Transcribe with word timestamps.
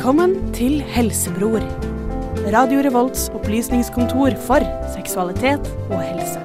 Velkommen 0.00 0.54
til 0.56 0.78
Helsebror. 0.80 1.60
Radio 2.54 2.78
Revolts 2.80 3.26
opplysningskontor 3.36 4.32
for 4.46 4.64
seksualitet 4.94 5.66
og 5.90 5.98
helse. 6.00 6.40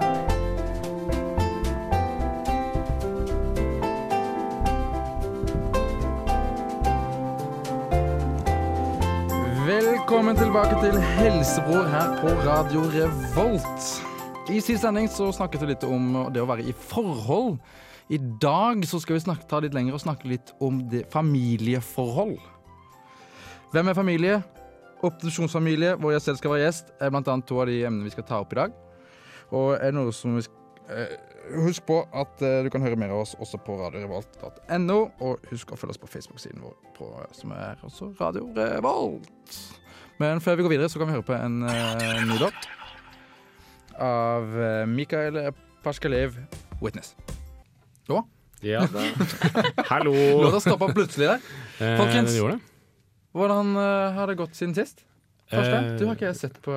Velkommen 9.69 10.35
tilbake 10.35 10.75
til 10.83 10.99
Helsebror 10.99 11.87
her 11.93 12.11
på 12.19 12.33
Radio 12.43 12.83
Revolt. 12.97 13.87
I 14.51 14.59
sist 14.59 14.83
sending 14.83 15.07
så 15.07 15.29
snakket 15.31 15.63
vi 15.63 15.69
litt 15.71 15.87
om 15.87 16.11
det 16.35 16.43
å 16.43 16.49
være 16.51 16.67
i 16.67 16.75
forhold. 16.75 17.55
I 18.11 18.19
dag 18.19 18.83
så 18.83 18.99
skal 18.99 19.15
vi 19.15 19.23
snakke, 19.29 19.47
ta 19.47 19.63
litt 19.63 19.79
lenger 19.79 19.95
og 19.95 20.03
snakke 20.03 20.27
litt 20.33 20.51
om 20.59 20.83
familieforhold. 21.15 22.35
Hvem 23.75 23.89
er 23.91 23.93
familie? 23.93 24.35
Opposisjonsfamilie, 25.03 25.95
hvor 25.99 26.11
jeg 26.13 26.21
selv 26.21 26.37
skal 26.39 26.53
være 26.53 26.61
gjest, 26.63 26.93
er 27.03 27.09
blant 27.11 27.27
annet 27.27 27.43
to 27.49 27.57
av 27.59 27.67
de 27.67 27.81
emnene 27.83 28.07
vi 28.07 28.11
skal 28.13 28.23
ta 28.23 28.37
opp 28.39 28.53
i 28.53 28.57
dag. 28.61 28.75
Og 29.51 29.73
er 29.75 29.89
det 29.89 29.97
noe 29.97 30.13
som 30.15 30.37
vi 30.37 30.43
skal 30.45 30.93
eh, 30.95 31.17
Husk 31.59 31.83
på 31.85 31.97
at 32.15 32.39
eh, 32.41 32.61
du 32.63 32.69
kan 32.71 32.81
høre 32.81 32.95
mer 32.97 33.11
av 33.11 33.25
oss 33.25 33.33
også 33.35 33.59
på 33.65 33.75
radiorevolt.no, 33.81 34.95
og 35.27 35.49
husk 35.51 35.73
å 35.75 35.77
følge 35.77 35.93
oss 35.93 35.99
på 36.01 36.07
Facebook-siden 36.13 36.63
vår, 36.63 36.77
på, 36.95 37.09
som 37.35 37.51
er 37.51 37.83
også 37.85 38.07
Radio 38.21 38.47
Revolt. 38.55 39.57
Men 40.23 40.39
før 40.41 40.55
vi 40.55 40.65
går 40.65 40.73
videre, 40.77 40.89
så 40.89 41.01
kan 41.01 41.11
vi 41.11 41.17
høre 41.17 41.27
på 41.27 41.35
en 41.35 41.57
uh, 41.67 42.23
ny 42.25 42.37
låt 42.39 42.69
av 43.99 44.55
eh, 44.55 44.85
Mikael 44.87 45.49
Paskalev, 45.83 46.39
'Witness'. 46.79 47.11
Nå? 48.07 48.23
Ja 48.63 48.87
da. 48.87 49.03
Hallo. 49.91 50.15
Låta 50.47 50.63
stoppa 50.63 50.89
plutselig 50.95 51.27
der. 51.27 51.51
Folkens. 51.99 52.39
Hvordan 53.35 53.75
eh, 53.75 54.15
har 54.15 54.31
det 54.31 54.37
gått 54.39 54.55
siden 54.57 54.75
sist? 54.77 55.03
Torstein, 55.51 55.91
Eh, 55.91 55.97
du 55.99 56.05
har 56.07 56.15
ikke 56.17 56.29
jeg 56.31 56.39
sett 56.39 56.57
på 56.65 56.73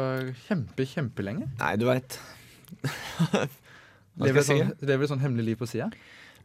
kjempe, 0.49 0.85
kjempelenge. 0.91 1.49
Nei, 1.61 1.73
du 1.81 1.87
veit. 1.89 2.19
Lever 4.19 4.19
du 4.19 4.27
et 4.27 4.41
jeg 4.41 4.47
sånn, 4.49 4.73
lever 4.91 5.09
sånn 5.11 5.23
hemmelig 5.23 5.47
liv 5.53 5.61
på 5.61 5.69
sida? 5.71 5.89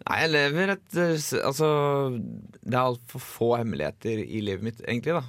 Nei, 0.03 0.17
jeg 0.22 0.31
lever 0.34 0.73
et 0.75 0.97
Altså, 1.41 1.67
det 2.61 2.75
er 2.75 2.81
altfor 2.84 3.23
få 3.23 3.50
hemmeligheter 3.59 4.22
i 4.23 4.44
livet 4.45 4.66
mitt, 4.69 4.84
egentlig, 4.86 5.17
da. 5.17 5.23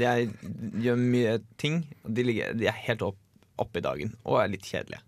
Jeg 0.00 0.30
gjør 0.82 1.02
mye 1.02 1.36
ting, 1.60 1.82
de, 2.06 2.24
ligger, 2.26 2.54
de 2.58 2.70
er 2.70 2.80
helt 2.86 3.04
opp, 3.06 3.18
oppe 3.62 3.82
i 3.82 3.84
dagen, 3.84 4.14
og 4.24 4.40
er 4.42 4.50
litt 4.54 4.66
kjedelige. 4.66 5.02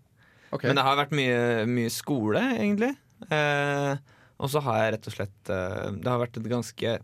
Okay. 0.51 0.69
Men 0.69 0.79
det 0.79 0.85
har 0.87 0.99
vært 0.99 1.15
mye, 1.15 1.39
mye 1.67 1.91
skole, 1.91 2.43
egentlig. 2.55 2.93
Eh, 3.31 3.95
og 4.35 4.51
så 4.51 4.61
har 4.63 4.81
jeg 4.81 4.95
rett 4.95 5.07
og 5.09 5.13
slett 5.15 5.49
eh, 5.53 5.85
Det 5.95 6.09
har 6.11 6.19
vært 6.19 6.37
et 6.39 6.49
ganske 6.51 6.95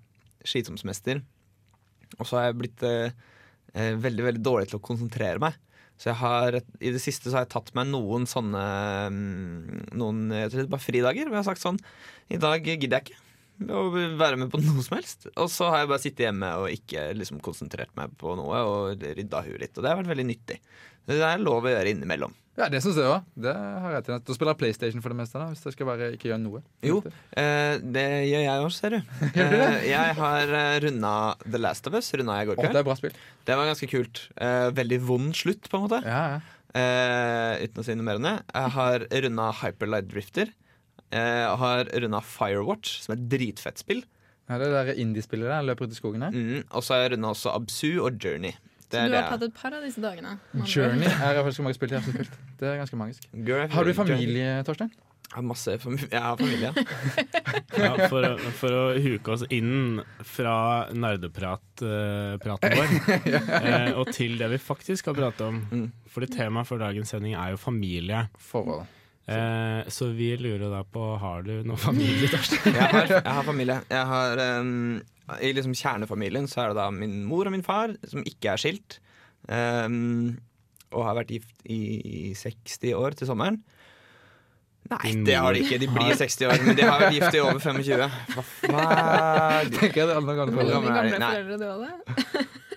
slitsomt 0.48 0.82
semester. 0.82 1.22
Og 2.20 2.28
så 2.28 2.40
har 2.40 2.50
jeg 2.50 2.60
blitt 2.62 2.86
eh, 2.88 3.14
eh, 3.74 3.94
veldig, 4.00 4.26
veldig 4.30 4.44
dårlig 4.46 4.72
til 4.72 4.80
å 4.80 4.86
konsentrere 4.86 5.42
meg. 5.44 5.58
Så 6.02 6.10
jeg 6.10 6.18
har, 6.18 6.58
i 6.82 6.92
det 6.96 7.02
siste 7.04 7.30
så 7.30 7.38
har 7.38 7.46
jeg 7.46 7.54
tatt 7.54 7.74
meg 7.78 7.92
noen 7.92 8.24
sånne 8.26 8.62
mm, 9.14 9.92
Noen 10.02 10.32
jeg 10.34 10.50
tror 10.50 10.64
det 10.64 10.72
bare 10.72 10.82
fridager 10.82 11.28
hvor 11.28 11.38
jeg 11.38 11.44
har 11.44 11.50
sagt 11.52 11.62
sånn 11.62 11.78
I 12.34 12.40
dag 12.42 12.66
gidder 12.66 12.96
jeg 12.98 13.12
ikke 13.12 13.20
å 13.70 13.84
være 14.18 14.40
med 14.42 14.50
på 14.50 14.58
noe 14.58 14.82
som 14.82 14.96
helst. 14.98 15.28
Og 15.36 15.52
så 15.54 15.68
har 15.70 15.84
jeg 15.84 15.92
bare 15.92 16.02
sittet 16.02 16.24
hjemme 16.26 16.50
og 16.64 16.72
ikke 16.74 17.12
liksom 17.14 17.42
konsentrert 17.46 17.92
meg 18.00 18.16
på 18.18 18.34
noe 18.40 18.64
og 18.66 19.04
rydda 19.04 19.44
huet 19.46 19.62
litt. 19.62 19.76
Og 19.76 19.84
det 19.84 19.92
har 19.92 20.00
vært 20.00 20.10
veldig 20.16 20.26
nyttig. 20.32 20.58
Det 21.06 21.20
er 21.26 21.44
lov 21.44 21.68
å 21.68 21.74
gjøre 21.74 21.94
innimellom. 21.94 22.34
Ja, 22.60 22.68
det 22.68 22.82
syns 22.84 22.98
jeg 23.00 23.08
òg. 23.08 23.24
Det 23.40 23.52
har 23.56 23.94
jeg 23.96 24.04
til. 24.06 24.18
Da 24.28 24.34
spiller 24.36 24.52
jeg 24.52 24.60
PlayStation 24.60 25.02
for 25.04 25.14
det 25.14 25.18
meste, 25.22 25.40
da, 25.40 25.46
hvis 25.54 25.64
jeg 25.66 25.74
skal 25.78 25.88
bare 25.88 26.10
ikke 26.18 26.28
gjøre 26.30 26.42
noe. 26.44 26.60
Jo, 26.84 26.98
eh, 27.40 27.78
det 27.96 28.04
gjør 28.28 28.44
jeg 28.44 28.66
også, 28.66 28.78
ser 28.82 28.96
du. 28.98 29.14
Eh, 29.42 29.78
jeg 29.88 30.16
har 30.20 30.52
uh, 30.52 30.80
runda 30.84 31.14
The 31.46 31.62
Last 31.62 31.88
of 31.88 31.96
Us. 31.98 32.12
Runda 32.14 32.36
jeg 32.42 32.50
i 32.50 32.50
går 32.52 32.60
Å, 32.60 32.66
det 32.76 32.82
er 32.82 32.88
bra 32.90 32.96
spill. 33.00 33.16
Det 33.48 33.56
var 33.58 33.70
ganske 33.72 33.88
kult. 33.92 34.26
Eh, 34.36 34.68
veldig 34.78 35.00
vond 35.08 35.32
slutt, 35.38 35.70
på 35.72 35.80
en 35.80 35.86
måte. 35.88 36.02
Ja, 36.06 36.24
ja. 36.36 36.42
Eh, 36.82 37.64
uten 37.68 37.82
å 37.82 37.86
si 37.88 37.96
noe 38.00 38.08
mer 38.08 38.20
enn 38.20 38.28
det. 38.30 38.36
Jeg 38.56 38.74
har 38.76 39.06
runda 39.26 39.48
Hyperlight 39.62 40.10
Drifter. 40.12 40.52
Eh, 41.12 41.42
Jeg 41.48 41.58
har 41.64 41.90
runda 42.04 42.22
Firewatch, 42.24 42.98
som 43.04 43.16
er 43.16 43.20
et 43.20 43.30
dritfett 43.32 43.80
spill. 43.82 44.04
ja 44.52 44.58
det 44.60 44.68
der 44.76 44.92
indiespillet 45.00 45.48
der, 45.48 45.64
løper 45.68 45.88
ut 45.88 45.96
i 45.96 46.00
skogen 46.00 46.24
her. 46.28 46.32
Mm, 46.36 46.64
og 46.72 46.84
så 46.84 46.96
har 46.98 47.06
jeg 47.06 47.14
runda 47.16 47.32
også 47.32 47.52
Absu 47.56 47.90
og 48.04 48.20
Journey. 48.20 48.54
Det 48.92 49.00
Så 49.00 49.12
du 49.12 49.16
har 49.16 49.30
tatt 49.32 49.46
et 49.48 49.56
par 49.56 49.78
av 49.78 49.86
disse 49.86 50.02
dagene? 50.04 50.36
Journey 50.66 51.08
er 51.08 51.40
faktisk 51.40 51.64
mange 51.64 51.78
spill 51.78 51.96
jeg 51.96 52.04
har 52.04 52.18
spilt. 52.18 52.36
Det 52.60 52.68
er 52.68 52.82
ganske 52.82 53.00
magisk. 53.00 53.32
Har 53.72 53.88
du 53.88 53.94
familie, 53.96 54.52
Torstein? 54.68 54.92
Jeg 55.32 55.38
har 55.38 55.46
masse 55.48 55.74
familie. 55.80 56.08
Jeg 56.12 56.22
har 56.22 56.36
familie. 56.36 56.72
Ja, 57.82 58.08
for, 58.12 58.26
å, 58.28 58.50
for 58.60 58.76
å 58.76 58.82
huke 59.00 59.32
oss 59.32 59.46
inn 59.48 60.02
fra 60.28 60.56
nerdeprat-praten 60.92 62.74
vår 62.76 62.90
eh, 63.62 63.94
og 63.96 64.12
til 64.12 64.36
det 64.42 64.50
vi 64.52 64.60
faktisk 64.60 65.06
skal 65.06 65.16
prate 65.16 65.48
om. 65.48 65.62
Mm. 65.72 65.86
Fordi 66.12 66.28
temaet 66.36 66.68
for 66.68 66.84
dagens 66.84 67.16
sending 67.16 67.38
er 67.40 67.54
jo 67.56 67.62
familie. 67.64 68.26
Forhold. 68.52 68.84
Eh, 69.32 69.88
så 69.88 70.10
vi 70.18 70.34
lurer 70.36 70.68
da 70.68 70.82
på 70.84 71.04
Har 71.22 71.48
du 71.48 71.54
noe 71.64 71.80
familie, 71.80 72.28
Torstein? 72.28 72.76
Jeg 72.76 72.92
har, 72.92 73.16
jeg 73.16 73.36
har 73.40 73.48
familie. 73.48 73.80
Jeg 73.88 74.06
har, 74.12 74.44
um, 74.60 75.00
I 75.40 75.54
liksom 75.56 75.76
kjernefamilien 75.78 76.48
så 76.52 76.66
er 76.66 76.72
det 76.74 76.80
da 76.82 76.90
min 76.94 77.22
mor 77.28 77.48
og 77.48 77.54
min 77.56 77.64
far, 77.66 77.94
som 78.10 78.26
ikke 78.28 78.54
er 78.54 78.62
skilt. 78.62 79.00
Um, 79.48 80.40
og 80.92 81.06
har 81.08 81.16
vært 81.22 81.32
gift 81.38 81.64
i 81.72 82.34
60 82.38 82.92
år 83.00 83.16
til 83.20 83.30
sommeren. 83.30 83.62
Nei, 84.92 85.12
det 85.24 85.38
har 85.40 85.54
de 85.56 85.62
ikke. 85.64 85.78
De 85.80 85.88
blir 85.94 86.18
60 86.20 86.48
år, 86.50 86.64
men 86.66 86.76
de 86.76 86.84
har 86.84 87.00
vært 87.00 87.16
gift 87.16 87.38
i 87.38 87.44
over 87.44 87.62
25. 87.64 88.02
Hva 88.34 88.44
faen? 88.50 89.72
Tenker 89.78 90.02
jeg 90.02 90.10
det 90.10 90.18
er 90.18 90.26
gamle 90.26 90.36
Hvor 90.36 90.52
foreldre. 90.58 90.74
gammel 90.76 90.92
Veldig 90.98 91.16
er 91.16 91.48
de? 91.48 91.62
gamle 91.62 91.88
Nei. 91.88 92.46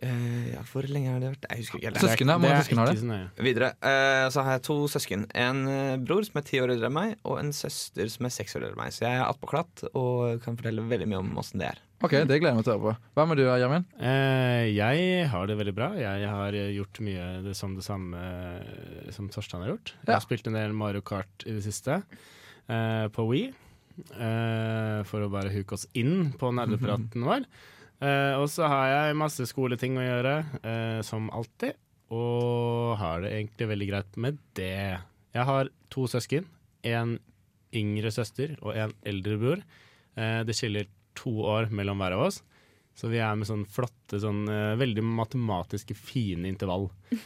Eh, 0.00 0.54
ja, 0.54 0.62
hvor 0.70 0.86
lenge 0.88 1.10
har 1.12 1.20
det 1.20 1.28
vært? 1.34 1.42
Jeg 1.50 1.60
husker 1.60 1.78
ikke. 1.82 2.00
Søsken, 2.00 2.30
da? 2.30 2.36
Hvor 2.38 2.48
mange 2.48 2.62
søsken 2.64 2.78
har 2.80 3.26
du? 3.28 3.42
Videre. 3.44 3.68
Uh, 3.84 4.26
så 4.32 4.44
har 4.46 4.54
jeg 4.56 4.62
to 4.64 4.76
søsken. 4.88 5.26
En 5.36 5.58
eh, 5.68 5.96
bror 6.00 6.24
som 6.24 6.40
er 6.40 6.46
ti 6.48 6.56
år 6.62 6.72
eldre 6.72 6.88
enn 6.88 6.96
meg, 6.96 7.14
og 7.28 7.36
en 7.42 7.52
søster 7.52 8.08
som 8.08 8.24
er 8.24 8.32
seks 8.32 8.56
år 8.56 8.64
eldre 8.64 8.78
enn 8.78 8.82
meg. 8.86 8.94
Så 8.96 9.04
jeg 9.04 9.18
er 9.20 9.26
attpåklatt 9.28 9.84
og 9.92 10.40
kan 10.46 10.56
fortelle 10.56 10.86
veldig 10.88 11.08
mye 11.12 11.20
om 11.20 11.34
åssen 11.42 11.60
det 11.60 11.68
er. 11.74 11.82
Ok, 12.00 12.14
Det 12.24 12.38
gleder 12.40 12.54
jeg 12.54 12.56
meg 12.56 12.64
til 12.64 12.72
å 12.72 12.78
høre 12.78 12.86
på. 12.96 13.10
Hva 13.18 13.26
med 13.28 13.36
du, 13.36 13.44
Jamin? 13.60 13.84
Uh, 14.00 14.64
jeg 14.72 15.26
har 15.34 15.50
det 15.50 15.58
veldig 15.60 15.74
bra. 15.76 15.90
Jeg 16.00 16.30
har 16.32 16.56
gjort 16.56 17.00
mye 17.04 17.26
det 17.44 17.52
som 17.60 17.74
det 17.76 17.84
samme 17.84 18.22
som 19.12 19.28
Torstein 19.28 19.66
har 19.66 19.74
gjort. 19.74 19.92
Jeg 20.00 20.08
Ja. 20.08 20.16
har 20.16 20.24
spilt 20.24 20.46
en 20.48 20.56
del 20.56 20.72
Mario 20.72 21.04
Kart 21.04 21.44
i 21.44 21.52
det 21.58 21.62
siste 21.68 22.00
eh, 22.70 23.08
på 23.12 23.28
Wii. 23.28 23.50
eh, 24.16 25.02
for 25.04 25.20
å 25.26 25.28
bare 25.32 25.52
huke 25.52 25.76
oss 25.76 25.84
inn 25.98 26.32
på 26.40 26.48
nerdepraten 26.56 27.20
vår. 27.28 27.44
Eh, 28.00 28.34
og 28.40 28.46
så 28.48 28.66
har 28.70 28.86
jeg 28.88 29.16
masse 29.20 29.44
skoleting 29.50 29.98
å 30.00 30.04
gjøre, 30.06 30.34
eh, 30.64 31.00
som 31.06 31.28
alltid. 31.36 31.74
Og 32.10 32.96
har 32.98 33.20
det 33.22 33.32
egentlig 33.36 33.68
veldig 33.70 33.88
greit 33.90 34.16
med 34.16 34.38
det. 34.58 34.98
Jeg 35.34 35.44
har 35.46 35.68
to 35.92 36.06
søsken. 36.10 36.46
En 36.82 37.18
yngre 37.76 38.10
søster 38.10 38.56
og 38.62 38.74
en 38.74 38.92
eldre 39.06 39.36
bror. 39.38 39.60
Eh, 40.16 40.40
det 40.48 40.56
skiller 40.56 40.88
to 41.14 41.30
år 41.44 41.68
mellom 41.70 42.00
hver 42.00 42.16
av 42.16 42.24
oss. 42.30 42.40
Så 42.96 43.08
vi 43.12 43.20
er 43.22 43.36
med 43.38 43.46
sånn 43.46 43.62
flotte, 43.70 44.18
sånn 44.20 44.42
veldig 44.80 45.04
matematiske, 45.06 45.94
fine 45.96 46.46
intervall. 46.50 46.90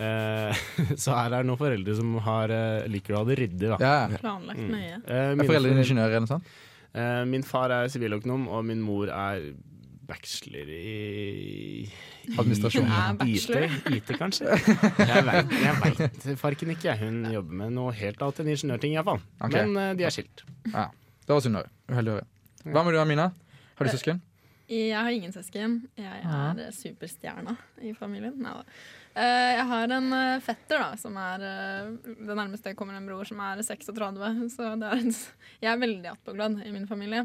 Eh, 0.00 0.54
så 1.02 1.12
her 1.12 1.26
er 1.34 1.42
det 1.42 1.46
noen 1.50 1.58
foreldre 1.60 1.92
som 1.98 2.14
har, 2.24 2.48
liker 2.88 3.12
å 3.12 3.18
ha 3.18 3.26
det 3.28 3.34
ryddig, 3.36 3.66
da. 3.68 3.76
Ja, 3.82 3.96
ja. 4.08 4.20
Planlagt 4.22 4.62
Mm. 4.62 4.70
nøye. 4.72 4.94
Eh, 4.96 5.02
Er 5.02 5.34
foreldrene 5.34 5.46
foreldre- 5.50 5.82
ingeniører 5.82 6.14
eller 6.14 6.20
noe 6.24 6.30
sånt? 6.30 6.46
Eh, 6.94 7.24
min 7.28 7.42
far 7.44 7.70
er 7.74 7.90
siviløkonom, 7.92 8.46
og 8.48 8.64
min 8.64 8.80
mor 8.80 9.10
er 9.12 9.50
bachelor 10.12 10.70
i 10.74 11.90
Administrasjon. 12.36 12.86
Er 12.86 13.18
bachelor. 13.20 13.66
IT, 13.68 13.90
IT 13.96 14.14
kanskje? 14.20 14.58
Jeg 15.10 15.76
veit 15.82 16.32
farken 16.40 16.74
ikke. 16.76 16.96
Hun 17.02 17.22
jobber 17.32 17.60
med 17.62 17.76
noe 17.78 17.94
helt 17.96 18.22
annet 18.22 18.42
enn 18.42 18.52
ingeniørting, 18.54 18.96
iallfall. 18.96 19.22
Okay. 19.40 19.62
Men 19.62 19.76
uh, 19.78 19.92
de 19.98 20.08
er 20.08 20.14
skilt. 20.14 20.44
Ja, 20.70 20.88
Det 21.26 21.36
var 21.36 21.46
synd. 21.46 21.62
Uheldig 21.90 22.16
å 22.16 22.18
høre. 22.20 22.28
Hva 22.70 22.84
med 22.84 22.96
du, 22.96 23.00
Amina? 23.02 23.30
Har 23.78 23.88
du 23.88 23.94
søsken? 23.94 24.20
Jeg 24.70 24.94
har 24.94 25.10
ingen 25.10 25.32
søsken. 25.34 25.80
Jeg 25.98 26.20
er 26.22 26.58
eh, 26.62 26.74
superstjerna 26.74 27.56
i 27.82 27.90
familien. 27.96 28.36
Neida. 28.38 28.62
Eh, 29.18 29.48
jeg 29.56 29.64
har 29.66 29.94
en 29.96 30.12
eh, 30.14 30.42
fetter 30.44 30.78
da, 30.78 30.90
som 31.00 31.16
er 31.18 31.42
eh, 31.42 31.88
Det 32.06 32.36
nærmeste 32.38 32.76
kommer 32.78 32.94
en 32.94 33.08
bror 33.08 33.26
som 33.26 33.40
er 33.42 33.62
36. 33.66 34.20
Så 34.54 34.68
det 34.78 34.92
er 34.92 35.02
en, 35.02 35.16
jeg 35.64 35.72
er 35.72 35.82
veldig 35.82 36.12
attpåglad 36.12 36.60
i 36.62 36.70
min 36.74 36.86
familie. 36.86 37.24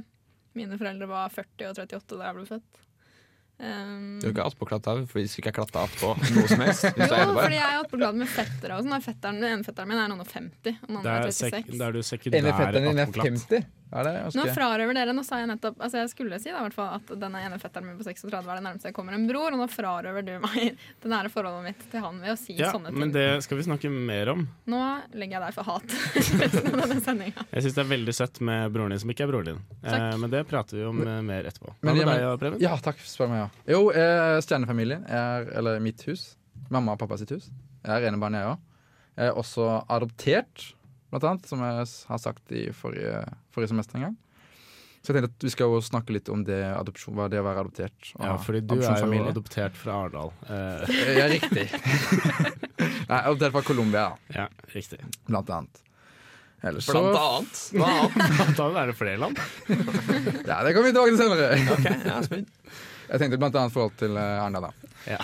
Mine 0.56 0.80
foreldre 0.80 1.08
var 1.10 1.32
40 1.36 1.70
og 1.70 1.80
38 1.86 2.20
da 2.20 2.28
jeg 2.30 2.38
ble 2.40 2.46
født. 2.50 2.82
Um, 3.56 4.18
Du 4.20 4.26
er 4.28 4.34
ikke 4.34 4.44
attpåklatt 4.50 4.88
av 4.92 4.98
hvis 5.14 5.32
du 5.36 5.40
ikke 5.40 5.54
er 5.54 5.56
klatta 5.56 5.86
attpå 5.88 6.10
noe 6.20 6.48
som 6.52 6.64
helst. 6.66 6.90
Er 6.92 7.22
jo, 7.24 7.38
fordi 7.38 7.56
jeg 7.56 7.64
er 7.64 7.80
attpåklatt 7.84 8.20
med 8.20 8.32
fettere. 8.32 8.76
Og 8.80 8.84
sånn. 8.88 9.04
Fetteren, 9.06 9.40
den 9.40 9.58
ene 9.58 9.68
fetteren 9.68 9.92
min 9.92 10.02
er 10.02 10.12
noen 10.12 10.24
og 10.26 10.32
50, 10.32 10.80
og 10.82 10.90
den 10.90 11.00
andre 11.00 11.16
er, 11.22 11.30
er 11.30 11.38
36. 11.38 11.80
da 11.80 11.88
er 11.88 11.96
du 11.96 12.04
sekundær 12.04 12.50
er 12.52 13.04
attpåklatt. 13.06 13.75
50? 13.92 13.96
Er 13.96 14.08
det 14.10 14.36
Nå 14.36 14.46
frarøver 14.56 14.98
dere, 14.98 15.14
nå 15.16 15.24
sa 15.24 15.38
jeg 15.40 15.48
nettopp 15.52 15.78
Altså 15.86 16.00
jeg 16.02 16.10
skulle 16.12 16.40
si 16.42 16.50
da, 16.52 16.64
fall 16.74 16.96
at 16.98 17.12
denne 17.22 17.42
ene 17.46 17.60
fetteren 17.62 17.86
min 17.88 17.98
på 18.00 18.04
36 18.08 18.32
var 18.44 18.58
det 18.58 18.64
nærmeste 18.66 18.90
jeg 18.90 18.96
kommer 18.98 19.14
en 19.16 19.28
bror, 19.30 19.54
og 19.54 19.62
nå 19.62 19.68
frarøver 19.72 20.26
du 20.26 20.34
meg 20.44 20.76
det 21.04 21.12
nære 21.12 21.32
forholdet 21.32 21.64
mitt 21.70 21.86
til 21.92 22.04
han 22.04 22.20
ved 22.24 22.34
å 22.34 22.38
si 22.40 22.58
Ja, 22.58 22.72
sånne 22.74 22.90
ting. 22.92 23.00
men 23.04 23.14
det 23.16 23.28
skal 23.46 23.60
vi 23.60 23.66
snakke 23.68 23.92
mer 23.94 24.32
om. 24.34 24.46
Nå 24.72 24.82
legger 25.16 25.38
jeg 25.38 25.46
deg 25.46 25.56
for 25.56 25.70
hat 25.70 25.96
denne. 27.06 27.30
Jeg 27.36 27.64
syns 27.66 27.76
det 27.78 27.84
er 27.86 27.90
veldig 27.92 28.16
søtt 28.16 28.42
med 28.46 28.74
broren 28.76 28.94
din 28.96 29.02
som 29.04 29.12
ikke 29.14 29.26
er 29.28 29.32
broren 29.32 29.50
din. 29.54 29.62
Eh, 29.86 30.08
men 30.22 30.34
det 30.34 30.44
prater 30.50 30.80
vi 30.82 30.86
om 30.90 30.98
men, 31.00 31.26
mer 31.28 31.48
etterpå. 31.50 31.74
Hva 31.80 31.94
Men- 31.94 32.02
med 32.02 32.08
ja, 32.20 32.32
deg, 32.32 32.40
Preben? 32.42 32.62
Ja, 32.64 32.76
takk. 32.82 33.00
Spør 33.06 33.30
meg, 33.32 33.44
ja. 33.46 33.76
Jo, 33.76 33.82
eh, 33.92 34.40
stjernefamilien 34.46 35.06
er 35.08 35.50
Eller 35.56 35.80
mitt 35.84 36.02
hus. 36.10 36.36
Mamma 36.74 36.94
og 36.96 37.00
pappa 37.00 37.18
sitt 37.22 37.30
hus. 37.36 37.50
Jeg 37.86 37.92
er 38.04 38.10
enebarn, 38.10 38.34
jeg 38.34 38.50
òg. 38.50 38.58
Jeg 39.16 39.30
er 39.32 39.38
også 39.40 39.68
adoptert, 39.96 40.64
blant 41.14 41.28
annet, 41.30 41.50
som 41.50 41.62
jeg 41.64 41.88
har 42.10 42.22
sagt 42.22 42.52
i 42.56 42.68
forrige, 42.76 43.24
forrige 43.56 43.74
semester 43.74 44.00
en 44.00 44.08
gang. 44.10 44.16
Så 45.06 45.14
jeg 45.14 45.22
tenkte 45.22 45.36
at 45.38 45.46
vi 45.46 45.52
skal 45.54 45.70
jo 45.70 45.80
snakke 45.86 46.16
litt 46.16 46.30
om 46.34 46.42
det, 46.48 46.58
adopsjon, 46.74 47.14
hva 47.14 47.28
det 47.30 47.38
å 47.38 47.46
være 47.46 47.62
adoptert. 47.62 48.08
og 48.18 48.24
Ja, 48.26 48.36
fordi 48.42 48.62
du 48.66 48.74
er 48.80 49.04
jo 49.06 49.28
adoptert 49.30 49.76
fra 49.78 50.00
Arendal. 50.02 50.32
Eh, 50.50 50.96
Ja, 51.20 51.28
riktig. 51.30 51.68
Nei, 53.12 53.20
adoptert 53.20 53.54
fra 53.54 53.62
Colombia, 53.68 54.08
ja, 54.34 54.48
riktig. 54.74 54.98
blant 55.30 55.52
annet. 55.54 55.84
Ellers 56.66 56.88
så 56.90 56.96
Blant 56.98 57.20
annet. 57.22 57.62
Hva 57.78 57.92
annet? 58.02 58.56
Da 58.58 58.68
er 58.82 58.90
det 58.90 58.98
flere 58.98 59.22
land. 59.22 59.38
Ja, 59.70 60.64
det 60.66 60.74
kommer 60.74 60.90
vi 60.90 60.96
tilbake 60.96 61.14
til 61.14 61.22
senere. 61.22 61.54
Ok, 61.76 61.86
ja, 62.10 62.18
spennende. 62.26 62.76
Jeg 63.06 63.22
tenkte 63.22 63.38
blant 63.38 63.60
annet 63.62 63.76
forhold 63.76 63.94
til 64.02 64.18
uh, 64.18 64.42
Arendal, 64.42 64.72
da. 64.72 64.74
Ja. 65.06 65.22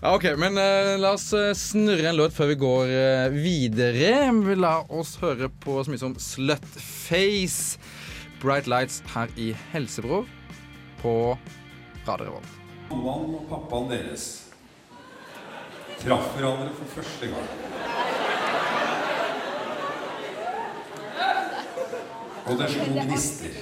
Ja, 0.00 0.14
OK, 0.14 0.24
men 0.38 0.54
uh, 0.54 0.94
la 1.00 1.10
oss 1.16 1.32
eh, 1.34 1.50
snurre 1.58 2.06
en 2.06 2.18
låt 2.20 2.34
før 2.36 2.52
vi 2.52 2.54
går 2.60 2.90
uh, 2.92 3.34
videre. 3.34 4.30
La 4.54 4.76
oss 4.94 5.16
høre 5.18 5.48
på 5.50 5.74
så 5.82 5.90
mye 5.90 5.98
som 5.98 6.14
Slutface, 6.22 7.80
Bright 8.38 8.70
Lights 8.70 9.00
her 9.10 9.32
i 9.34 9.50
Helsebror 9.72 10.28
på 11.02 11.14
Radio 12.06 12.28
Revolt. 12.28 12.52
Mammaen 12.92 13.34
og 13.40 13.48
pappaen 13.50 13.90
deres 13.90 14.28
traff 15.98 16.30
hverandre 16.36 16.70
for 16.78 16.94
første 16.94 17.32
gang. 17.32 17.48
Og 22.46 22.54
det 22.62 22.70
slo 22.76 22.86
gnister. 23.02 23.58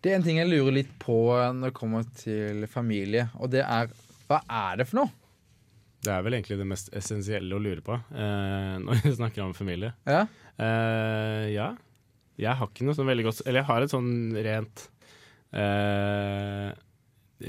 Det 0.00 0.12
er 0.12 0.16
en 0.16 0.24
ting 0.24 0.38
jeg 0.40 0.48
lurer 0.48 0.78
litt 0.78 0.92
på 1.02 1.18
når 1.28 1.70
det 1.70 1.76
kommer 1.76 2.06
til 2.16 2.64
familie, 2.72 3.28
og 3.36 3.52
det 3.52 3.64
er 3.66 3.90
hva 4.30 4.38
er 4.46 4.78
det 4.80 4.86
for 4.86 5.02
noe? 5.02 5.10
Det 6.00 6.12
er 6.14 6.22
vel 6.24 6.36
egentlig 6.38 6.56
det 6.60 6.68
mest 6.70 6.88
essensielle 6.96 7.56
å 7.56 7.60
lure 7.60 7.82
på 7.84 7.96
eh, 7.96 8.76
når 8.84 9.02
vi 9.04 9.12
snakker 9.18 9.44
om 9.44 9.56
familie. 9.56 9.92
Ja? 10.08 10.22
Eh, 10.56 11.50
ja. 11.52 11.72
Jeg 12.40 12.56
har 12.56 12.70
ikke 12.70 12.86
noe 12.86 12.96
sånn 12.96 13.10
veldig 13.10 13.26
godt 13.26 13.42
Eller 13.44 13.60
jeg 13.60 13.68
har 13.68 13.84
et 13.84 13.92
sånn 13.92 14.12
rent 14.32 14.84
eh, 15.52 16.70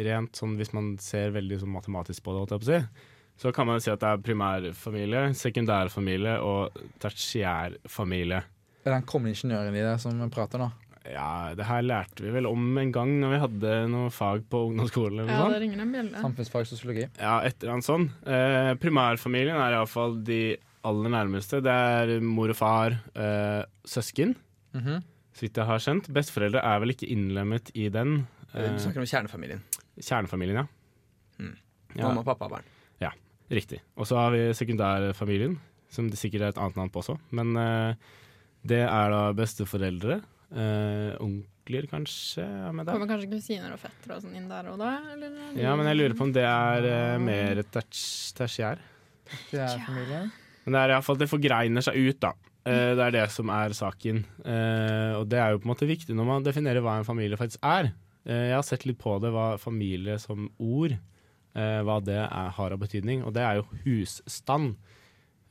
Rent 0.08 0.36
sånn 0.36 0.58
hvis 0.60 0.74
man 0.76 0.90
ser 1.00 1.32
veldig 1.36 1.62
sånn 1.62 1.72
matematisk 1.72 2.26
på 2.26 2.34
det, 2.34 2.42
holdt 2.42 2.56
jeg 2.56 2.64
på 2.64 2.68
å 2.68 2.72
si, 2.72 3.08
så 3.44 3.54
kan 3.56 3.70
man 3.70 3.80
si 3.84 3.92
at 3.92 4.02
det 4.04 4.10
er 4.10 4.24
primærfamilie, 4.24 5.24
sekundærfamilie 5.36 6.36
og 6.46 6.78
tertiærfamilie. 7.04 8.40
Er 8.82 8.88
det 8.88 8.94
den 8.96 9.08
kommende 9.10 9.36
ingeniøren 9.36 9.76
i 9.76 9.84
deg 9.84 10.00
som 10.04 10.22
prater 10.32 10.64
nå? 10.64 10.70
Ja, 11.10 11.54
det 11.58 11.66
her 11.66 11.82
lærte 11.82 12.22
vi 12.22 12.30
vel 12.30 12.46
om 12.46 12.78
en 12.78 12.92
gang 12.94 13.16
når 13.22 13.32
vi 13.34 13.40
hadde 13.42 13.70
noe 13.90 14.10
fag 14.14 14.44
på 14.52 14.60
ungdomsskolen 14.70 15.24
eller 15.24 15.34
Ja, 15.34 15.48
det 15.50 15.62
ringer 15.64 15.82
en 15.82 15.92
bjelle. 15.96 16.22
Samfunnsfag, 16.22 16.68
sosiologi. 16.70 17.08
Ja, 17.18 17.40
et 17.48 17.56
eller 17.64 17.74
annet 17.74 17.88
sånn. 17.88 18.06
Eh, 18.30 18.74
primærfamilien 18.82 19.58
er 19.58 19.74
iallfall 19.80 20.20
de 20.28 20.58
aller 20.86 21.10
nærmeste. 21.14 21.62
Det 21.66 21.74
er 21.74 22.20
mor 22.22 22.50
og 22.54 22.56
far, 22.60 23.00
eh, 23.16 23.64
søsken, 23.86 24.36
Mhm. 24.74 25.02
så 25.34 25.42
vidt 25.42 25.56
jeg 25.58 25.66
har 25.66 25.80
skjønt. 25.80 26.12
Besteforeldre 26.14 26.62
er 26.64 26.80
vel 26.80 26.90
ikke 26.94 27.10
innlemmet 27.10 27.72
i 27.76 27.90
den. 27.90 28.28
Du 28.54 28.60
Eh, 28.60 28.78
snakker 28.78 28.98
om 29.00 29.06
kjernefamilien. 29.06 29.62
kjernefamilien, 30.00 30.56
ja. 30.56 30.68
Mm. 31.40 31.56
ja. 31.96 32.04
Mamma, 32.08 32.24
pappa, 32.24 32.46
og 32.46 32.52
barn. 32.52 32.64
Ja, 33.02 33.10
Riktig. 33.50 33.80
Og 33.98 34.06
så 34.06 34.16
har 34.16 34.32
vi 34.32 34.54
sekundærfamilien, 34.54 35.58
som 35.90 36.10
det 36.10 36.18
sikkert 36.20 36.42
er 36.42 36.48
et 36.50 36.58
annet 36.58 36.76
navn 36.78 36.90
på 36.92 37.02
også. 37.02 37.18
Men 37.32 37.56
eh, 37.58 37.96
det 38.66 38.80
er 38.88 39.10
da 39.10 39.34
besteforeldre. 39.34 40.22
Eh, 40.52 41.16
onkler, 41.24 41.88
kanskje, 41.88 42.44
er 42.44 42.76
med 42.76 42.86
der. 42.86 42.98
Kommer 42.98 43.08
kanskje 43.14 43.32
kusiner 43.32 43.72
og 43.72 43.80
fettere 43.80 44.18
og 44.18 44.26
sånn 44.26 44.36
inn 44.36 44.50
der 44.52 44.68
og 44.74 44.80
da? 44.82 44.94
Eller? 45.14 45.36
Ja, 45.56 45.76
men 45.80 45.88
jeg 45.88 46.00
lurer 46.00 46.16
på 46.20 46.28
om 46.28 46.34
det 46.36 46.44
er 46.44 46.88
eh, 46.90 47.18
mer 47.24 47.64
tertiær. 47.72 48.82
Det 49.52 49.62
er 49.64 49.84
familien. 49.86 50.32
Men 50.66 50.76
det 50.76 50.82
er 50.82 50.96
iallfall 50.96 51.20
det 51.22 51.30
forgreiner 51.32 51.86
seg 51.86 51.98
ut, 51.98 52.20
da. 52.22 52.34
Eh, 52.68 52.92
det 52.98 53.06
er 53.08 53.16
det 53.16 53.26
som 53.34 53.50
er 53.54 53.74
saken. 53.78 54.24
Eh, 54.44 55.14
og 55.18 55.26
det 55.32 55.40
er 55.42 55.54
jo 55.54 55.62
på 55.62 55.70
en 55.70 55.74
måte 55.74 55.90
viktig 55.90 56.18
når 56.18 56.28
man 56.28 56.46
definerer 56.46 56.84
hva 56.84 57.00
en 57.00 57.08
familie 57.08 57.40
faktisk 57.40 57.64
er. 57.66 57.94
Eh, 58.28 58.50
jeg 58.52 58.58
har 58.58 58.68
sett 58.68 58.86
litt 58.86 59.00
på 59.02 59.16
det, 59.24 59.32
hva 59.34 59.56
familie 59.62 60.20
som 60.22 60.50
ord, 60.62 60.94
eh, 61.56 61.80
hva 61.88 62.00
det 62.04 62.20
er, 62.22 62.52
har 62.58 62.76
av 62.76 62.82
betydning. 62.84 63.24
Og 63.26 63.34
det 63.38 63.46
er 63.48 63.62
jo 63.62 63.70
husstand. 63.86 64.76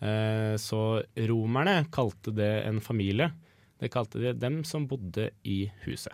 Eh, 0.00 0.54
så 0.60 0.82
romerne 1.30 1.82
kalte 1.92 2.32
det 2.36 2.52
en 2.68 2.80
familie. 2.84 3.32
Det 3.80 3.90
kalte 3.92 4.20
de 4.20 4.32
dem 4.36 4.60
som 4.68 4.86
bodde 4.90 5.30
i 5.48 5.62
huset. 5.86 6.12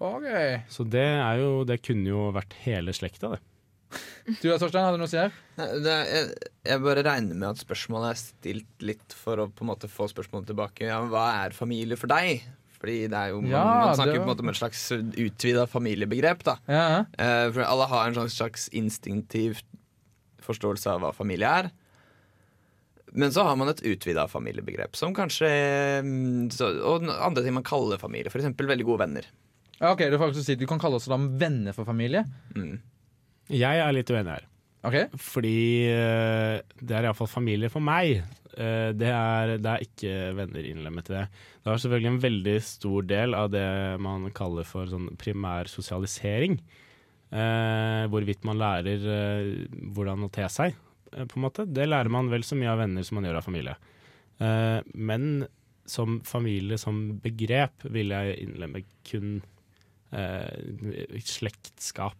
OK. 0.00 0.26
Så 0.72 0.86
det 0.88 1.02
er 1.04 1.42
jo 1.42 1.64
Det 1.68 1.82
kunne 1.84 2.08
jo 2.08 2.30
vært 2.32 2.54
hele 2.64 2.94
slekta, 2.96 3.34
det. 3.36 3.42
Du 4.42 4.48
da, 4.50 4.56
Torstein, 4.58 4.82
hadde 4.82 4.96
du 4.98 5.02
noe 5.04 5.06
å 5.06 5.12
si 5.12 5.18
her? 5.20 5.34
Er, 5.62 5.74
jeg, 5.86 6.30
jeg 6.66 6.80
bare 6.82 7.02
regner 7.06 7.36
med 7.38 7.48
at 7.52 7.60
spørsmålet 7.62 8.08
er 8.10 8.18
stilt 8.18 8.82
litt 8.88 9.14
for 9.14 9.38
å 9.44 9.46
på 9.52 9.62
en 9.62 9.70
måte 9.70 9.90
få 9.90 10.08
spørsmålet 10.10 10.48
tilbake. 10.50 10.88
Ja, 10.88 10.98
men 11.04 11.12
hva 11.12 11.26
er 11.44 11.54
familie 11.56 11.98
for 12.00 12.10
deg? 12.10 12.42
Fordi 12.76 12.96
det 13.08 13.16
er 13.20 13.30
jo, 13.32 13.38
man, 13.44 13.52
Ja, 13.54 13.62
man 13.86 13.94
snakker 13.96 14.18
jo 14.18 14.24
på 14.24 14.26
en 14.26 14.32
måte 14.34 14.44
om 14.44 14.50
et 14.52 14.58
slags 14.58 14.82
utvida 14.92 15.64
familiebegrep. 15.70 16.42
da 16.48 16.56
Ja, 16.68 16.82
Eh, 17.16 17.46
For 17.54 17.62
alle 17.64 17.86
har 17.92 18.08
en 18.10 18.18
slags, 18.18 18.36
slags 18.40 18.66
instinktiv 18.76 19.62
forståelse 20.44 20.90
av 20.92 21.00
hva 21.06 21.12
familie 21.16 21.48
er. 21.62 21.70
Men 23.12 23.32
så 23.32 23.44
har 23.46 23.56
man 23.58 23.70
et 23.70 23.82
utvida 23.86 24.26
familiebegrep, 24.28 24.96
som 24.98 25.14
kanskje 25.14 25.48
mm, 26.02 26.50
så, 26.54 26.72
Og 26.82 27.06
andre 27.14 27.44
ting 27.44 27.54
man 27.56 27.66
kaller 27.66 28.00
familie. 28.00 28.32
F.eks. 28.32 28.50
veldig 28.58 28.86
gode 28.88 29.04
venner. 29.04 29.28
ja 29.78 29.92
OK, 29.92 30.06
du, 30.10 30.18
får 30.18 30.32
faktisk 30.32 30.48
si, 30.48 30.58
du 30.58 30.66
kan 30.68 30.82
kalle 30.82 30.98
oss 30.98 31.08
da 31.10 31.18
venner 31.18 31.76
for 31.76 31.88
familie. 31.88 32.24
Mm. 32.56 32.76
Jeg 33.54 33.82
er 33.82 33.94
litt 33.94 34.10
uenig 34.10 34.34
her. 34.34 34.48
OK? 34.86 34.96
Fordi 35.18 35.58
eh, 35.90 36.56
det 36.78 36.94
er 36.94 37.06
iallfall 37.08 37.30
familie 37.30 37.70
for 37.72 37.84
meg. 37.84 38.22
Eh, 38.56 38.90
det, 38.96 39.10
er, 39.10 39.56
det 39.62 39.72
er 39.72 39.84
ikke 39.86 40.16
venner 40.38 40.66
innlemmet 40.66 41.10
i 41.10 41.16
det. 41.16 41.26
Det 41.62 41.70
er 41.72 41.82
selvfølgelig 41.82 42.12
en 42.12 42.24
veldig 42.24 42.56
stor 42.64 43.06
del 43.10 43.38
av 43.38 43.52
det 43.54 43.68
man 44.02 44.28
kaller 44.36 44.66
for 44.68 44.90
sånn 44.90 45.12
primær 45.20 45.70
sosialisering. 45.70 46.58
Eh, 47.26 48.02
hvorvidt 48.10 48.46
man 48.46 48.60
lærer 48.60 49.06
hvordan 49.94 50.26
å 50.26 50.32
te 50.32 50.46
seg, 50.52 50.76
på 51.12 51.36
en 51.38 51.44
måte. 51.46 51.66
Det 51.66 51.86
lærer 51.88 52.10
man 52.12 52.30
vel 52.32 52.42
så 52.46 52.56
mye 52.58 52.72
av 52.72 52.78
venner 52.84 53.02
som 53.06 53.18
man 53.20 53.24
gjør 53.28 53.38
av 53.40 53.46
familie. 53.46 53.76
Eh, 54.38 54.80
men 54.94 55.46
som 55.86 56.18
familie 56.26 56.78
som 56.82 57.18
begrep 57.22 57.84
vil 57.94 58.10
jeg 58.10 58.40
innlemme 58.42 58.82
kun 59.06 59.36
eh, 60.10 61.20
slektskap. 61.22 62.16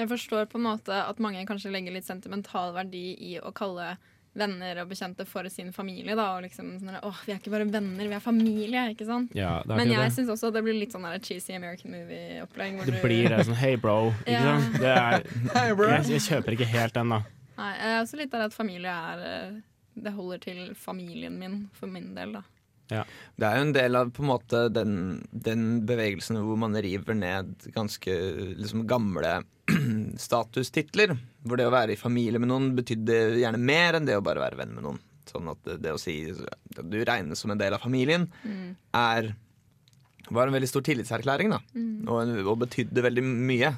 Jeg 0.00 0.08
forstår 0.08 0.46
på 0.48 0.56
en 0.58 0.64
måte 0.70 0.96
at 1.04 1.18
mange 1.22 1.44
kanskje 1.46 1.70
legger 1.74 1.92
litt 1.94 2.08
sentimental 2.08 2.72
verdi 2.74 3.12
i 3.32 3.34
å 3.38 3.52
kalle 3.54 3.92
venner 4.32 4.78
og 4.80 4.88
bekjente 4.88 5.26
for 5.28 5.44
sin 5.52 5.68
familie. 5.76 6.14
Da, 6.16 6.30
og 6.38 6.46
liksom 6.46 6.70
sånn 6.80 6.88
der, 6.94 7.02
Åh, 7.04 7.18
vi 7.26 7.34
er 7.34 7.40
ikke 7.42 7.52
bare 7.52 7.66
venner, 7.68 8.08
vi 8.08 8.16
er 8.16 8.22
familie. 8.24 8.86
ikke 8.94 9.04
sant? 9.04 9.34
Ja, 9.36 9.58
det 9.60 9.74
er 9.74 9.82
Men 9.82 9.90
ikke 9.92 10.06
jeg 10.06 10.14
syns 10.16 10.30
også 10.32 10.48
det 10.56 10.62
blir 10.64 10.78
litt 10.78 10.94
sånn 10.96 11.04
der 11.04 11.20
cheesy 11.20 11.52
American 11.58 11.92
movie-opplegg. 11.92 12.80
Det 12.88 13.02
blir 13.04 13.28
det 13.28 13.42
sånn 13.44 13.58
Hei, 13.60 13.74
bro. 13.76 13.98
Ikke 14.24 14.32
Ja. 14.32 14.56
sant? 14.56 14.80
Det 14.80 14.94
er, 14.96 15.28
jeg, 15.92 16.08
jeg 16.16 16.24
kjøper 16.30 16.56
ikke 16.56 16.70
helt 16.72 16.96
den, 16.96 17.12
da. 17.12 17.20
Nei, 17.58 17.70
jeg 17.76 17.92
er 17.92 18.00
også 18.00 18.18
litt 18.20 18.32
der 18.32 18.46
at 18.46 18.56
familie 18.56 18.92
er 19.12 19.22
eh, 19.28 19.60
Det 20.04 20.14
holder 20.16 20.42
til 20.42 20.60
familien 20.78 21.38
min, 21.40 21.56
for 21.76 21.90
min 21.92 22.12
del, 22.16 22.38
da. 22.38 22.44
Det 22.92 23.46
er 23.46 23.56
jo 23.56 23.66
en 23.66 23.72
del 23.72 23.96
av 23.96 24.10
på 24.12 24.24
en 24.24 24.28
måte 24.28 24.66
den, 24.72 24.94
den 25.32 25.62
bevegelsen 25.88 26.36
hvor 26.44 26.58
man 26.60 26.76
river 26.84 27.16
ned 27.16 27.54
ganske 27.72 28.16
liksom, 28.58 28.82
gamle 28.90 29.38
statustitler. 30.26 31.14
Hvor 31.46 31.60
det 31.60 31.68
å 31.68 31.72
være 31.72 31.94
i 31.94 32.00
familie 32.00 32.42
med 32.42 32.50
noen 32.52 32.72
betydde 32.76 33.38
gjerne 33.40 33.60
mer 33.60 33.96
enn 33.96 34.08
det 34.08 34.18
å 34.18 34.24
bare 34.24 34.42
være 34.44 34.60
venn 34.60 34.74
med 34.76 34.84
noen. 34.88 35.00
Sånn 35.30 35.48
at 35.48 35.62
det, 35.64 35.78
det 35.86 35.94
å 35.94 36.00
si 36.00 36.16
at 36.34 36.82
du 36.92 36.98
regnes 37.06 37.40
som 37.40 37.54
en 37.54 37.60
del 37.60 37.76
av 37.76 37.84
familien, 37.84 38.28
er 38.92 39.32
var 40.32 40.48
en 40.48 40.54
veldig 40.54 40.68
stor 40.70 40.84
tillitserklæring, 40.86 41.50
da. 41.52 41.58
Og, 42.08 42.18
en, 42.22 42.34
og 42.46 42.60
betydde 42.62 43.04
veldig 43.04 43.24
mye. 43.26 43.72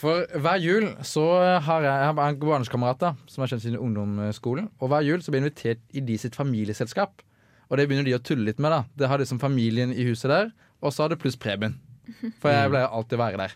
For 0.00 0.26
hver 0.44 0.58
jul 0.62 0.86
så 1.06 1.24
har 1.62 1.84
jeg, 1.84 1.90
jeg 1.90 2.08
har 2.08 2.30
en 2.30 2.38
barndomskamerat 2.40 3.04
som 3.30 3.44
har 3.44 3.52
kjent 3.52 3.64
siden 3.64 3.80
ungdomsskolen. 3.80 4.70
Og 4.80 4.90
hver 4.92 5.04
jul 5.06 5.22
så 5.22 5.32
blir 5.32 5.42
jeg 5.42 5.46
invitert 5.48 5.82
i 5.94 6.02
de 6.04 6.18
sitt 6.20 6.38
familieselskap. 6.38 7.22
Og 7.70 7.78
det 7.80 7.88
begynner 7.88 8.06
de 8.06 8.16
å 8.16 8.22
tulle 8.22 8.46
litt 8.48 8.60
med. 8.62 8.74
da 8.74 8.84
Det 8.96 9.10
har 9.10 9.20
liksom 9.22 9.40
familien 9.42 9.92
i 9.94 10.06
huset 10.08 10.30
der, 10.30 10.50
og 10.84 10.92
så 10.92 11.04
har 11.04 11.14
det 11.14 11.20
pluss 11.22 11.38
Preben. 11.40 11.78
For 12.42 12.52
jeg 12.52 12.72
pleier 12.72 12.90
alltid 12.90 13.16
å 13.16 13.22
være 13.22 13.40
der. 13.40 13.54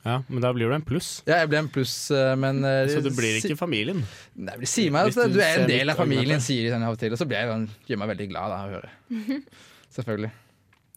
Ja, 0.00 0.22
Men 0.28 0.40
da 0.40 0.52
blir 0.56 0.70
du 0.70 0.74
en 0.74 0.84
pluss. 0.84 1.08
Ja, 1.26 1.42
jeg 1.42 1.50
blir 1.50 1.60
en 1.60 1.68
pluss, 1.68 1.94
eh, 2.10 2.32
men 2.40 2.64
eh, 2.64 2.88
Så 2.88 3.02
du 3.04 3.10
blir 3.12 3.36
ikke 3.36 3.58
familien. 3.60 4.00
Nei, 4.34 4.54
De 4.62 4.68
sier 4.68 4.92
meg 4.94 5.10
at 5.10 5.18
du 5.28 5.34
du 5.36 5.42
er 5.44 5.60
en 5.60 5.68
del 5.68 5.92
av 5.92 6.00
familien, 6.00 6.40
sier 6.40 6.64
de 6.64 6.72
sånn 6.72 6.86
av 6.86 6.96
og 6.96 7.02
til. 7.02 7.12
Og 7.12 7.20
så 7.20 7.26
blir 7.28 7.42
jeg 7.42 7.50
sånn, 7.52 7.66
gjør 7.90 8.00
meg 8.00 8.12
veldig 8.14 8.28
glad 8.32 8.54
da, 8.54 8.62
å 8.64 8.78
høre. 8.78 9.42
Selvfølgelig. 9.96 10.30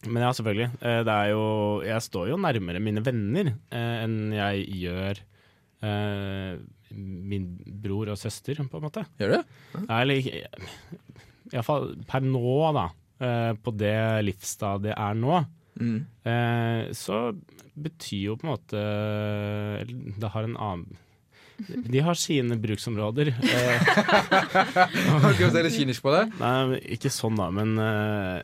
Men 0.08 0.24
ja, 0.26 0.32
selvfølgelig. 0.36 0.70
Eh, 0.82 1.02
Det 1.08 1.14
er 1.16 1.30
jo, 1.32 1.44
jeg 1.88 2.02
står 2.08 2.30
jo 2.34 2.38
nærmere 2.42 2.82
mine 2.84 3.04
venner 3.06 3.54
eh, 3.72 3.96
enn 4.04 4.18
jeg 4.36 4.66
gjør 4.84 5.22
eh, 5.84 6.58
min 6.94 7.46
bror 7.84 8.12
og 8.14 8.20
søster, 8.22 8.60
på 8.70 8.78
en 8.80 8.84
måte. 8.88 9.06
Gjør 9.20 9.38
du? 9.38 9.86
Eller 9.88 10.28
iallfall 11.54 11.94
per 12.10 12.22
nå, 12.26 12.58
da. 12.76 12.86
eh, 13.24 13.52
På 13.64 13.74
det 13.76 13.96
livsstadiet 14.28 14.94
er 14.98 15.18
nå. 15.18 15.40
Mm. 15.82 15.96
Eh, 16.30 16.92
så 16.94 17.32
betyr 17.74 18.28
jo 18.28 18.36
på 18.38 18.46
en 18.46 18.52
måte 18.52 18.82
Det 20.22 20.30
har 20.30 20.46
en 20.46 20.54
annen 20.62 21.00
De 21.90 22.04
har 22.06 22.14
sine 22.20 22.60
bruksområder. 22.62 23.32
Har 25.24 25.34
du 25.34 25.42
se 25.50 25.64
litt 25.66 25.74
kynisk 25.78 26.04
på 26.06 26.14
det? 26.14 26.24
nei, 26.40 26.78
ikke 26.96 27.10
sånn, 27.14 27.38
da, 27.40 27.48
men 27.54 27.74
eh, 27.82 28.42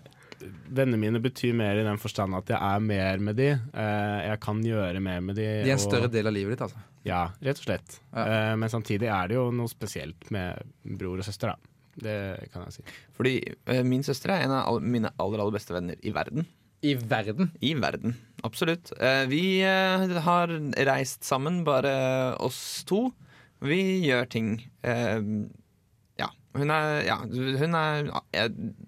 vennene 0.70 0.98
mine 1.02 1.20
betyr 1.24 1.54
mer 1.58 1.80
i 1.80 1.86
den 1.88 1.98
forstand 2.02 2.36
at 2.38 2.50
jeg 2.54 2.60
er 2.60 2.80
mer 2.84 3.18
med 3.24 3.36
de. 3.40 3.50
Eh, 3.56 4.20
jeg 4.30 4.40
kan 4.44 4.62
gjøre 4.64 5.02
mer 5.04 5.22
med 5.26 5.36
de. 5.40 5.48
De 5.64 5.70
er 5.70 5.74
en 5.74 5.80
og- 5.80 5.86
større 5.88 6.12
del 6.12 6.28
av 6.28 6.34
livet 6.36 6.56
ditt, 6.58 6.62
altså. 6.68 6.84
Ja, 7.08 7.22
rett 7.42 7.60
og 7.62 7.66
slett. 7.66 8.00
Ja. 8.14 8.26
Eh, 8.26 8.56
men 8.60 8.70
samtidig 8.70 9.08
er 9.10 9.28
det 9.32 9.36
jo 9.40 9.50
noe 9.56 9.68
spesielt 9.72 10.30
med 10.32 10.60
bror 11.00 11.18
og 11.22 11.26
søster, 11.28 11.54
da. 11.56 11.56
Det 12.00 12.52
kan 12.54 12.64
jeg 12.68 12.74
si. 12.78 12.84
Fordi 13.18 13.34
eh, 13.68 13.84
min 13.84 14.04
søster 14.04 14.32
er 14.32 14.46
en 14.46 14.52
av 14.56 14.82
mine 14.82 15.12
aller, 15.20 15.40
aller 15.44 15.56
beste 15.58 15.74
venner 15.76 15.96
i 16.04 16.12
verden. 16.16 16.46
I 16.82 16.94
verden. 16.96 17.50
I 17.60 17.74
verden, 17.76 18.14
absolutt. 18.48 18.94
Eh, 19.04 19.26
vi 19.28 19.60
har 19.64 20.48
reist 20.88 21.26
sammen, 21.28 21.66
bare 21.68 21.92
oss 22.40 22.86
to. 22.88 23.10
Vi 23.60 23.82
gjør 24.08 24.30
ting. 24.32 24.54
Eh, 24.88 25.20
ja. 26.22 26.30
Hun 26.56 26.72
er, 26.72 27.02
ja, 27.04 27.18
hun 27.20 27.76
er 27.76 28.08
ja, 28.08 28.22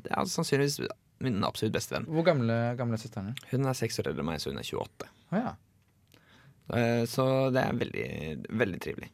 ja, 0.07 0.23
sannsynligvis 0.23 0.79
min 1.25 1.41
absolutt 1.47 1.75
beste 1.75 1.95
venn. 1.95 2.07
Hvor 2.11 2.25
gamle, 2.27 2.59
gamle 2.79 2.97
er 2.97 3.03
søsteren 3.03 3.31
din? 3.31 3.43
Hun 3.51 3.69
er 3.69 3.77
seks 3.77 4.01
år 4.01 4.11
eldre 4.11 4.25
enn 4.25 4.31
meg, 4.31 4.41
så 4.43 4.53
hun 4.53 4.61
er 4.61 4.67
28. 4.67 5.11
Oh, 5.31 5.37
ja. 5.39 5.53
Eh, 6.77 7.03
så 7.09 7.27
det 7.53 7.65
er 7.65 7.83
veldig, 7.83 8.07
veldig 8.63 8.81
trivelig. 8.83 9.11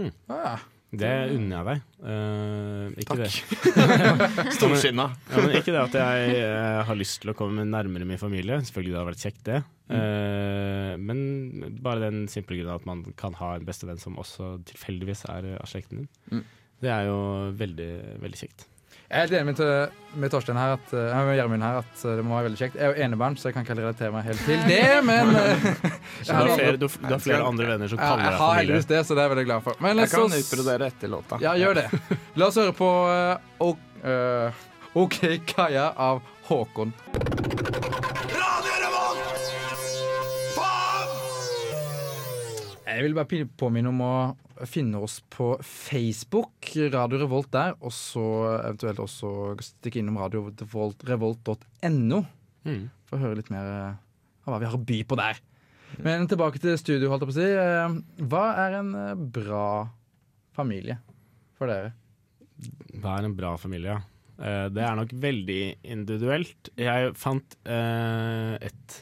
Å 0.00 0.38
ja. 0.38 0.58
Det 0.90 1.10
unner 1.36 1.52
jeg 1.54 1.66
deg. 1.68 1.82
Uh, 2.02 2.86
ikke 2.98 3.16
Takk. 3.20 3.36
det. 3.62 4.46
Storsinna. 4.56 5.06
Ja, 5.30 5.44
ikke 5.60 5.74
det 5.76 5.82
at 5.84 5.94
jeg 6.00 6.32
eh, 6.40 6.78
har 6.88 6.98
lyst 6.98 7.20
til 7.22 7.30
å 7.30 7.36
komme 7.38 7.62
nærmere 7.62 8.08
min 8.08 8.18
familie. 8.18 8.58
Selvfølgelig 8.66 8.96
det 8.96 8.98
har 8.98 9.06
vært 9.06 9.22
kjekt, 9.22 9.44
det. 9.46 9.60
Eh, 9.90 10.96
men 10.98 11.20
bare 11.82 12.08
den 12.08 12.24
simple 12.30 12.58
grunnen 12.58 12.74
at 12.74 12.88
man 12.90 13.04
kan 13.18 13.38
ha 13.38 13.52
en 13.54 13.68
bestevenn 13.68 14.02
som 14.02 14.18
også 14.18 14.56
tilfeldigvis 14.72 15.24
er 15.30 15.52
av 15.60 15.70
slekten 15.70 16.02
din. 16.02 16.10
Mm. 16.32 16.42
Det 16.82 16.90
er 16.96 17.06
jo 17.06 17.20
veldig, 17.60 17.90
veldig 18.24 18.42
kjekt. 18.42 18.66
Jeg 19.10 19.18
er 19.18 19.26
helt 19.26 19.32
enig 19.40 19.54
med, 19.58 19.94
med 20.22 20.30
Torstein 20.30 20.54
her, 20.54 20.76
at, 20.76 20.92
eh, 20.94 21.16
med 21.26 21.34
Gjermund 21.34 21.64
her, 21.66 21.80
at 21.80 22.02
eh, 22.04 22.12
det 22.20 22.22
må 22.22 22.36
være 22.36 22.46
veldig 22.46 22.58
kjekt. 22.60 22.76
Jeg 22.78 22.84
er 22.86 22.92
jo 22.92 23.06
enebarn, 23.08 23.34
så 23.34 23.48
jeg 23.48 23.56
kan 23.56 23.64
ikke 23.66 23.74
relatere 23.80 24.12
meg 24.14 24.28
helt 24.28 24.44
til 24.46 24.60
det, 24.68 24.84
men 25.08 25.32
eh, 25.34 25.64
Så 26.22 26.28
du, 26.30 26.36
har 26.36 26.52
flere, 26.54 26.76
du, 26.78 26.86
du 26.86 27.10
har 27.10 27.24
flere 27.24 27.40
andre 27.42 27.66
venner 27.72 27.90
som 27.90 27.98
kaller 27.98 28.22
deg 28.22 28.22
familie? 28.22 28.30
jeg 28.30 28.40
har 28.44 28.60
heldigvis 28.60 28.88
det, 28.92 29.02
så 29.08 29.16
det 29.16 29.24
er 29.24 29.26
jeg 29.26 29.34
veldig 29.34 29.46
glad 29.48 29.66
for. 29.66 29.82
Men 29.82 30.04
Jeg 30.04 30.12
kan 30.14 30.38
utbrodere 30.38 30.90
etter 30.94 31.14
låta. 31.16 31.40
Ja, 31.42 31.56
gjør 31.58 31.80
det. 31.80 31.88
La 32.38 32.52
oss 32.52 32.60
høre 32.62 32.76
på 32.78 32.92
uh, 33.10 33.74
eh, 34.14 34.64
OK 35.02 35.20
Kaja 35.50 35.90
av 36.06 36.22
Håkon. 36.46 36.94
Jeg 42.90 43.04
vil 43.06 43.14
bare 43.14 43.44
påminne 43.60 43.88
om 43.92 44.00
å 44.02 44.14
finne 44.68 44.98
oss 45.00 45.20
på 45.32 45.52
Facebook, 45.64 46.66
Radio 46.92 47.18
Revolt 47.22 47.48
der, 47.54 47.72
og 47.80 47.92
så 47.94 48.24
eventuelt 48.58 48.98
også 49.04 49.30
stikke 49.64 50.00
innom 50.02 50.18
radiorevolt.no 50.20 52.20
Mm. 52.60 52.90
for 53.08 53.16
å 53.16 53.22
høre 53.22 53.38
litt 53.38 53.48
mer 53.48 53.64
eh, 53.64 53.94
av 54.44 54.52
hva 54.52 54.58
vi 54.60 54.66
har 54.68 54.74
å 54.76 54.82
by 54.84 54.98
på 55.08 55.16
der. 55.16 55.38
Men 56.04 56.26
tilbake 56.28 56.60
til 56.60 56.76
studio, 56.76 57.08
holdt 57.08 57.24
jeg 57.24 57.30
på 57.30 57.32
å 57.32 57.38
si. 57.38 57.48
Eh, 57.56 57.88
Hva 58.28 58.42
er 58.66 58.76
en 58.82 58.90
eh, 59.00 59.16
bra 59.16 59.88
familie 60.52 60.98
for 61.56 61.72
dere? 61.72 61.94
Hva 63.00 63.16
er 63.16 63.24
en 63.30 63.38
bra 63.38 63.54
familie? 63.56 63.96
Det 64.40 64.80
er 64.84 64.94
nok 64.96 65.10
veldig 65.20 65.62
individuelt. 65.92 66.70
Jeg 66.80 67.10
fant 67.20 67.56
et, 67.68 68.94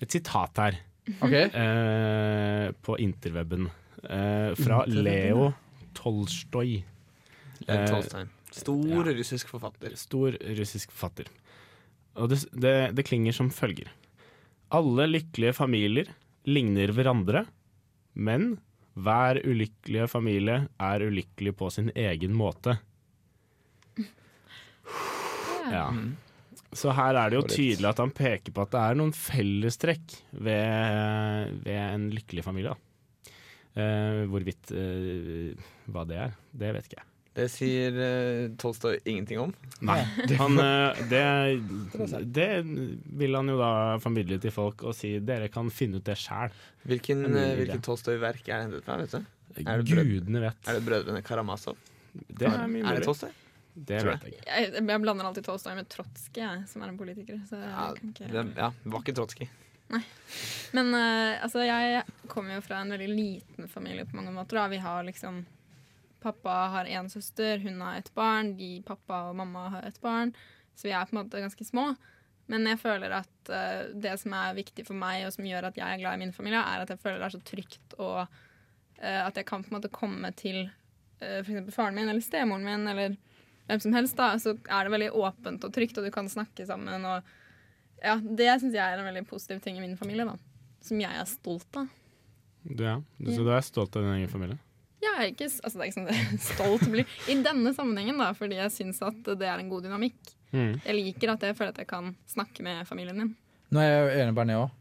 et 0.00 0.14
sitat 0.14 0.56
her 0.62 0.78
Ok? 1.24 1.32
eh, 1.32 2.68
på 2.84 2.98
interweben 3.00 3.68
eh, 4.02 4.52
fra 4.58 4.82
Leo 4.86 5.52
Tolstoj. 5.98 6.78
Lev 6.78 6.94
Eh, 7.68 8.26
Stor 8.50 9.06
ja. 9.06 9.12
russisk 9.12 9.48
forfatter. 9.50 9.96
Stor 9.98 10.36
russisk 10.56 10.92
forfatter. 10.94 11.28
Og 12.18 12.30
det, 12.32 12.38
det, 12.52 12.74
det 12.96 13.04
klinger 13.06 13.34
som 13.36 13.50
følger. 13.52 13.90
Alle 14.74 15.08
lykkelige 15.08 15.56
familier 15.56 16.08
ligner 16.48 16.92
hverandre, 16.96 17.44
men 18.14 18.54
hver 18.98 19.40
ulykkelige 19.44 20.08
familie 20.10 20.62
er 20.80 21.04
ulykkelig 21.04 21.54
på 21.58 21.68
sin 21.74 21.92
egen 21.94 22.36
måte. 22.36 22.78
Ja. 25.68 25.90
Så 26.76 26.92
her 26.92 27.16
er 27.16 27.30
det 27.30 27.38
jo 27.38 27.46
tydelig 27.48 27.88
at 27.88 28.00
han 28.02 28.12
peker 28.12 28.52
på 28.52 28.64
at 28.66 28.74
det 28.74 28.82
er 28.82 28.98
noen 29.00 29.14
fellestrekk 29.16 30.18
ved, 30.36 31.54
ved 31.64 31.78
en 31.78 32.08
lykkelig 32.12 32.44
familie. 32.44 32.74
Eh, 33.78 34.24
hvorvidt 34.26 34.72
uh, 34.74 35.68
hva 35.92 36.02
det 36.08 36.18
er, 36.18 36.34
det 36.60 36.74
vet 36.74 36.88
ikke 36.88 36.98
jeg. 36.98 37.06
Det 37.38 37.44
sier 37.52 37.94
uh, 37.94 38.44
Tolstoy 38.58 38.96
ingenting 39.04 39.38
om. 39.44 39.52
Nei. 39.86 40.00
Han, 40.40 40.58
uh, 40.58 40.98
det, 41.10 41.22
det 42.34 42.48
vil 43.20 43.38
han 43.38 43.52
jo 43.52 43.58
da 43.60 43.70
formidle 44.02 44.40
til 44.42 44.54
folk 44.54 44.82
og 44.88 44.96
si 44.98 45.14
dere 45.22 45.46
kan 45.52 45.70
finne 45.70 46.00
ut 46.00 46.08
det 46.08 46.18
sjæl. 46.18 46.54
Hvilken, 46.90 47.28
er 47.30 47.54
uh, 47.54 47.66
det. 47.68 47.78
Tolstoy-verk 47.86 48.42
er 48.48 48.56
det 48.56 48.64
hentet 48.66 48.88
fra? 48.88 48.98
vet 49.04 49.14
du? 49.14 49.34
Er 49.62 49.84
det 49.84 49.94
Gudene 49.94 50.42
vet. 50.48 50.58
Er 50.66 50.80
det 50.80 50.86
Brødrene 50.88 51.22
Karamazov? 51.24 51.78
Det 52.12 52.50
er 52.50 52.58
Er 52.58 52.98
det. 52.98 53.06
Tolstoy? 53.06 53.30
Det 53.86 54.00
Tror 54.02 54.10
vet 54.14 54.26
jeg 54.26 54.34
ikke. 54.34 54.48
Jeg, 54.50 54.72
jeg 54.90 55.02
blander 55.04 55.28
alltid 55.28 55.46
Tolstoy 55.46 55.74
med 55.78 55.88
Trotskij, 55.92 56.42
jeg, 56.42 56.64
som 56.70 56.82
er 56.82 56.90
en 56.92 56.98
politiker. 56.98 57.38
Så 57.48 57.60
jeg 57.60 57.70
Ja, 57.70 57.86
kan 57.94 58.10
ikke... 58.12 58.28
det, 58.34 58.44
ja, 58.58 58.70
det 58.82 58.92
var 58.94 59.04
ikke 59.04 59.14
Trotskij. 59.20 59.48
Men 60.76 60.90
uh, 60.92 61.38
altså, 61.44 61.62
jeg 61.64 62.02
kommer 62.28 62.58
jo 62.58 62.64
fra 62.66 62.82
en 62.84 62.90
veldig 62.92 63.08
liten 63.08 63.68
familie 63.72 64.04
på 64.04 64.18
mange 64.18 64.34
måter. 64.34 64.58
Da. 64.60 64.66
Vi 64.68 64.80
har 64.84 65.06
liksom 65.06 65.44
Pappa 66.20 66.50
har 66.74 66.88
én 66.90 67.06
søster, 67.08 67.60
hun 67.62 67.80
har 67.80 68.00
et 68.00 68.10
barn. 68.16 68.56
De, 68.58 68.82
pappa 68.82 69.28
og 69.30 69.36
mamma 69.38 69.68
har 69.76 69.84
et 69.86 70.00
barn. 70.02 70.32
Så 70.74 70.88
vi 70.88 70.92
er 70.92 71.06
på 71.06 71.14
en 71.14 71.20
måte 71.22 71.40
ganske 71.40 71.64
små. 71.64 71.92
Men 72.50 72.66
jeg 72.66 72.80
føler 72.82 73.12
at 73.20 73.52
uh, 73.52 73.86
det 73.94 74.16
som 74.20 74.34
er 74.34 74.56
viktig 74.58 74.84
for 74.88 74.98
meg, 74.98 75.26
og 75.28 75.32
som 75.36 75.46
gjør 75.46 75.68
at 75.70 75.78
jeg 75.78 75.86
er 75.86 76.00
glad 76.02 76.18
i 76.18 76.22
min 76.24 76.34
familie, 76.34 76.58
er 76.58 76.82
at 76.84 76.90
jeg 76.90 77.00
føler 77.02 77.20
det 77.22 77.28
er 77.28 77.36
så 77.36 77.42
trygt, 77.46 77.96
og 78.00 78.20
uh, 78.24 79.22
at 79.28 79.36
jeg 79.38 79.46
kan 79.48 79.62
på 79.62 79.70
en 79.70 79.76
måte 79.78 79.92
komme 79.94 80.32
til 80.36 80.64
uh, 80.66 81.38
f.eks. 81.44 81.68
faren 81.76 81.94
min 81.96 82.08
eller 82.08 82.24
stemoren 82.24 82.64
min 82.66 82.88
eller 82.92 83.16
hvem 83.68 83.82
som 83.84 83.96
helst, 83.96 84.16
da, 84.16 84.32
så 84.40 84.54
er 84.56 84.86
det 84.86 84.94
veldig 84.94 85.10
åpent 85.20 85.66
og 85.66 85.74
trygt, 85.74 85.98
og 86.00 86.06
du 86.06 86.12
kan 86.14 86.28
snakke 86.32 86.64
sammen. 86.68 87.04
og 87.04 88.00
ja, 88.02 88.16
Det 88.16 88.48
syns 88.62 88.76
jeg 88.76 88.82
er 88.84 89.00
en 89.00 89.08
veldig 89.10 89.26
positiv 89.28 89.60
ting 89.64 89.76
i 89.76 89.84
min 89.84 89.98
familie, 90.00 90.24
da. 90.24 90.36
Som 90.84 91.02
jeg 91.02 91.12
er 91.12 91.28
stolt 91.28 91.80
av. 91.80 91.90
Du, 92.62 92.82
ja. 92.84 92.96
du, 93.18 93.30
så 93.32 93.44
du 93.44 93.52
er 93.52 93.64
stolt 93.66 93.96
av 93.96 94.06
din 94.06 94.16
egen 94.16 94.32
familie? 94.32 94.58
Ja, 94.98 95.12
Jeg 95.20 95.28
er 95.28 95.34
ikke, 95.34 95.50
altså 95.62 95.78
det 95.78 95.82
er 95.84 95.90
ikke 95.90 95.98
sånn 95.98 96.08
det 96.08 96.16
er 96.18 96.40
stolt 96.42 96.88
blir 96.90 97.18
i 97.30 97.36
denne 97.44 97.72
sammenhengen, 97.76 98.18
da, 98.18 98.32
fordi 98.34 98.58
jeg 98.58 98.74
syns 98.74 99.02
at 99.06 99.30
det 99.38 99.46
er 99.46 99.60
en 99.60 99.70
god 99.70 99.86
dynamikk. 99.86 100.32
Mm. 100.50 100.78
Jeg 100.80 100.96
liker 100.96 101.34
at 101.34 101.44
jeg 101.44 101.56
føler 101.58 101.74
at 101.74 101.82
jeg 101.84 101.90
kan 101.90 102.14
snakke 102.30 102.64
med 102.66 102.88
familien 102.88 103.20
min. 103.20 103.34
Nå 103.68 103.82
er 103.82 103.90
jeg 103.90 104.00
jo 104.00 104.22
enig 104.22 104.34
med 104.34 104.54
jeg 104.54 104.62
òg. 104.64 104.74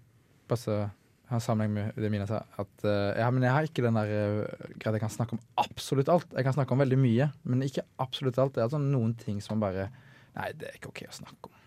Jeg 0.48 0.88
har 1.32 1.44
sammenheng 1.44 1.74
med 1.76 2.00
det 2.00 2.12
Mina 2.14 2.28
sa. 2.30 2.42
At, 2.62 2.74
uh, 2.86 3.12
ja, 3.20 3.28
men 3.34 3.44
jeg 3.44 3.56
har 3.56 3.68
ikke 3.68 3.84
den 3.86 4.00
der 4.00 4.12
uh, 4.14 4.66
greia 4.80 4.96
jeg 4.96 5.04
kan 5.04 5.14
snakke 5.14 5.38
om 5.38 5.44
absolutt 5.60 6.12
alt. 6.14 6.32
Jeg 6.34 6.48
kan 6.48 6.56
snakke 6.56 6.76
om 6.76 6.84
veldig 6.86 7.00
mye, 7.02 7.30
men 7.44 7.66
ikke 7.68 7.86
absolutt 8.04 8.40
alt. 8.40 8.56
Det 8.56 8.64
er 8.64 8.70
altså 8.70 8.82
noen 8.82 9.16
ting 9.20 9.42
som 9.44 9.58
man 9.58 9.70
bare 9.70 9.90
Nei, 10.38 10.52
det 10.54 10.68
er 10.68 10.76
ikke 10.78 10.92
OK 10.92 11.00
å 11.08 11.16
snakke 11.18 11.50
om. 11.50 11.58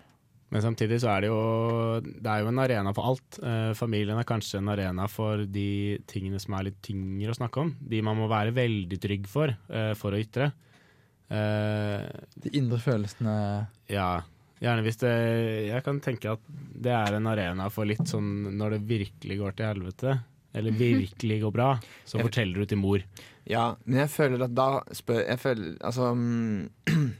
Men 0.50 0.64
samtidig 0.64 0.98
så 1.02 1.12
er 1.12 1.24
det 1.24 1.28
jo 1.30 1.42
Det 2.02 2.30
er 2.30 2.42
jo 2.42 2.50
en 2.50 2.62
arena 2.62 2.92
for 2.94 3.12
alt. 3.12 3.38
Eh, 3.38 3.70
familien 3.78 4.18
er 4.18 4.26
kanskje 4.26 4.58
en 4.58 4.72
arena 4.72 5.06
for 5.10 5.44
de 5.46 6.00
tingene 6.10 6.40
som 6.42 6.56
er 6.58 6.68
litt 6.68 6.80
tyngre 6.86 7.34
å 7.34 7.38
snakke 7.38 7.62
om. 7.62 7.70
De 7.78 8.02
man 8.02 8.18
må 8.18 8.26
være 8.30 8.54
veldig 8.56 8.98
trygg 9.02 9.30
for 9.30 9.54
eh, 9.54 9.92
for 9.98 10.14
å 10.14 10.20
ytre. 10.20 10.50
Eh, 11.30 12.06
De 12.42 12.54
indre 12.58 12.80
følelsene 12.82 13.34
ja, 13.90 14.10
gjerne 14.60 14.82
hvis 14.84 14.98
det 15.00 15.12
Jeg 15.70 15.84
kan 15.86 16.00
tenke 16.04 16.32
at 16.34 16.42
det 16.80 16.92
er 16.92 17.16
en 17.16 17.26
arena 17.30 17.68
for 17.72 17.88
litt 17.88 18.04
sånn 18.08 18.50
når 18.58 18.76
det 18.76 18.80
virkelig 18.90 19.38
går 19.40 19.56
til 19.56 19.66
helvete, 19.70 20.14
eller 20.54 20.74
virkelig 20.76 21.40
går 21.44 21.52
bra, 21.54 21.68
så 22.04 22.18
Jeg- 22.18 22.26
forteller 22.28 22.60
du 22.60 22.66
til 22.66 22.78
mor. 22.82 23.02
Ja, 23.48 23.76
men 23.86 24.00
jeg 24.04 24.10
føler 24.12 24.44
at 24.44 24.54
da 24.54 24.80
spør 24.92 25.22
Jeg 25.26 25.38
føler 25.40 25.76
Altså 25.80 26.10
mm, 26.14 26.68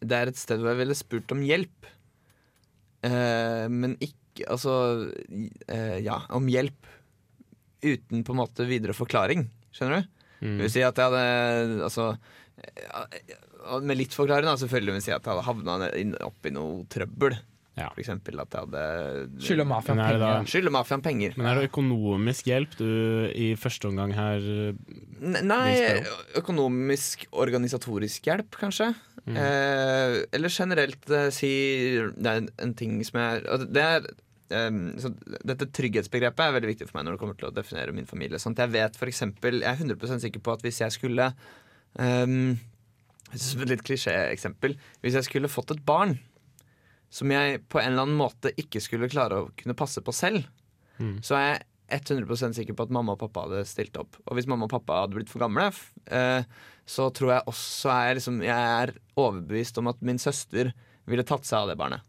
Det 0.00 0.16
er 0.16 0.30
et 0.32 0.40
sted 0.40 0.58
hvor 0.62 0.72
jeg 0.72 0.80
ville 0.80 0.96
spurt 0.96 1.32
om 1.34 1.42
hjelp. 1.44 1.86
Eh, 3.04 3.66
men 3.68 3.96
ikke 4.00 4.46
Altså 4.48 4.72
eh, 5.68 5.98
ja, 6.04 6.20
om 6.32 6.46
hjelp 6.48 6.86
uten 7.84 8.22
på 8.24 8.32
en 8.32 8.38
måte 8.40 8.64
videre 8.68 8.94
forklaring. 8.96 9.46
Skjønner 9.74 10.00
du? 10.02 10.08
Mm. 10.40 10.54
Det 10.56 10.64
vil 10.64 10.72
si 10.72 10.82
at 10.86 10.96
jeg 10.96 11.10
hadde 11.12 11.84
Altså 11.84 12.06
ja, 12.60 13.04
Med 13.82 13.98
litt 14.00 14.14
forklaring, 14.16 14.48
selvfølgelig 14.60 14.94
vil 14.94 15.00
jeg 15.02 15.08
si 15.10 15.14
at 15.16 15.24
jeg 15.26 15.36
hadde 15.36 15.46
havna 15.46 16.26
opp 16.26 16.46
i 16.48 16.52
noe 16.54 16.84
trøbbel. 16.90 17.36
Ja. 17.78 17.86
For 17.94 18.02
eksempel 18.02 18.40
at 18.42 18.52
jeg 18.52 18.66
hadde 18.66 19.42
Skylder 19.46 19.68
mafiaen 19.68 20.00
er 20.02 20.16
penger. 20.18 20.48
Skylder 20.50 20.72
mafiaen 20.74 21.04
penger. 21.04 21.36
Men 21.38 21.46
er 21.48 21.60
det 21.60 21.68
økonomisk 21.70 22.48
hjelp 22.50 22.74
du 22.80 22.88
i 23.30 23.52
første 23.60 23.88
omgang 23.88 24.12
her 24.16 24.42
N- 24.42 25.38
Nei, 25.46 25.70
økonomisk, 26.40 27.24
organisatorisk 27.32 28.26
hjelp, 28.28 28.58
kanskje. 28.60 28.90
Mm. 29.24 29.36
Eh, 29.38 30.16
eller 30.36 30.52
generelt 30.52 31.10
eh, 31.12 31.28
si 31.34 31.50
Det 32.16 32.26
er 32.30 32.40
en, 32.40 32.48
en 32.64 32.74
ting 32.74 32.94
som 33.06 33.18
jeg 33.20 33.58
det 33.70 33.82
er, 33.84 34.06
eh, 34.56 34.78
så 35.02 35.12
Dette 35.46 35.68
trygghetsbegrepet 35.76 36.40
er 36.46 36.56
veldig 36.56 36.72
viktig 36.72 36.88
for 36.90 36.98
meg 36.98 37.06
når 37.08 37.16
det 37.16 37.22
kommer 37.22 37.38
til 37.40 37.50
å 37.50 37.54
definere 37.54 37.94
min 37.96 38.08
familie. 38.08 38.40
Sånn 38.42 38.56
at 38.58 38.64
jeg 38.66 38.74
vet 38.76 38.98
for 39.00 39.12
eksempel, 39.12 39.60
Jeg 39.62 39.70
er 39.72 39.84
100 39.86 40.24
sikker 40.26 40.42
på 40.44 40.56
at 40.56 40.66
hvis 40.66 40.82
jeg 40.82 40.96
skulle 40.98 41.30
um, 42.00 42.58
Et 43.34 43.68
litt 43.70 43.82
klisjé-eksempel. 43.86 44.74
Hvis 45.02 45.14
jeg 45.18 45.26
skulle 45.28 45.50
fått 45.52 45.70
et 45.74 45.84
barn 45.86 46.16
som 47.10 47.30
jeg 47.30 47.60
på 47.70 47.80
en 47.80 47.92
eller 47.92 48.06
annen 48.06 48.18
måte 48.18 48.52
ikke 48.58 48.80
skulle 48.82 49.08
klare 49.10 49.40
å 49.42 49.50
kunne 49.58 49.76
passe 49.78 50.02
på 50.02 50.14
selv, 50.14 50.46
Mm. 51.00 51.22
så 51.24 51.32
er 51.38 51.46
jeg 51.88 52.02
100% 52.04 52.52
sikker 52.54 52.74
på 52.76 52.84
at 52.84 52.90
mamma 52.92 53.14
og 53.14 53.18
pappa 53.22 53.46
hadde 53.46 53.62
stilt 53.64 53.96
opp. 53.96 54.18
Og 54.28 54.36
hvis 54.36 54.46
mamma 54.46 54.66
og 54.66 54.70
pappa 54.74 54.98
hadde 55.00 55.16
blitt 55.16 55.30
for 55.32 55.40
gamle, 55.40 55.70
eh, 56.12 56.44
så 56.84 57.06
tror 57.10 57.30
jeg 57.32 57.46
også 57.48 57.88
er 57.94 58.14
liksom, 58.18 58.42
jeg 58.44 58.52
er 58.84 58.92
overbevist 59.16 59.78
om 59.80 59.88
at 59.88 60.02
min 60.04 60.18
søster 60.20 60.74
ville 61.08 61.24
tatt 61.24 61.48
seg 61.48 61.62
av 61.62 61.68
det 61.72 61.78
barnet. 61.80 62.04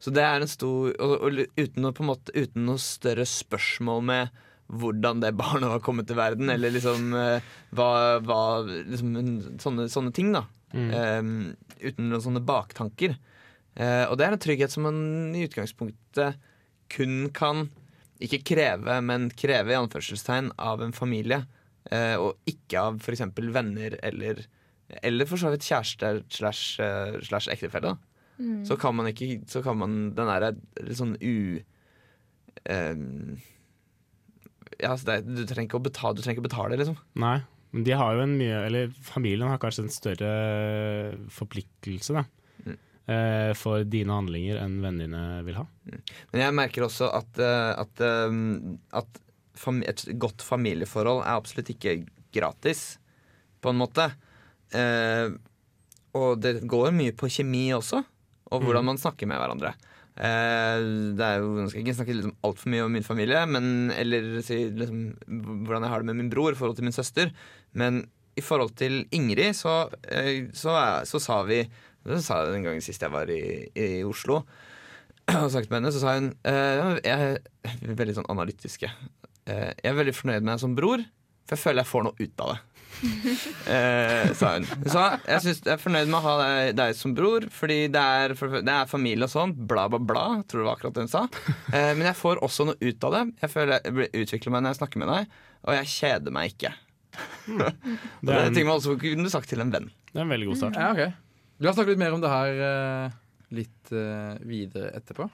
Så 0.00 0.10
det 0.16 0.24
er 0.24 0.40
en 0.40 0.48
stor 0.48 0.94
Og, 0.96 1.12
og 1.20 1.38
uten, 1.56 1.82
noe, 1.84 1.92
måte, 2.08 2.32
uten 2.32 2.64
noe 2.64 2.80
større 2.80 3.24
spørsmål 3.28 4.02
med 4.02 4.28
hvordan 4.66 5.22
det 5.22 5.36
barnet 5.38 5.70
var 5.70 5.82
kommet 5.84 6.08
til 6.08 6.18
verden, 6.18 6.50
eller 6.52 6.74
liksom 6.74 7.14
eh, 7.14 7.54
hva, 7.76 7.88
hva 8.24 8.40
liksom, 8.66 9.14
sånne, 9.62 9.88
sånne 9.92 10.14
ting, 10.16 10.32
da. 10.34 10.46
Mm. 10.74 10.90
Eh, 10.90 11.88
uten 11.90 12.10
noen 12.10 12.24
sånne 12.24 12.44
baktanker. 12.46 13.16
Uh, 13.76 14.08
og 14.08 14.16
det 14.16 14.24
er 14.24 14.34
en 14.34 14.40
trygghet 14.40 14.72
som 14.72 14.86
man 14.88 15.00
i 15.36 15.42
utgangspunktet 15.44 16.38
kun 16.92 17.26
kan 17.36 17.66
ikke 18.24 18.40
kreve, 18.54 18.94
men 19.04 19.28
kreve 19.36 19.74
i 19.74 19.76
anførselstegn 19.76 20.54
av 20.56 20.80
en 20.80 20.96
familie. 20.96 21.42
Uh, 21.90 22.16
og 22.16 22.48
ikke 22.48 22.80
av 22.80 22.96
f.eks. 23.02 23.26
venner 23.36 23.98
eller 24.02 24.46
Eller 25.02 25.26
for 25.26 25.36
så 25.36 25.50
vidt 25.50 25.66
kjæreste 25.66 26.22
slash, 26.30 26.78
slash 27.26 27.50
ektefelle. 27.50 27.96
Mm. 28.38 28.64
Så 28.64 28.76
kan 28.78 28.94
man 28.94 29.08
ikke 29.10 29.40
Så 29.50 29.62
kan 29.62 29.78
man 29.80 30.14
den 30.14 30.28
derre 30.30 30.52
litt 30.80 30.98
sånn 30.98 31.16
u... 31.18 31.58
ehm, 32.70 33.36
ja, 34.80 34.92
altså 34.92 35.08
det, 35.08 35.18
du, 35.28 35.44
trenger 35.48 35.70
ikke 35.70 35.80
å 35.80 35.86
betale, 35.86 36.16
du 36.16 36.22
trenger 36.24 36.40
ikke 36.40 36.48
betale, 36.48 36.78
liksom. 36.80 36.98
Nei, 37.22 37.38
men 37.72 37.86
de 37.86 37.94
har 37.98 38.16
jo 38.16 38.24
en 38.24 38.34
mye 38.38 38.58
Eller 38.68 38.90
familien 39.04 39.50
har 39.50 39.60
kanskje 39.62 39.86
en 39.86 39.92
større 39.92 40.32
forpliktelse, 41.32 42.16
da. 42.16 42.24
Mm. 42.66 42.76
eh, 43.14 43.52
For 43.58 43.86
dine 43.88 44.18
handlinger 44.18 44.60
enn 44.62 44.78
vennene 44.84 45.06
dine 45.06 45.46
vil 45.48 45.60
ha. 45.60 45.66
Men 46.32 46.44
jeg 46.44 46.58
merker 46.60 46.86
også 46.86 47.10
at, 47.16 47.40
eh, 47.42 47.72
at, 47.84 48.04
eh, 48.04 48.38
at 49.02 49.22
fam 49.56 49.82
et 49.88 50.04
godt 50.20 50.44
familieforhold 50.44 51.24
er 51.24 51.40
absolutt 51.40 51.72
ikke 51.72 51.98
gratis, 52.36 52.98
på 53.64 53.72
en 53.72 53.80
måte. 53.80 54.10
Eh, 54.76 55.32
og 56.16 56.40
det 56.40 56.60
går 56.68 56.92
mye 56.96 57.14
på 57.16 57.28
kjemi 57.32 57.68
også, 57.76 58.02
og 58.52 58.62
hvordan 58.62 58.86
man 58.92 59.00
snakker 59.00 59.28
med 59.28 59.40
hverandre. 59.40 59.72
Eh, 60.16 60.82
det 61.16 61.24
er 61.24 61.42
jo, 61.42 61.50
Nå 61.60 61.66
skal 61.68 61.82
jeg 61.82 61.86
ikke 61.86 61.96
snakke 61.98 62.14
liksom 62.16 62.36
altfor 62.46 62.72
mye 62.72 62.84
om 62.86 62.94
min 62.96 63.04
familie, 63.06 63.42
men, 63.50 63.90
eller 63.92 64.38
si 64.46 64.62
liksom, 64.72 65.02
hvordan 65.66 65.84
jeg 65.84 65.92
har 65.92 66.04
det 66.04 66.08
med 66.10 66.20
min 66.22 66.30
bror 66.32 66.54
i 66.54 66.58
forhold 66.58 66.78
til 66.78 66.88
min 66.88 66.96
søster. 66.96 67.32
Men 67.76 68.06
i 68.36 68.44
forhold 68.44 68.72
til 68.80 69.04
Ingrid, 69.16 69.56
så, 69.56 69.90
eh, 70.08 70.48
så, 70.56 70.72
er, 70.76 71.04
så 71.08 71.20
sa 71.22 71.42
vi 71.48 71.62
Det 72.06 72.20
sa 72.22 72.44
jeg 72.44 72.54
den 72.54 72.66
gangen 72.68 72.84
sist 72.84 73.02
jeg 73.02 73.10
var 73.10 73.30
i, 73.32 73.66
i 73.74 74.04
Oslo 74.06 74.44
og 75.42 75.48
snakket 75.50 75.72
med 75.72 75.80
henne, 75.80 75.92
så 75.92 76.02
sa 76.04 76.14
hun 76.14 76.30
eh, 76.46 77.00
Jeg 77.02 77.38
er 77.66 77.96
veldig 77.98 78.20
sånn 78.20 78.30
analytiske. 78.30 78.92
Jeg 79.46 79.74
er 79.82 79.94
veldig 79.94 80.14
fornøyd 80.14 80.42
med 80.42 80.52
deg 80.52 80.62
som 80.62 80.74
bror, 80.78 81.02
for 81.46 81.54
jeg 81.54 81.62
føler 81.62 81.82
jeg 81.84 81.90
får 81.92 82.06
noe 82.06 82.18
ut 82.18 82.42
av 82.42 82.52
det. 82.52 82.75
eh, 83.76 84.30
sa 84.36 84.52
hun. 84.56 84.66
Så 84.88 85.02
jeg, 85.26 85.40
synes, 85.44 85.60
jeg 85.64 85.72
er 85.74 85.82
fornøyd 85.82 86.10
med 86.10 86.18
å 86.18 86.22
ha 86.24 86.34
deg, 86.40 86.70
deg 86.78 86.96
som 86.98 87.14
bror, 87.16 87.46
fordi 87.52 87.78
det 87.92 88.02
er, 88.20 88.34
for, 88.38 88.58
det 88.64 88.72
er 88.72 88.90
familie 88.90 89.28
og 89.28 89.32
sånn. 89.32 89.54
Bla, 89.68 89.86
bla, 89.92 90.00
bla. 90.00 90.24
Tror 90.48 90.62
det 90.62 90.68
var 90.68 90.78
akkurat 90.78 90.96
det 90.96 91.06
hun 91.06 91.12
sa. 91.12 91.24
Eh, 91.72 91.92
men 91.96 92.06
jeg 92.08 92.18
får 92.18 92.42
også 92.46 92.68
noe 92.70 92.80
ut 92.80 93.06
av 93.08 93.16
det. 93.18 93.22
Jeg 93.44 93.52
føler 93.52 93.78
jeg 93.78 93.96
blir- 93.98 94.18
utvikler 94.24 94.54
meg 94.56 94.64
når 94.64 94.74
jeg 94.74 94.80
snakker 94.82 95.02
med 95.04 95.12
deg, 95.12 95.38
og 95.66 95.78
jeg 95.80 95.92
kjeder 95.96 96.36
meg 96.38 96.56
ikke. 96.56 96.74
Mm. 97.46 97.60
Det 97.62 98.26
det 98.26 98.32
er 98.34 98.48
en, 98.48 98.54
ting 98.56 98.66
man 98.66 98.80
også 98.80 98.96
kunne 99.00 99.30
sagt 99.30 99.48
til 99.48 99.62
en 99.62 99.70
venn. 99.72 99.86
det 100.10 100.18
er 100.18 100.24
en 100.24 100.32
veldig 100.34 100.48
god 100.50 100.58
start. 100.58 100.74
Ja, 100.76 100.88
okay. 100.90 101.12
La 101.62 101.70
oss 101.70 101.76
snakke 101.78 101.94
litt 101.94 102.00
mer 102.02 102.12
om 102.16 102.20
det 102.20 102.28
her 102.32 102.58
eh, 102.66 103.14
litt 103.56 103.92
eh, 103.94 104.34
videre 104.44 104.90
etterpå. 104.98 105.28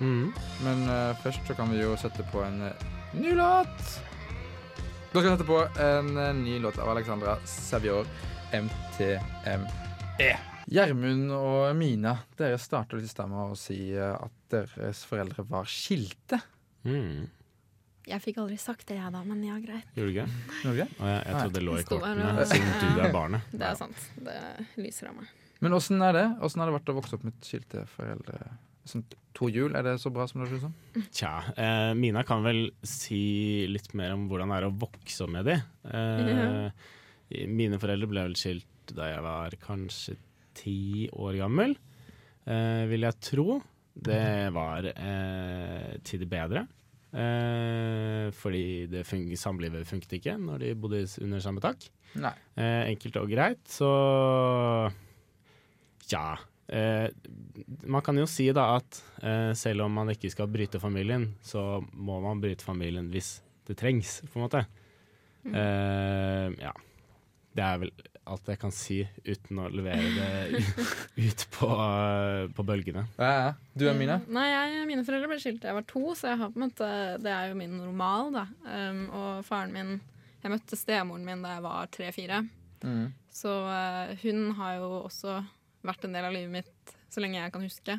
Mm. 0.00 0.32
Men 0.64 0.82
uh, 0.88 1.12
først 1.22 1.44
så 1.46 1.54
kan 1.58 1.70
vi 1.70 1.82
jo 1.82 1.92
sette 2.00 2.24
på 2.32 2.42
en 2.42 2.58
ny 3.20 3.36
låt. 3.38 3.98
Da 5.08 5.20
skal 5.20 5.30
vi 5.30 5.36
sette 5.38 5.44
på 5.48 5.58
en 5.80 6.16
eh, 6.20 6.34
ny 6.36 6.58
låt 6.60 6.78
av 6.78 6.88
Alexandra 6.92 7.38
Savior, 7.46 8.06
MTME. 8.52 10.34
Gjermund 10.68 11.32
og 11.32 11.70
Mina, 11.76 12.12
dere 12.36 12.58
starta 12.60 12.98
litt 12.98 13.08
i 13.08 13.08
stad 13.08 13.30
med 13.32 13.54
å 13.54 13.56
si 13.56 13.78
eh, 13.96 14.12
at 14.12 14.52
deres 14.52 15.00
foreldre 15.08 15.46
var 15.48 15.64
skilte. 15.64 16.42
Mm. 16.84 17.24
Jeg 18.08 18.24
fikk 18.24 18.42
aldri 18.44 18.60
sagt 18.60 18.84
det, 18.92 18.98
jeg 19.00 19.14
da, 19.16 19.24
men 19.24 19.40
ja, 19.48 19.56
greit. 19.64 19.88
Gjorde 19.96 20.12
du 20.12 20.14
ikke? 20.18 20.28
Gjorde? 20.66 20.88
Og 21.00 21.08
jeg, 21.08 21.24
jeg 21.24 21.40
trodde 21.40 21.56
det 21.56 21.64
lå 21.64 21.80
i 21.80 21.88
kortene, 21.88 22.46
siden 22.52 22.78
du 22.84 23.02
er 23.06 23.16
barnet. 23.16 23.48
Det 23.64 23.68
er 23.72 23.80
sant. 23.80 24.06
Det 24.28 24.38
lyser 24.76 25.08
av 25.08 25.20
meg. 25.22 25.34
Men 25.64 25.80
åssen 25.80 26.04
er 26.04 26.16
det? 26.20 26.26
Åssen 26.44 26.60
har 26.60 26.68
det 26.68 26.76
vært 26.82 26.92
å 26.92 27.00
vokse 27.00 27.16
opp 27.16 27.24
med 27.30 27.48
skilte 27.48 27.88
foreldre? 27.96 28.44
Sånn 28.88 29.04
to 29.36 29.50
hjul, 29.52 29.74
er 29.76 29.84
det 29.86 29.96
så 30.02 30.10
bra 30.10 30.24
som 30.26 30.40
det 30.40 30.48
høres 30.48 30.62
ut 30.62 30.66
som? 30.66 31.02
Tja, 31.14 31.32
eh, 31.60 31.92
Mina 31.98 32.22
kan 32.26 32.40
vel 32.46 32.70
si 32.86 33.66
litt 33.70 33.92
mer 33.98 34.14
om 34.16 34.24
hvordan 34.30 34.50
det 34.50 34.56
er 34.62 34.66
å 34.70 34.76
vokse 34.80 35.26
opp 35.26 35.34
med 35.36 35.46
de. 35.50 35.58
Eh, 35.92 37.44
Mine 37.52 37.76
foreldre 37.78 38.08
ble 38.08 38.24
vel 38.30 38.38
skilt 38.40 38.94
da 38.96 39.10
jeg 39.10 39.20
var 39.26 39.52
kanskje 39.60 40.16
ti 40.56 41.06
år 41.12 41.36
gammel, 41.42 41.76
eh, 42.48 42.86
vil 42.88 43.04
jeg 43.04 43.20
tro. 43.28 43.58
Det 43.98 44.48
var 44.54 44.86
eh, 44.94 45.98
til 46.06 46.22
det 46.24 46.28
bedre. 46.32 46.64
Eh, 47.12 48.28
fordi 48.36 48.86
det 48.90 49.04
fun 49.08 49.24
samlivet 49.38 49.86
funket 49.88 50.18
ikke 50.18 50.34
når 50.40 50.64
de 50.64 50.72
bodde 50.78 51.04
under 51.24 51.40
samme 51.44 51.60
tak. 51.64 51.86
Nei. 52.20 52.32
Eh, 52.56 52.88
enkelt 52.94 53.16
og 53.20 53.28
greit, 53.32 53.62
så 53.68 53.92
ja. 56.12 56.26
Eh, 56.68 57.08
man 57.88 58.02
kan 58.04 58.18
jo 58.20 58.26
si 58.28 58.50
da 58.52 58.74
at 58.76 59.00
eh, 59.22 59.52
selv 59.56 59.86
om 59.86 59.94
man 60.00 60.12
ikke 60.12 60.30
skal 60.32 60.50
bryte 60.52 60.80
familien, 60.82 61.30
så 61.42 61.80
må 61.92 62.20
man 62.24 62.42
bryte 62.42 62.66
familien 62.66 63.08
hvis 63.12 63.38
det 63.68 63.78
trengs, 63.80 64.20
på 64.28 64.38
en 64.38 64.46
måte. 64.46 64.66
Eh, 65.48 66.52
ja. 66.60 66.74
Det 67.58 67.64
er 67.64 67.80
vel 67.82 67.92
alt 68.28 68.50
jeg 68.52 68.60
kan 68.60 68.72
si 68.74 68.98
uten 69.24 69.60
å 69.62 69.70
levere 69.72 70.10
det 70.12 70.60
ut 71.26 71.44
på, 71.56 71.68
på 72.54 72.64
bølgene. 72.66 73.06
Ja, 73.16 73.30
ja. 73.32 73.50
Du 73.72 73.86
er 73.88 73.96
Mina? 73.96 74.18
Nei, 74.28 74.46
jeg, 74.52 74.84
mine 74.90 75.04
foreldre 75.06 75.30
ble 75.30 75.40
skilt 75.42 75.62
da 75.62 75.72
jeg 75.72 75.78
var 75.80 75.88
to, 75.88 76.04
så 76.18 76.32
jeg 76.32 76.40
har 76.42 76.52
på 76.52 76.60
en 76.60 76.66
måte, 76.66 76.90
det 77.24 77.32
er 77.32 77.48
jo 77.50 77.58
min 77.58 77.78
normal. 77.80 78.32
da. 78.36 78.44
Um, 78.68 79.02
og 79.08 79.46
faren 79.48 79.74
min 79.74 79.94
Jeg 80.42 80.52
møtte 80.52 80.78
stemoren 80.78 81.24
min 81.26 81.40
da 81.42 81.56
jeg 81.56 81.64
var 81.64 81.88
tre-fire. 81.94 82.42
Mm. 82.84 83.06
Så 83.32 83.54
uh, 83.64 84.12
hun 84.22 84.52
har 84.60 84.76
jo 84.78 84.90
også 85.00 85.40
vært 85.86 86.06
en 86.06 86.16
del 86.16 86.28
av 86.28 86.34
livet 86.34 86.54
mitt 86.60 86.96
så 87.08 87.22
lenge 87.24 87.40
jeg 87.40 87.54
kan 87.54 87.64
huske. 87.64 87.98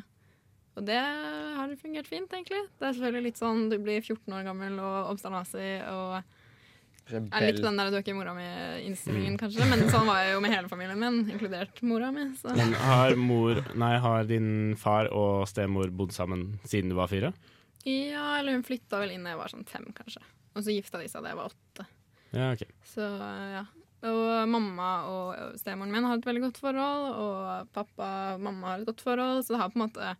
Og 0.78 0.86
det 0.86 0.98
har 1.00 1.72
fungert 1.80 2.08
fint, 2.08 2.30
egentlig. 2.30 2.60
Det 2.78 2.86
er 2.86 2.94
selvfølgelig 2.96 3.26
litt 3.26 3.40
sånn 3.40 3.66
du 3.72 3.76
blir 3.82 4.04
14 4.04 4.36
år 4.36 4.46
gammel 4.46 4.78
og 4.78 5.10
obsternasi 5.14 5.72
og 5.90 6.20
Rebell. 7.10 7.30
Jeg 7.34 7.54
likte 7.56 7.64
den 7.64 7.78
der 7.80 7.88
du 7.90 7.96
er 7.98 8.02
ikke 8.04 8.14
mora 8.14 8.32
mi-innstillingen, 8.36 9.36
kanskje. 9.40 9.66
Men 9.66 9.80
sånn 9.90 10.06
var 10.06 10.20
jeg 10.22 10.34
jo 10.36 10.42
med 10.44 10.52
hele 10.54 10.70
familien 10.70 11.00
min, 11.00 11.16
inkludert 11.32 11.80
mora 11.86 12.10
mi. 12.14 12.28
Så. 12.38 12.52
Men 12.54 12.74
har, 12.78 13.16
mor, 13.18 13.58
nei, 13.78 13.94
har 14.04 14.28
din 14.28 14.76
far 14.78 15.10
og 15.10 15.48
stemor 15.50 15.90
bodd 15.90 16.14
sammen 16.14 16.52
siden 16.62 16.92
du 16.92 16.98
var 16.98 17.10
fire? 17.10 17.32
Ja, 17.82 18.36
eller 18.38 18.54
hun 18.54 18.66
flytta 18.66 19.00
vel 19.02 19.16
inn 19.16 19.26
da 19.26 19.34
jeg 19.34 19.40
var 19.40 19.52
sånn 19.52 19.66
fem, 19.66 19.88
kanskje. 19.96 20.22
Og 20.54 20.66
så 20.66 20.74
gifta 20.74 21.00
de 21.02 21.10
seg 21.10 21.24
da 21.24 21.32
jeg 21.32 21.40
var 21.40 21.50
åtte. 21.50 21.88
Ja, 22.30 22.52
ok. 22.52 22.64
Så 22.86 23.06
ja. 23.56 23.64
Og 24.00 24.48
mamma 24.48 24.90
og 25.10 25.56
stemoren 25.60 25.92
min 25.92 26.06
har 26.08 26.16
et 26.16 26.26
veldig 26.26 26.46
godt 26.46 26.60
forhold, 26.62 27.08
og 27.20 27.72
pappa 27.76 28.10
og 28.34 28.44
mamma 28.46 28.72
har 28.72 28.80
et 28.80 28.88
godt 28.88 29.02
forhold, 29.04 29.42
så 29.44 29.54
det 29.54 29.60
har 29.60 29.74
på 29.74 29.80
en 29.80 29.86
måte 29.88 30.14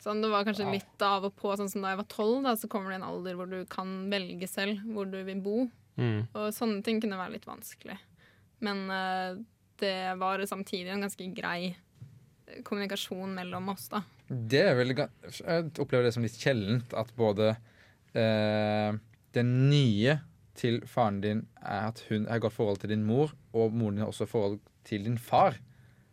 Sånn, 0.00 0.22
det 0.24 0.30
var 0.32 0.46
kanskje 0.48 0.64
litt 0.72 1.02
av 1.04 1.26
og 1.28 1.34
på, 1.36 1.50
sånn 1.60 1.68
som 1.68 1.82
da 1.84 1.90
jeg 1.92 1.98
var 1.98 2.06
tolv, 2.08 2.46
så 2.56 2.68
kommer 2.72 2.88
det 2.88 3.02
en 3.02 3.10
alder 3.10 3.34
hvor 3.36 3.50
du 3.50 3.58
kan 3.68 3.90
velge 4.08 4.46
selv 4.48 4.80
hvor 4.94 5.04
du 5.04 5.18
vil 5.26 5.42
bo. 5.44 5.66
Mm. 6.00 6.22
Og 6.24 6.46
sånne 6.56 6.80
ting 6.86 7.02
kunne 7.04 7.18
være 7.20 7.34
litt 7.34 7.44
vanskelig. 7.44 7.98
Men 8.64 8.80
uh, 8.88 9.36
det 9.76 10.16
var 10.16 10.40
samtidig 10.48 10.94
en 10.94 11.04
ganske 11.04 11.26
grei 11.36 11.74
kommunikasjon 12.64 13.36
mellom 13.36 13.68
oss, 13.74 13.90
da. 13.92 14.00
Det 14.30 14.62
er 14.70 14.78
vel 14.78 14.94
Jeg 14.94 15.68
opplever 15.82 16.06
det 16.06 16.14
som 16.16 16.24
litt 16.24 16.38
sjeldent 16.38 16.96
at 16.96 17.12
både 17.18 17.52
uh, 18.16 18.90
det 19.36 19.44
nye 19.46 20.16
til 20.58 20.80
faren 20.86 21.20
din 21.22 21.46
er 21.62 21.88
at 21.88 22.04
hun 22.08 22.26
har 22.28 22.38
godt 22.42 22.52
forhold 22.56 22.76
til 22.82 22.90
din 22.90 23.04
mor, 23.04 23.32
og 23.54 23.72
moren 23.72 23.94
din 23.96 24.04
har 24.04 24.10
også 24.12 24.26
forhold 24.26 24.58
til 24.84 25.04
din 25.04 25.18
far. 25.18 25.54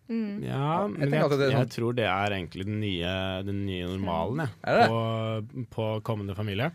Mm. 0.07 0.39
Ja, 0.43 0.87
men 0.87 1.01
jeg, 1.01 1.11
jeg, 1.19 1.29
det 1.29 1.39
er 1.41 1.49
jeg 1.51 1.57
sånn- 1.67 1.73
tror 1.75 1.95
det 1.97 2.05
er 2.07 2.31
egentlig 2.37 2.65
den 2.65 2.79
nye, 2.79 3.15
den 3.43 3.65
nye 3.67 3.87
normalen, 3.91 4.39
jeg. 4.45 4.49
Er 4.63 4.77
det? 4.79 4.87
På, 4.87 5.65
på 5.75 5.87
kommende 6.07 6.35
familie. 6.35 6.71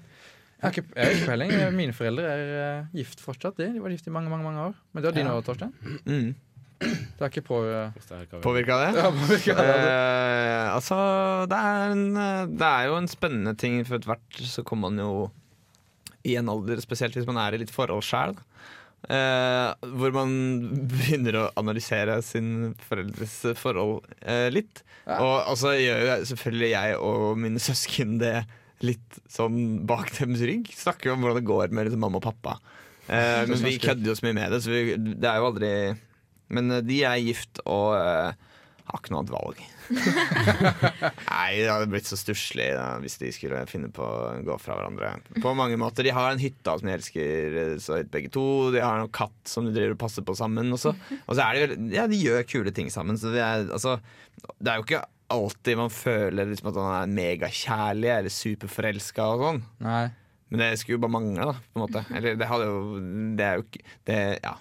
Jeg 0.63 0.69
har 0.69 0.71
ikke, 0.77 0.85
jeg 0.95 1.05
har 1.05 1.13
ikke 1.17 1.27
peiling. 1.27 1.53
Mine 1.75 1.93
foreldre 1.97 2.23
er 2.29 2.51
eh, 2.79 2.85
gift 2.95 3.21
fortsatt. 3.25 3.57
De. 3.59 3.71
de 3.75 3.81
var 3.83 3.91
gift 3.91 4.07
i 4.07 4.13
mange 4.15 4.31
mange, 4.31 4.45
mange 4.45 4.61
år. 4.69 4.75
Men 4.93 5.03
det 5.03 5.09
var 5.11 5.17
dine 5.17 5.31
Ja. 5.33 5.37
år, 5.41 5.47
Torstein. 5.49 5.73
Mm. 6.07 6.35
Det 6.83 7.23
er 7.23 7.29
ikke 7.31 7.43
på 7.47 7.59
eh, 7.65 7.91
det 8.11 8.41
Påvirka 8.43 8.77
det? 8.83 8.93
ja, 9.01 9.11
påvirket 9.11 9.57
det. 9.59 9.67
Eh, 9.81 10.75
altså, 10.75 10.97
det 11.51 11.59
er, 11.59 11.93
en, 11.97 12.05
eh, 12.17 12.47
det 12.59 12.69
er 12.69 12.87
jo 12.91 12.97
en 13.01 13.09
spennende 13.09 13.55
ting, 13.57 13.81
for 13.87 13.97
ethvert 13.97 14.11
hvert 14.13 14.41
så 14.53 14.63
kommer 14.67 14.91
man 14.91 14.99
jo 15.03 15.31
i 16.29 16.37
en 16.39 16.51
alder, 16.53 16.81
spesielt 16.85 17.17
hvis 17.17 17.29
man 17.29 17.41
er 17.43 17.57
i 17.57 17.63
litt 17.63 17.73
forhold 17.75 18.05
sjæl, 18.07 18.37
eh, 19.11 19.69
hvor 19.99 20.15
man 20.15 20.33
begynner 20.93 21.41
å 21.41 21.51
analysere 21.61 22.21
sin 22.27 22.73
foreldres 22.89 23.41
forhold 23.61 24.03
eh, 24.21 24.49
litt. 24.55 24.85
Ja. 25.07 25.19
Og 25.23 25.57
så 25.59 25.75
gjør 25.75 26.05
jo 26.07 26.19
selvfølgelig 26.31 26.75
jeg 26.75 26.99
og 27.03 27.41
mine 27.43 27.63
søsken 27.63 28.21
det 28.23 28.37
litt 28.83 29.19
sånn 29.31 29.83
bak 29.89 30.11
deres 30.17 30.43
rygg. 30.47 30.71
Snakker 30.75 31.11
jo 31.11 31.17
om 31.17 31.25
hvordan 31.25 31.41
det 31.41 31.49
går 31.49 31.75
med 31.75 31.89
liksom, 31.89 32.03
mamma 32.03 32.19
og 32.21 32.27
pappa. 32.27 32.57
Eh, 33.07 33.43
men 33.51 33.59
vi 33.63 33.79
kødder 33.83 34.13
jo 34.13 34.17
så 34.19 34.27
mye 34.29 34.39
med 34.39 34.55
det, 34.55 34.63
så 34.65 34.73
vi, 34.73 34.97
det 34.99 35.29
er 35.29 35.41
jo 35.41 35.51
aldri 35.51 35.71
Men 36.55 36.71
eh, 36.71 36.85
de 36.87 37.03
er 37.09 37.23
gift 37.23 37.63
og 37.65 37.97
eh, 37.99 38.51
har 38.89 38.99
ikke 38.99 39.13
noe 39.15 39.23
annet 39.23 39.33
valg. 39.35 39.61
Nei, 41.33 41.49
det 41.61 41.69
hadde 41.71 41.89
blitt 41.93 42.09
så 42.09 42.19
stusslig 42.19 42.69
hvis 43.05 43.19
de 43.21 43.31
skulle 43.35 43.63
finne 43.71 43.91
på 43.95 44.05
å 44.05 44.33
gå 44.47 44.57
fra 44.63 44.77
hverandre. 44.79 45.13
På 45.45 45.55
mange 45.59 45.79
måter. 45.81 46.07
De 46.07 46.15
har 46.15 46.33
en 46.33 46.43
hytte 46.43 46.77
som 46.81 46.89
de 46.89 46.95
elsker 46.97 47.57
så 47.83 47.99
høyt 48.01 48.13
begge 48.13 48.33
to. 48.35 48.45
De 48.75 48.83
har 48.83 49.03
en 49.03 49.13
katt 49.13 49.37
som 49.49 49.67
de 49.69 49.75
driver 49.75 49.97
og 49.97 50.03
passer 50.03 50.27
på 50.27 50.37
sammen. 50.39 50.73
Og 50.75 50.81
så, 50.83 50.95
og 51.23 51.37
så 51.39 51.47
er 51.47 51.75
de 51.75 51.91
Ja, 51.95 52.09
de 52.11 52.19
gjør 52.21 52.47
kule 52.49 52.75
ting 52.75 52.91
sammen. 52.93 53.19
Så 53.21 53.33
det 53.35 53.43
er, 53.45 53.69
altså, 53.73 53.99
det 54.59 54.73
er 54.73 54.81
jo 54.81 54.87
ikke 54.89 55.05
alltid 55.33 55.79
man 55.81 55.93
føler 55.95 56.51
liksom 56.51 56.69
at 56.73 56.77
man 56.83 56.97
er 56.99 57.15
megakjærlig 57.17 58.11
eller 58.19 58.35
superforelska 58.35 59.31
og 59.33 59.47
sånn. 59.47 59.63
Nei. 59.87 60.03
Men 60.53 60.61
det 60.61 60.75
skulle 60.83 60.99
jo 60.99 61.05
bare 61.07 61.15
mangle, 61.15 61.47
da. 61.49 61.55
På 61.73 61.79
en 61.81 61.85
måte. 61.87 62.03
Eller 62.13 62.37
det 62.37 62.49
hadde 62.51 62.67
jo 62.69 62.81
Det 63.39 63.47
er 63.47 63.57
jo 63.57 63.65
ikke 63.65 63.87
det, 64.11 64.21
Ja. 64.45 64.59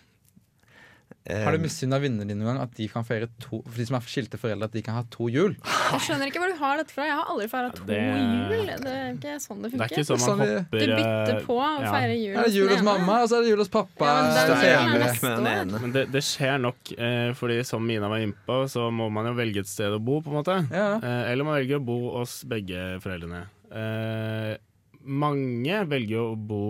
Har 1.29 1.53
du 1.53 1.61
misunna 1.61 1.99
vennene 2.01 2.25
dine 2.25 2.41
noen 2.41 2.55
gang 2.55 2.63
at 2.63 2.71
de 2.73 2.87
kan 2.89 3.05
feire 3.05 3.27
to 3.43 3.59
For 3.67 3.77
de 3.77 3.85
som 3.85 3.97
er 3.99 4.05
skilte 4.09 4.39
foreldre, 4.41 4.65
at 4.71 4.73
de 4.73 4.81
kan 4.81 4.95
ha 4.97 5.03
to 5.13 5.27
jul? 5.29 5.53
Jeg 5.61 6.01
skjønner 6.07 6.31
ikke 6.31 6.41
hvor 6.41 6.49
du 6.49 6.57
har 6.57 6.79
dette 6.81 6.95
fra. 6.95 7.05
Jeg 7.05 7.13
har 7.19 7.29
aldri 7.29 7.47
feira 7.51 7.69
to 7.75 7.85
det- 7.85 7.99
jul. 8.01 8.71
Det 8.81 8.93
er 8.95 9.13
ikke 9.13 9.35
sånn 9.43 9.61
det 9.61 9.71
Det 9.75 9.81
er 9.85 9.93
ikke 9.93 10.07
sånn 10.07 10.17
man 10.17 10.31
Sånn 10.31 10.41
hopper 10.41 10.81
Du 10.81 10.95
bytter 10.95 11.35
eh, 11.35 11.43
på 11.45 11.57
å 11.59 11.67
ja. 11.69 11.91
feire 11.93 12.15
jul 12.17 12.35
Er 12.39 12.49
det 12.49 12.55
jul 12.55 12.73
hos 12.73 12.81
mamma, 12.87 13.19
og 13.21 13.29
så 13.29 13.37
er 13.37 13.45
det 13.45 13.53
jul 13.53 13.61
hos 13.61 13.71
pappa? 13.77 14.09
Ja, 14.09 14.15
men 14.17 14.33
det 14.33 15.11
er 15.21 15.45
er. 15.51 15.79
Men 15.85 15.95
det, 15.95 16.05
det 16.15 16.23
skjer 16.25 16.57
nok, 16.65 16.91
eh, 16.97 17.29
fordi 17.37 17.59
som 17.69 17.85
Mina 17.85 18.09
var 18.09 18.23
inne 18.25 18.37
på, 18.47 18.63
så 18.71 18.89
må 18.89 19.11
man 19.13 19.29
jo 19.29 19.35
velge 19.37 19.61
et 19.61 19.69
sted 19.69 19.93
å 19.93 20.01
bo, 20.01 20.21
på 20.25 20.33
en 20.33 20.39
måte. 20.41 20.57
Ja. 20.73 20.95
Eh, 20.97 21.31
eller 21.31 21.45
man 21.45 21.59
velger 21.59 21.77
å 21.81 21.85
bo 21.85 21.99
hos 22.17 22.41
begge 22.49 22.97
foreldrene. 23.03 23.45
Eh, 23.71 24.57
mange 25.21 25.77
velger 25.91 26.15
jo 26.17 26.25
å 26.31 26.39
bo 26.49 26.63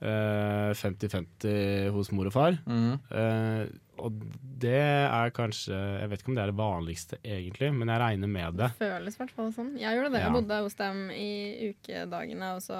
eh, 0.00 0.70
50-50 0.78 1.90
hos 1.94 2.10
mor 2.16 2.30
og 2.30 2.34
far. 2.34 2.58
Mhm. 2.66 2.96
Eh, 3.10 3.76
og 3.98 4.14
det 4.62 4.78
er 4.78 5.32
kanskje 5.34 5.74
Jeg 5.74 6.10
vet 6.10 6.20
ikke 6.22 6.30
om 6.30 6.36
det 6.36 6.42
er 6.44 6.50
det 6.52 6.60
vanligste, 6.60 7.16
egentlig, 7.26 7.72
men 7.74 7.90
jeg 7.90 7.98
regner 7.98 8.30
med 8.30 8.60
det. 8.60 8.68
Føles 8.78 9.16
i 9.16 9.20
hvert 9.24 9.34
fall 9.34 9.50
sånn. 9.56 9.72
Jeg 9.80 9.98
gjorde 9.98 10.12
det. 10.14 10.20
Jeg 10.22 10.34
bodde 10.36 10.60
hos 10.62 10.78
dem 10.78 11.00
i 11.10 11.72
ukedagene, 11.72 12.52
og 12.54 12.62
så 12.62 12.78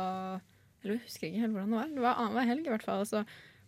Eller 0.84 0.94
jeg 0.94 1.08
husker 1.08 1.26
ikke 1.26 1.42
helt 1.42 1.56
hvordan 1.56 1.72
det 1.74 1.78
var. 1.80 1.88
Det 1.96 2.04
var 2.04 2.20
annenhver 2.22 2.46
helg, 2.52 2.66
i 2.68 2.70
hvert 2.70 2.86
fall. 2.86 3.02
Og 3.02 3.10
så 3.10 3.24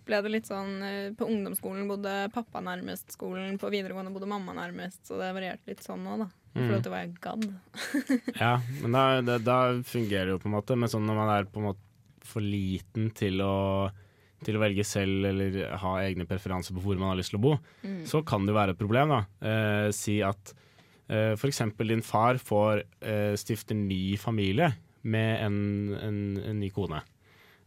ble 0.07 0.21
det 0.23 0.31
litt 0.33 0.47
sånn 0.49 0.83
eh, 0.83 1.11
På 1.17 1.27
ungdomsskolen 1.31 1.89
bodde 1.91 2.13
pappa 2.35 2.61
nærmest 2.65 3.13
skolen, 3.17 3.59
på 3.61 3.71
videregående 3.73 4.13
bodde 4.15 4.27
mamma 4.31 4.55
nærmest, 4.57 5.03
så 5.07 5.19
det 5.21 5.33
varierte 5.37 5.67
litt 5.71 5.83
sånn 5.87 6.03
nå, 6.05 6.19
da. 6.25 6.29
I 6.51 6.59
Mm. 6.59 6.67
forhold 6.67 6.83
til 6.83 6.91
hva 6.93 7.01
jeg 7.05 7.13
gadd. 7.23 7.45
Ja, 8.41 8.53
men 8.83 8.93
da, 8.97 9.03
det, 9.23 9.37
da 9.47 9.59
fungerer 9.87 10.27
det 10.27 10.33
jo 10.35 10.41
på 10.43 10.49
en 10.51 10.57
måte. 10.57 10.75
Men 10.77 10.89
sånn 10.91 11.07
når 11.07 11.15
man 11.21 11.29
er 11.37 11.45
på 11.47 11.61
en 11.63 11.69
måte 11.69 12.27
for 12.27 12.43
liten 12.43 13.11
til 13.15 13.39
å, 13.45 13.91
til 14.45 14.57
å 14.59 14.63
velge 14.65 14.83
selv 14.85 15.29
eller 15.31 15.61
ha 15.79 15.93
egne 16.03 16.27
preferanser 16.27 16.75
på 16.75 16.83
hvor 16.83 16.99
man 16.99 17.13
har 17.13 17.21
lyst 17.21 17.31
til 17.31 17.39
å 17.39 17.45
bo, 17.45 17.53
Mm. 17.87 18.03
så 18.07 18.25
kan 18.27 18.47
det 18.47 18.55
være 18.57 18.75
et 18.75 18.79
problem. 18.83 19.09
da. 19.15 19.21
Eh, 19.47 19.91
si 19.95 20.19
at 20.27 20.53
eh, 21.09 21.33
f.eks. 21.39 21.63
din 21.79 22.03
far 22.03 22.35
får 22.43 22.83
eh, 23.01 23.37
stifte 23.39 23.75
ny 23.79 24.17
familie 24.19 24.73
med 25.03 25.41
en, 25.47 25.57
en, 26.03 26.21
en 26.51 26.59
ny 26.61 26.69
kone. 26.75 26.99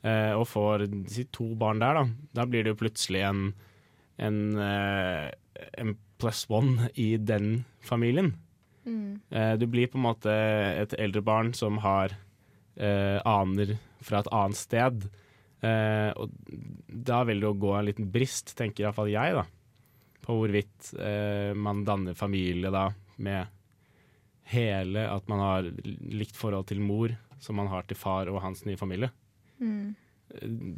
Eh, 0.03 0.33
og 0.35 0.49
får 0.51 0.87
si, 1.11 1.23
to 1.31 1.53
barn 1.59 1.79
der, 1.79 1.95
da. 1.95 2.31
Da 2.35 2.47
blir 2.49 2.65
det 2.65 2.73
jo 2.73 2.81
plutselig 2.81 3.23
en, 3.23 3.45
en, 4.19 4.39
eh, 4.59 5.29
en 5.79 5.95
pluss 6.19 6.43
one 6.51 6.89
i 6.99 7.13
den 7.17 7.63
familien. 7.83 8.33
Mm. 8.83 9.21
Eh, 9.31 9.53
du 9.61 9.65
blir 9.71 9.87
på 9.87 9.99
en 9.99 10.07
måte 10.09 10.33
et 10.83 10.95
eldre 10.99 11.23
barn 11.23 11.53
som 11.55 11.79
har 11.85 12.17
eh, 12.75 13.19
aner 13.23 13.77
fra 14.03 14.19
et 14.19 14.31
annet 14.35 14.59
sted. 14.59 15.07
Eh, 15.63 16.11
og 16.19 16.35
da 16.87 17.23
vil 17.23 17.39
det 17.39 17.47
jo 17.47 17.59
gå 17.63 17.73
en 17.77 17.87
liten 17.87 18.11
brist, 18.11 18.57
tenker 18.59 18.83
iallfall 18.83 19.11
jeg, 19.13 19.39
da. 19.39 19.47
På 20.23 20.35
hvorvidt 20.39 20.93
eh, 20.99 21.55
man 21.55 21.85
danner 21.87 22.15
familie 22.15 22.71
da 22.71 22.89
med 23.23 23.59
hele 24.51 25.05
At 25.07 25.29
man 25.31 25.39
har 25.39 25.67
likt 25.87 26.35
forhold 26.35 26.67
til 26.67 26.81
mor 26.83 27.13
som 27.39 27.55
man 27.55 27.69
har 27.71 27.85
til 27.87 27.95
far 27.99 28.27
og 28.31 28.41
hans 28.43 28.65
nye 28.67 28.79
familie. 28.79 29.09
Mm. 29.63 29.93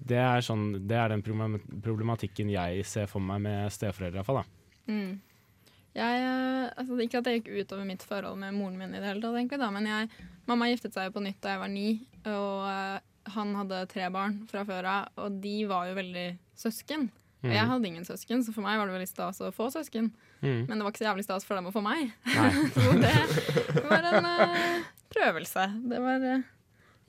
Det 0.10 0.17
er, 0.19 0.43
sånn, 0.43 0.65
det 0.88 0.98
er 1.00 1.13
den 1.13 1.24
problematikken 1.24 2.50
jeg 2.52 2.84
ser 2.88 3.08
for 3.08 3.24
meg 3.24 3.43
med 3.45 3.71
steforeldre, 3.74 4.21
iallfall. 4.21 4.43
Mm. 4.89 5.15
Jeg, 5.95 6.24
eh, 6.28 6.63
altså, 6.76 6.98
ikke 7.00 7.21
at 7.21 7.28
det 7.28 7.36
gikk 7.38 7.52
utover 7.62 7.88
mitt 7.88 8.04
forhold 8.04 8.39
med 8.41 8.56
moren 8.58 8.76
min, 8.82 8.95
i 8.95 9.00
det 9.00 9.08
hele 9.08 9.24
tatt, 9.24 9.38
egentlig, 9.39 9.62
da, 9.62 9.69
men 9.71 9.88
jeg, 9.88 10.32
mamma 10.50 10.67
giftet 10.67 10.98
seg 10.98 11.13
på 11.15 11.24
nytt 11.24 11.39
da 11.43 11.56
jeg 11.56 11.62
var 11.62 11.71
ni, 11.71 11.89
og 12.28 12.65
uh, 12.67 12.98
han 13.36 13.54
hadde 13.62 13.86
tre 13.93 14.10
barn 14.13 14.41
fra 14.50 14.65
før 14.67 14.89
av, 14.91 15.13
og 15.24 15.39
de 15.43 15.56
var 15.69 15.88
jo 15.89 15.95
veldig 16.02 16.28
søsken. 16.60 17.08
Og 17.45 17.54
jeg 17.54 17.69
hadde 17.69 17.88
ingen 17.88 18.06
søsken, 18.08 18.41
så 18.41 18.54
for 18.56 18.65
meg 18.65 18.80
var 18.80 18.89
det 18.89 18.95
veldig 18.95 19.10
stas 19.10 19.41
å 19.45 19.52
få 19.54 19.67
søsken. 19.74 20.10
Mm. 20.41 20.65
Men 20.65 20.74
det 20.74 20.82
var 20.82 20.93
ikke 20.93 21.04
så 21.04 21.08
jævlig 21.08 21.26
stas 21.28 21.45
for 21.45 21.58
dem 21.58 21.69
å 21.69 21.74
få 21.74 21.84
meg. 21.86 22.10
Så 22.74 22.95
det 23.02 23.86
var 23.86 24.08
en 24.10 24.26
uh, 24.26 24.88
prøvelse. 25.13 25.65
Det 25.89 26.02
var 26.02 26.26
eh, 26.26 26.45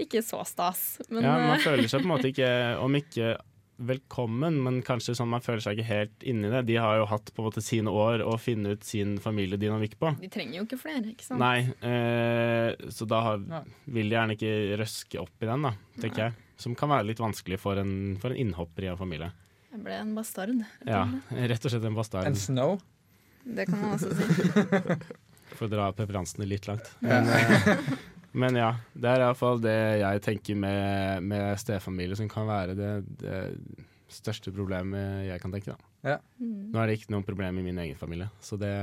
ikke 0.03 0.23
så 0.25 0.43
stas. 0.49 0.99
Men 1.09 1.25
ja, 1.25 1.37
man 1.41 1.59
eh, 1.59 1.65
føler 1.65 1.91
seg 1.91 2.03
på 2.03 2.09
en 2.09 2.15
måte 2.15 2.31
ikke, 2.33 2.51
om 2.83 2.99
ikke 2.99 3.37
velkommen, 3.77 4.57
men 4.65 4.79
kanskje 4.85 5.13
sånn 5.19 5.29
man 5.29 5.43
føler 5.45 5.61
seg 5.61 5.77
ikke 5.77 5.89
helt 5.91 6.25
inni 6.25 6.49
det. 6.53 6.63
De 6.71 6.79
har 6.81 6.97
jo 7.01 7.09
hatt 7.11 7.29
på 7.35 7.43
en 7.43 7.49
måte 7.51 7.63
sine 7.65 7.93
år 7.93 8.25
å 8.25 8.37
finne 8.41 8.73
ut 8.77 8.87
sin 8.89 9.17
familiedynamikk 9.21 9.99
på. 10.01 10.15
de 10.21 10.31
trenger 10.33 10.61
jo 10.61 10.65
ikke 10.65 10.81
flere, 10.81 11.05
ikke 11.13 11.29
sant? 11.29 11.43
Nei, 11.43 11.69
eh, 11.85 12.73
så 12.93 13.09
da 13.09 13.21
har, 13.27 13.45
vil 13.85 14.09
de 14.09 14.17
gjerne 14.17 14.37
ikke 14.39 14.81
røske 14.81 15.21
opp 15.21 15.45
i 15.45 15.51
den, 15.51 15.69
da, 15.69 15.75
tenker 16.01 16.29
jeg. 16.29 16.39
Som 16.61 16.77
kan 16.79 16.89
være 16.89 17.11
litt 17.11 17.21
vanskelig 17.21 17.61
for 17.61 17.77
en, 17.81 17.93
for 18.21 18.33
en 18.33 18.41
innhopper 18.47 18.87
i 18.87 18.93
en 18.95 19.01
familie. 19.01 19.29
Jeg 19.75 19.85
ble 19.85 19.97
en 20.01 20.15
bastard. 20.17 20.57
rett 20.57 20.89
Ja. 20.89 21.05
Rett 21.53 21.69
og 21.69 21.73
slett 21.75 21.85
en 21.85 21.99
bastard, 21.99 22.29
En 22.31 22.39
snow. 22.41 22.79
Det 23.45 23.67
kan 23.69 23.79
man 23.83 23.99
også 23.99 24.09
si. 24.17 24.97
for 25.57 25.69
å 25.69 25.71
dra 25.71 25.91
preferansene 25.95 26.49
litt 26.49 26.67
langt. 26.69 26.89
Men, 27.05 27.29
eh, 27.29 27.85
men 28.37 28.57
ja, 28.59 28.71
det 28.93 29.11
er 29.11 29.23
iallfall 29.25 29.61
det 29.65 29.77
jeg 30.03 30.23
tenker 30.25 30.59
med, 30.61 31.23
med 31.25 31.61
stefamilie, 31.61 32.19
som 32.19 32.29
kan 32.31 32.49
være 32.49 32.75
det, 32.77 32.91
det 33.23 33.39
største 34.13 34.53
problemet 34.55 35.27
jeg 35.27 35.41
kan 35.43 35.55
tenke. 35.55 35.77
da. 35.77 36.19
Mm. 36.39 36.73
Nå 36.73 36.81
er 36.83 36.91
det 36.91 36.99
ikke 37.01 37.15
noe 37.15 37.27
problem 37.27 37.61
i 37.61 37.65
min 37.67 37.81
egen 37.87 37.97
familie, 37.99 38.29
så 38.45 38.59
det, 38.61 38.75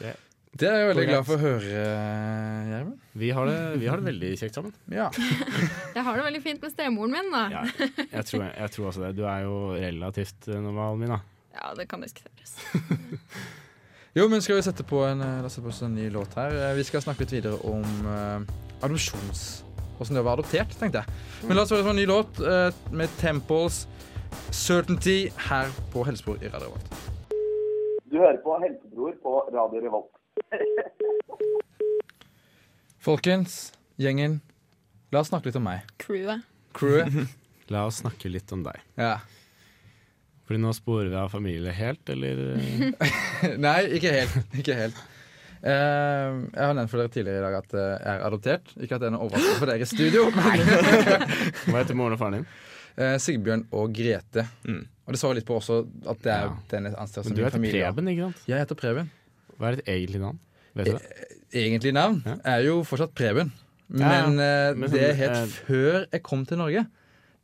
det 0.00 0.14
Det 0.56 0.70
er 0.70 0.80
jeg 0.80 0.88
veldig 0.94 1.04
glad 1.10 1.26
for 1.28 1.36
å 1.36 1.42
høre, 1.44 1.82
Gjermund. 2.70 3.04
vi, 3.20 3.30
har 3.36 3.50
det, 3.50 3.58
vi 3.82 3.90
har 3.92 4.00
det 4.00 4.08
veldig 4.08 4.32
kjekt 4.40 4.56
sammen. 4.56 4.72
Ja. 5.00 5.10
Jeg 5.12 6.06
har 6.08 6.16
det 6.16 6.24
veldig 6.30 6.42
fint 6.46 6.64
med 6.64 6.72
stemoren 6.72 7.12
min, 7.18 7.30
da. 7.34 7.44
Ja, 7.52 7.66
jeg, 8.00 8.24
tror, 8.30 8.48
jeg 8.48 8.74
tror 8.78 8.90
også 8.90 9.04
det. 9.04 9.12
Du 9.20 9.26
er 9.28 9.44
jo 9.44 9.60
relativt 9.76 10.48
normalen 10.48 10.72
normal, 10.72 11.00
Mina. 11.04 11.20
Ja, 11.56 11.70
det 11.76 11.88
kan 11.92 12.02
diskuteres. 12.04 12.56
Jo, 14.16 14.30
men 14.32 14.40
skal 14.40 14.56
vi 14.56 14.62
sette 14.64 14.84
på 14.88 15.02
en, 15.04 15.20
eh, 15.20 15.40
la 15.42 15.44
oss 15.44 15.58
sette 15.58 15.68
på 15.68 15.84
en 15.84 15.94
ny 15.94 16.06
låt 16.08 16.34
her? 16.38 16.54
Eh, 16.56 16.74
Vi 16.74 16.84
skal 16.88 17.02
snakke 17.04 17.26
litt 17.26 17.34
videre 17.36 17.58
om 17.68 17.84
uh, 18.08 18.40
adopsjons... 18.80 19.62
Åssen 20.00 20.16
det 20.16 20.22
var 20.24 20.36
adoptert, 20.36 20.72
tenkte 20.80 21.02
jeg. 21.02 21.44
Men 21.48 21.56
la 21.56 21.64
oss 21.64 21.72
høre 21.72 21.84
på 21.84 21.92
en 21.92 22.00
ny 22.00 22.06
låt 22.08 22.40
uh, 22.40 22.72
med 22.92 23.12
Temples 23.20 23.82
Certainty 24.52 25.28
her 25.48 25.68
på 25.92 26.04
helsebror 26.08 26.40
i 26.40 26.48
Radio 26.48 26.70
Revolt. 26.70 26.96
Du 28.08 28.16
hører 28.16 28.40
på 28.44 28.56
Helsebror 28.64 29.12
på 29.20 29.36
Radio 29.52 29.84
Revolt. 29.84 30.12
Folkens, 33.06 33.72
gjengen, 34.00 34.40
la 35.12 35.20
oss 35.20 35.28
snakke 35.32 35.50
litt 35.50 35.60
om 35.60 35.68
meg. 35.68 35.84
Crewet. 36.00 36.44
Crewet. 36.76 37.36
La 37.72 37.82
oss 37.88 37.98
snakke 37.98 38.30
litt 38.30 38.52
om 38.54 38.60
deg. 38.62 38.78
Ja. 38.94 39.16
Fordi 40.46 40.60
nå 40.62 40.70
sporer 40.76 41.10
vi 41.10 41.18
av 41.18 41.32
familie 41.32 41.72
helt, 41.74 42.08
eller? 42.12 42.40
Nei, 43.66 43.78
ikke 43.98 44.12
helt. 44.14 44.36
Ikke 44.60 44.76
helt. 44.78 44.98
Uh, 45.66 46.44
jeg 46.52 46.62
har 46.62 46.74
nevnt 46.76 46.92
for 46.92 47.00
dere 47.02 47.10
tidligere 47.10 47.40
i 47.40 47.44
dag 47.46 47.54
at 47.58 47.72
eh, 47.74 47.86
jeg 47.96 48.12
er 48.12 48.24
adoptert. 48.28 48.68
Ikke 48.78 48.94
at 48.98 49.02
det 49.02 49.08
er 49.08 49.14
noe 49.16 49.26
overraskelse 49.26 49.58
for 49.58 49.72
dere 49.72 49.82
i 49.82 49.88
studio. 49.90 50.26
Hva 51.66 51.80
heter 51.80 51.98
moren 51.98 52.14
og 52.14 52.20
faren 52.20 52.38
din? 52.38 52.46
Uh, 52.96 53.16
Sigbjørn 53.24 53.64
og 53.74 53.90
Grete. 53.96 54.44
Mm. 54.68 54.84
Og 55.06 55.14
det 55.16 55.20
svarer 55.22 55.40
litt 55.40 55.48
på 55.48 55.58
også 55.58 55.80
at 56.12 56.22
det 56.22 56.32
er 56.36 56.46
Ja. 56.46 56.54
den 56.70 56.88
jeg 56.90 56.96
anser 57.02 57.22
som 57.26 57.30
Men 57.32 57.38
du 57.38 57.42
heter 57.44 57.58
familie. 57.58 57.82
Preben, 57.90 58.12
ikke 58.12 58.28
sant? 58.28 58.46
Jeg 58.52 58.62
heter 58.62 58.78
Preben. 58.78 59.10
Hva 59.56 59.68
er 59.72 59.78
ditt 59.80 59.90
egentlig 59.96 60.22
navn? 60.22 60.38
Vet 60.76 60.88
du 60.90 60.96
det? 60.96 61.28
Egentlig 61.56 61.92
navn 61.96 62.22
Ja. 62.26 62.36
er 62.54 62.64
jo 62.68 62.78
fortsatt 62.86 63.14
Preben. 63.18 63.50
Ja, 63.94 64.12
ja. 64.20 64.26
Men 64.28 64.38
eh, 64.42 64.88
det 64.90 65.02
sånn, 65.10 65.20
het 65.20 65.58
før 65.66 65.98
jeg 66.12 66.22
kom 66.26 66.42
til 66.46 66.58
Norge. 66.62 66.86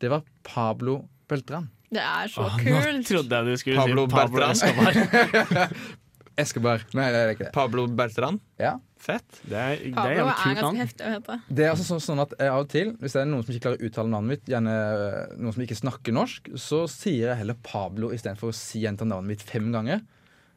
Det 0.03 0.11
var 0.11 0.25
Pablo 0.47 1.01
Beltran. 1.31 1.69
Det 1.93 2.01
er 2.03 2.31
så 2.33 2.47
Åh, 2.47 2.63
nå 2.65 3.03
trodde 3.05 3.39
jeg 3.43 3.51
du 3.53 3.61
skulle 3.61 3.83
Pablo 3.83 4.07
si 4.07 4.15
Pablo 4.15 4.39
Bertrand. 4.39 4.63
Escobar. 4.63 5.75
Escobar. 6.43 6.85
Nei, 6.97 7.11
det 7.13 7.19
er 7.21 7.31
ikke 7.35 7.45
det. 7.45 7.53
Pablo 7.53 7.85
Bertrand. 7.93 8.41
Ja. 8.61 8.79
Fett. 9.03 9.41
Det 9.43 9.59
er, 9.59 9.81
det 9.83 9.99
er 9.99 10.13
jævlig 10.15 10.33
er 10.33 10.39
kult 10.39 10.61
navn. 10.63 10.77
heftig 10.79 11.05
å 11.05 11.11
hete. 11.17 11.37
Det 11.51 11.65
er 11.67 11.73
altså 11.73 11.85
sånn, 11.89 12.03
sånn 12.05 12.23
at 12.23 12.35
jeg 12.39 12.53
av 12.53 12.61
og 12.63 12.69
til, 12.71 12.93
Hvis 13.03 13.17
det 13.17 13.21
er 13.25 13.29
noen 13.29 13.43
som 13.43 13.53
ikke 13.53 13.65
klarer 13.67 13.83
å 13.83 13.89
uttale 13.89 14.13
navnet 14.13 14.31
mitt, 14.37 14.45
gjerne 14.53 14.75
øh, 14.79 15.17
noen 15.43 15.57
som 15.57 15.65
ikke 15.67 15.79
snakker 15.81 16.15
norsk, 16.17 16.53
så 16.63 16.79
sier 16.91 17.33
jeg 17.33 17.41
heller 17.43 17.59
Pablo 17.67 18.13
istedenfor 18.15 18.53
å 18.53 18.57
si 18.57 18.85
gjenta 18.85 19.09
navnet 19.09 19.35
mitt 19.35 19.43
fem 19.49 19.69
ganger. 19.75 20.05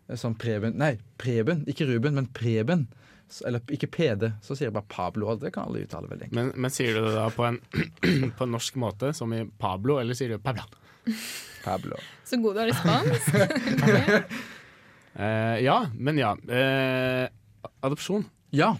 Eh, 0.07 0.19
Som 0.21 0.37
Preben 0.39 0.77
Nei, 0.77 0.93
Preben. 1.17 1.65
Ikke 1.67 1.89
Ruben, 1.89 2.15
men 2.21 2.29
Preben. 2.37 2.85
Eller 3.49 3.65
ikke 3.73 3.89
PD. 3.89 4.29
Så 4.45 4.53
sier 4.53 4.69
jeg 4.69 4.77
bare 4.77 4.87
Pablo. 4.93 5.33
Det 5.41 5.49
kan 5.55 5.65
alle 5.65 5.81
uttale 5.87 6.07
veldig 6.11 6.29
enkelt. 6.29 6.37
Men, 6.37 6.53
men 6.55 6.73
sier 6.77 6.93
du 6.93 7.07
det 7.09 7.15
da 7.17 7.27
på 7.33 7.49
en, 7.49 7.57
på 8.37 8.45
en 8.45 8.53
norsk 8.53 8.77
måte, 8.79 9.09
som 9.17 9.33
i 9.33 9.41
Pablo, 9.59 9.97
eller 9.99 10.17
sier 10.17 10.37
du 10.37 10.39
Pablo? 10.45 10.69
Pablo. 11.63 11.97
Så 12.27 12.37
god 12.41 12.55
du 12.57 12.59
er 12.63 12.71
i 12.71 12.75
spansk. 12.77 13.35
uh, 15.19 15.55
ja, 15.63 15.77
men 15.93 16.17
ja. 16.19 16.33
Uh, 16.35 17.27
adopsjon. 17.85 18.25
Ja. 18.55 18.73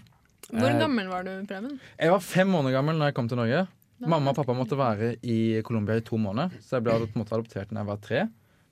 Hvor 0.50 0.68
Eh, 0.70 0.78
gammel 0.78 1.08
var 1.10 1.24
du, 1.26 1.32
Preben? 1.48 1.78
Jeg 1.98 2.10
var 2.12 2.20
fem 2.22 2.48
måneder 2.52 2.76
gammel 2.78 2.98
når 3.00 3.10
jeg 3.10 3.16
kom 3.18 3.28
til 3.30 3.38
Norge. 3.40 3.64
Mamma 4.06 4.30
og 4.30 4.36
pappa 4.36 4.54
måtte 4.54 4.76
være 4.78 5.14
i 5.26 5.62
Colombia 5.66 5.96
i 5.98 6.04
to 6.06 6.18
måneder, 6.20 6.52
så 6.62 6.76
jeg 6.76 6.84
ble 6.84 6.92
adop- 6.92 7.10
på 7.14 7.16
en 7.18 7.22
måte 7.24 7.34
adoptert 7.34 7.70
da 7.72 7.80
jeg 7.80 7.88
var 7.88 7.96
tre. 8.04 8.20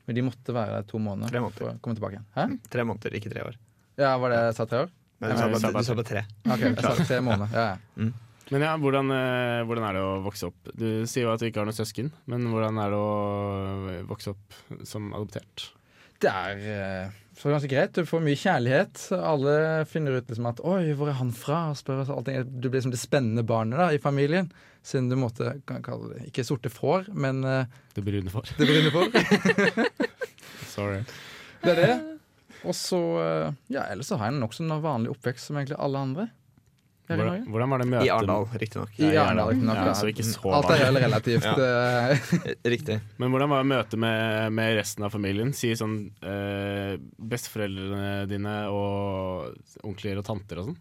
Men 0.06 0.14
de 0.18 0.22
måtte 0.26 0.52
være 0.54 0.74
der 0.76 0.82
to 0.86 0.98
måneder 1.00 1.32
Tre 1.32 1.40
måneder. 1.40 1.56
for 1.56 1.70
å 1.72 1.80
komme 1.80 1.96
tilbake 1.96 2.18
igjen. 2.18 2.26
Hæ? 2.36 2.44
Tre 2.70 2.84
måneder, 2.84 3.16
ikke 3.16 3.32
tre 3.32 3.40
år. 3.48 3.56
Ja, 3.96 4.12
Var 4.20 4.30
det 4.34 4.38
jeg 4.44 4.54
sa 4.58 4.66
tre 4.68 4.78
år? 4.84 4.90
Nei, 5.24 5.30
du 5.30 5.36
sa 5.38 5.94
bare, 5.94 6.04
tre. 6.04 6.22
Ok, 6.44 6.60
jeg 6.60 6.76
sa 6.84 6.94
tre 7.08 7.20
måneder. 7.24 7.48
Ja, 7.56 7.64
ja. 7.72 8.10
Men 8.52 8.64
ja, 8.66 8.74
hvordan, 8.76 9.08
eh, 9.14 9.62
hvordan 9.64 9.86
er 9.88 9.96
det 9.96 10.02
å 10.04 10.18
vokse 10.24 10.50
opp? 10.50 10.72
Du 10.76 10.86
sier 11.08 11.24
jo 11.24 11.32
at 11.32 11.40
du 11.40 11.46
ikke 11.48 11.62
har 11.62 11.68
noen 11.68 11.76
søsken, 11.78 12.10
men 12.28 12.44
hvordan 12.52 12.80
er 12.82 12.92
det 12.92 12.98
å 13.00 14.04
vokse 14.10 14.34
opp 14.34 14.58
som 14.84 15.12
adoptert? 15.16 15.70
Det 16.20 16.30
er 16.30 16.60
eh, 16.74 17.14
så 17.36 17.50
ganske 17.50 17.68
greit. 17.70 17.96
Du 17.96 18.06
får 18.08 18.22
mye 18.24 18.38
kjærlighet. 18.38 19.00
Alle 19.16 19.54
finner 19.90 20.18
ut 20.20 20.28
liksom 20.30 20.46
at 20.48 20.60
'oi, 20.62 20.92
hvor 20.96 21.10
er 21.10 21.18
han 21.18 21.32
fra?' 21.34 21.70
og 21.72 21.80
spør 21.80 22.04
oss 22.04 22.12
allting. 22.12 22.44
Du 22.60 22.68
blir 22.70 22.84
som 22.84 22.92
det 22.94 23.00
spennende 23.00 23.44
barnet 23.46 23.80
da, 23.80 23.88
i 23.92 23.98
familien. 24.02 24.50
Siden 24.84 25.08
du 25.08 25.16
måtte 25.16 25.56
kalle 25.64 26.12
det 26.12 26.28
ikke 26.28 26.44
sorte 26.44 26.68
får, 26.72 27.08
men 27.16 27.42
eh, 27.48 27.66
Det 27.96 28.04
brune 28.04 28.30
får. 28.30 28.52
det 28.60 28.68
brune 28.68 28.92
får. 28.92 29.08
Sorry. 30.74 31.00
Det 31.64 31.72
er 31.72 31.80
det. 31.80 31.94
Og 32.64 32.76
så 32.76 33.00
eh, 33.20 33.52
Ja, 33.72 33.88
ellers 33.88 34.12
så 34.12 34.20
har 34.20 34.28
jeg 34.28 34.36
en 34.36 34.44
nokså 34.44 34.80
vanlig 34.84 35.12
oppvekst 35.16 35.48
som 35.48 35.56
egentlig 35.56 35.80
alle 35.80 35.98
andre. 36.08 36.28
Hvordan, 37.04 37.42
hvordan 37.52 37.68
var 37.74 37.82
det 37.82 37.86
møtet 37.90 38.06
I 38.06 38.10
Arendal, 38.14 38.46
riktignok. 38.62 38.92
Ja. 38.96 39.24
Ja, 39.36 39.92
så 39.92 40.08
ikke 40.08 40.24
så 40.24 40.52
Alt 40.56 40.70
er 40.72 40.84
veldig 40.86 41.02
relativt. 41.04 41.44
ja. 41.60 42.54
Riktig. 42.64 42.96
Men 43.20 43.34
hvordan 43.34 43.52
var 43.52 43.66
møtet 43.68 44.00
med, 44.00 44.52
med 44.56 44.78
resten 44.78 45.04
av 45.04 45.12
familien? 45.12 45.52
Si 45.52 45.74
sånn 45.76 45.98
eh, 46.24 46.94
besteforeldrene 47.20 48.24
dine 48.30 48.54
og 48.72 49.52
onkler 49.84 50.22
og 50.22 50.24
tanter 50.30 50.62
og 50.62 50.70
sånn. 50.70 50.78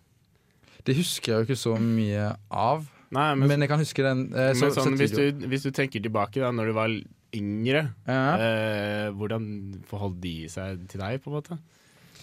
det 0.88 0.96
husker 0.98 1.34
jeg 1.34 1.42
jo 1.42 1.48
ikke 1.50 1.60
så 1.60 1.76
mye 1.80 2.30
av. 2.52 2.88
Nei, 3.14 3.28
men, 3.38 3.48
Men 3.52 3.62
jeg 3.68 3.70
kan 3.70 3.84
huske 3.84 4.04
den. 4.08 4.24
eh, 4.34 4.54
men 4.56 4.64
så, 4.64 4.72
sånn, 4.80 4.96
hvis, 4.98 5.12
du, 5.14 5.44
hvis 5.52 5.68
du 5.68 5.72
tenker 5.76 6.02
tilbake 6.02 6.40
da 6.42 6.50
når 6.56 6.72
du 6.72 6.74
var 6.80 6.96
yngre, 7.34 7.84
Ja. 8.08 8.24
eh, 8.40 9.12
hvordan 9.12 9.46
forholdt 9.90 10.20
de 10.24 10.36
seg 10.50 10.88
til 10.88 11.02
deg, 11.04 11.20
på 11.22 11.30
en 11.32 11.36
måte? 11.42 11.60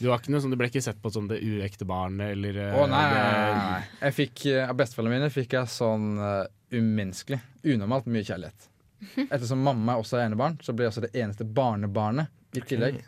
Du, 0.01 0.09
var 0.09 0.23
ikke 0.23 0.33
noe 0.33 0.41
sånn, 0.41 0.55
du 0.55 0.59
ble 0.61 0.71
ikke 0.71 0.83
sett 0.85 1.01
på 1.03 1.13
som 1.13 1.29
det 1.29 1.43
uekte 1.45 1.85
barnet, 1.89 2.33
eller 2.33 2.57
eh, 2.57 2.77
Å 2.77 2.87
nei, 2.89 3.05
nei, 3.13 3.79
nei, 4.01 4.13
fikk, 4.17 4.47
eh, 4.49 4.65
Av 4.65 4.77
besteforeldrene 4.79 5.21
mine 5.21 5.33
fikk 5.35 5.59
jeg 5.59 5.73
sånn 5.73 6.11
uh, 6.17 6.49
umenneskelig, 6.73 7.41
unormalt 7.69 8.09
mye 8.09 8.25
kjærlighet. 8.25 8.69
Ettersom 9.29 9.63
mamma 9.65 9.99
også 10.01 10.19
er 10.19 10.31
enebarn, 10.31 10.57
så 10.65 10.73
ble 10.77 10.87
jeg 10.87 10.95
også 10.95 11.05
det 11.05 11.13
eneste 11.21 11.45
barnebarnet 11.45 12.57
i 12.57 12.65
tillegg. 12.65 13.01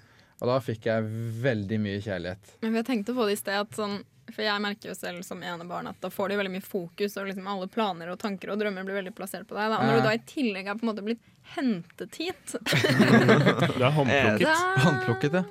Og 0.42 0.50
da 0.50 0.58
fikk 0.62 0.88
jeg 0.90 1.10
veldig 1.42 1.78
mye 1.80 2.00
kjærlighet. 2.02 2.56
Men 2.64 2.80
jeg 2.80 2.88
tenkte 2.88 3.14
på 3.16 3.28
det 3.28 3.36
i 3.36 3.40
sted 3.40 3.60
at 3.62 3.76
sånn 3.78 4.00
For 4.30 4.44
jeg 4.46 4.62
merker 4.62 4.92
jo 4.92 4.94
selv 4.94 5.24
som 5.26 5.40
enebarn 5.42 5.88
at 5.90 5.98
da 6.00 6.08
får 6.12 6.30
du 6.30 6.36
veldig 6.38 6.52
mye 6.54 6.64
fokus, 6.64 7.16
og 7.18 7.26
liksom 7.28 7.48
alle 7.50 7.66
planer 7.68 8.12
og 8.12 8.20
tanker 8.22 8.52
og 8.54 8.60
drømmer 8.62 8.86
blir 8.86 9.00
veldig 9.00 9.12
plassert 9.18 9.48
på 9.50 9.56
deg. 9.58 9.72
Da. 9.72 9.80
Og 9.82 9.88
Når 9.90 9.98
du 9.98 10.06
da 10.06 10.12
i 10.14 10.22
tillegg 10.30 10.68
er 10.70 10.78
på 10.78 10.86
en 10.86 10.90
måte 10.92 11.04
blitt 11.04 11.24
hentet 11.56 12.14
hit 12.20 12.52
Du 13.76 13.82
er 13.82 13.90
håndplukket. 13.96 14.46
da- 14.46 14.82
Håndplukket, 14.86 15.34
ja. 15.40 15.42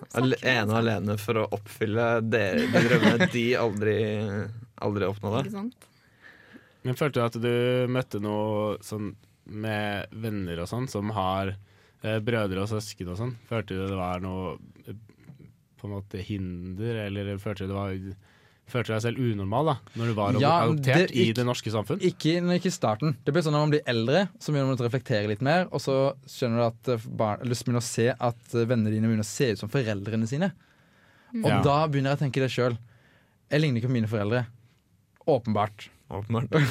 Ene 0.53 0.71
og 0.71 0.77
alene 0.79 1.17
for 1.21 1.41
å 1.43 1.47
oppfylle 1.57 2.05
det, 2.31 2.45
de 2.71 2.83
drømmene 2.87 3.27
de 3.33 3.43
aldri, 3.59 3.97
aldri 4.87 5.09
oppnådde. 5.11 5.43
Ikke 5.45 5.57
sant? 5.59 5.87
Men 6.87 6.97
følte 6.97 7.19
du 7.19 7.25
at 7.27 7.37
du 7.43 7.91
møtte 7.93 8.21
noe 8.23 8.79
sånn 8.87 9.11
med 9.51 10.07
venner 10.23 10.63
og 10.63 10.69
sånn, 10.71 10.87
som 10.89 11.11
har 11.13 11.51
eh, 11.53 12.17
brødre 12.23 12.63
og 12.63 12.71
søsken 12.71 13.11
og 13.13 13.19
sånn? 13.19 13.35
Følte 13.51 13.75
du 13.77 13.83
det 13.91 13.99
var 13.99 14.23
noe 14.23 14.55
eh, 14.87 14.95
på 15.77 15.89
en 15.89 15.95
måte 15.99 16.23
hinder, 16.25 17.03
eller 17.05 17.35
følte 17.41 17.67
du 17.67 17.73
det 17.75 17.77
var 17.77 17.93
Følte 18.71 18.93
deg 18.95 19.01
selv 19.03 19.19
unormal 19.19 19.65
da 19.67 19.75
Når 19.99 20.07
du 20.07 20.13
var 20.15 20.37
Ja, 20.39 20.51
adoptert 20.69 21.09
det- 21.11 21.15
i 21.19 21.31
det 21.35 21.43
norske 21.45 21.71
samfunn? 21.73 21.99
Ikke, 22.07 22.37
ikke 22.55 22.71
i 22.71 22.73
starten. 22.73 23.15
Det 23.25 23.33
blir 23.35 23.43
sånn 23.43 23.51
Når 23.57 23.65
man 23.65 23.73
blir 23.75 23.83
eldre, 23.85 24.29
så 24.39 24.53
begynner 24.53 24.71
man 24.71 24.77
å 24.79 24.87
reflektere 24.89 25.27
litt 25.27 25.41
mer. 25.41 25.67
Og 25.71 25.81
så 25.83 25.97
skjønner 26.25 26.57
du 26.61 26.65
at 26.69 26.91
eh, 26.95 27.07
barn, 27.09 27.39
så 27.51 27.63
begynner 27.67 27.83
å 27.83 27.89
se 27.89 28.07
at 28.15 28.55
eh, 28.55 28.65
vennene 28.65 28.91
dine 28.95 29.07
begynner 29.11 29.27
å 29.27 29.31
se 29.31 29.51
ut 29.51 29.59
som 29.59 29.69
foreldrene 29.69 30.27
sine. 30.27 30.51
Og 31.35 31.49
Ja. 31.49 31.61
da 31.61 31.87
begynner 31.87 32.11
jeg 32.15 32.19
å 32.19 32.23
tenke 32.25 32.41
det 32.43 32.51
sjøl. 32.51 32.77
Jeg 33.51 33.61
ligner 33.61 33.81
ikke 33.81 33.87
på 33.91 33.97
mine 33.99 34.07
foreldre. 34.07 34.45
Åpenbart. 35.27 35.89
Åpenbart. 36.11 36.51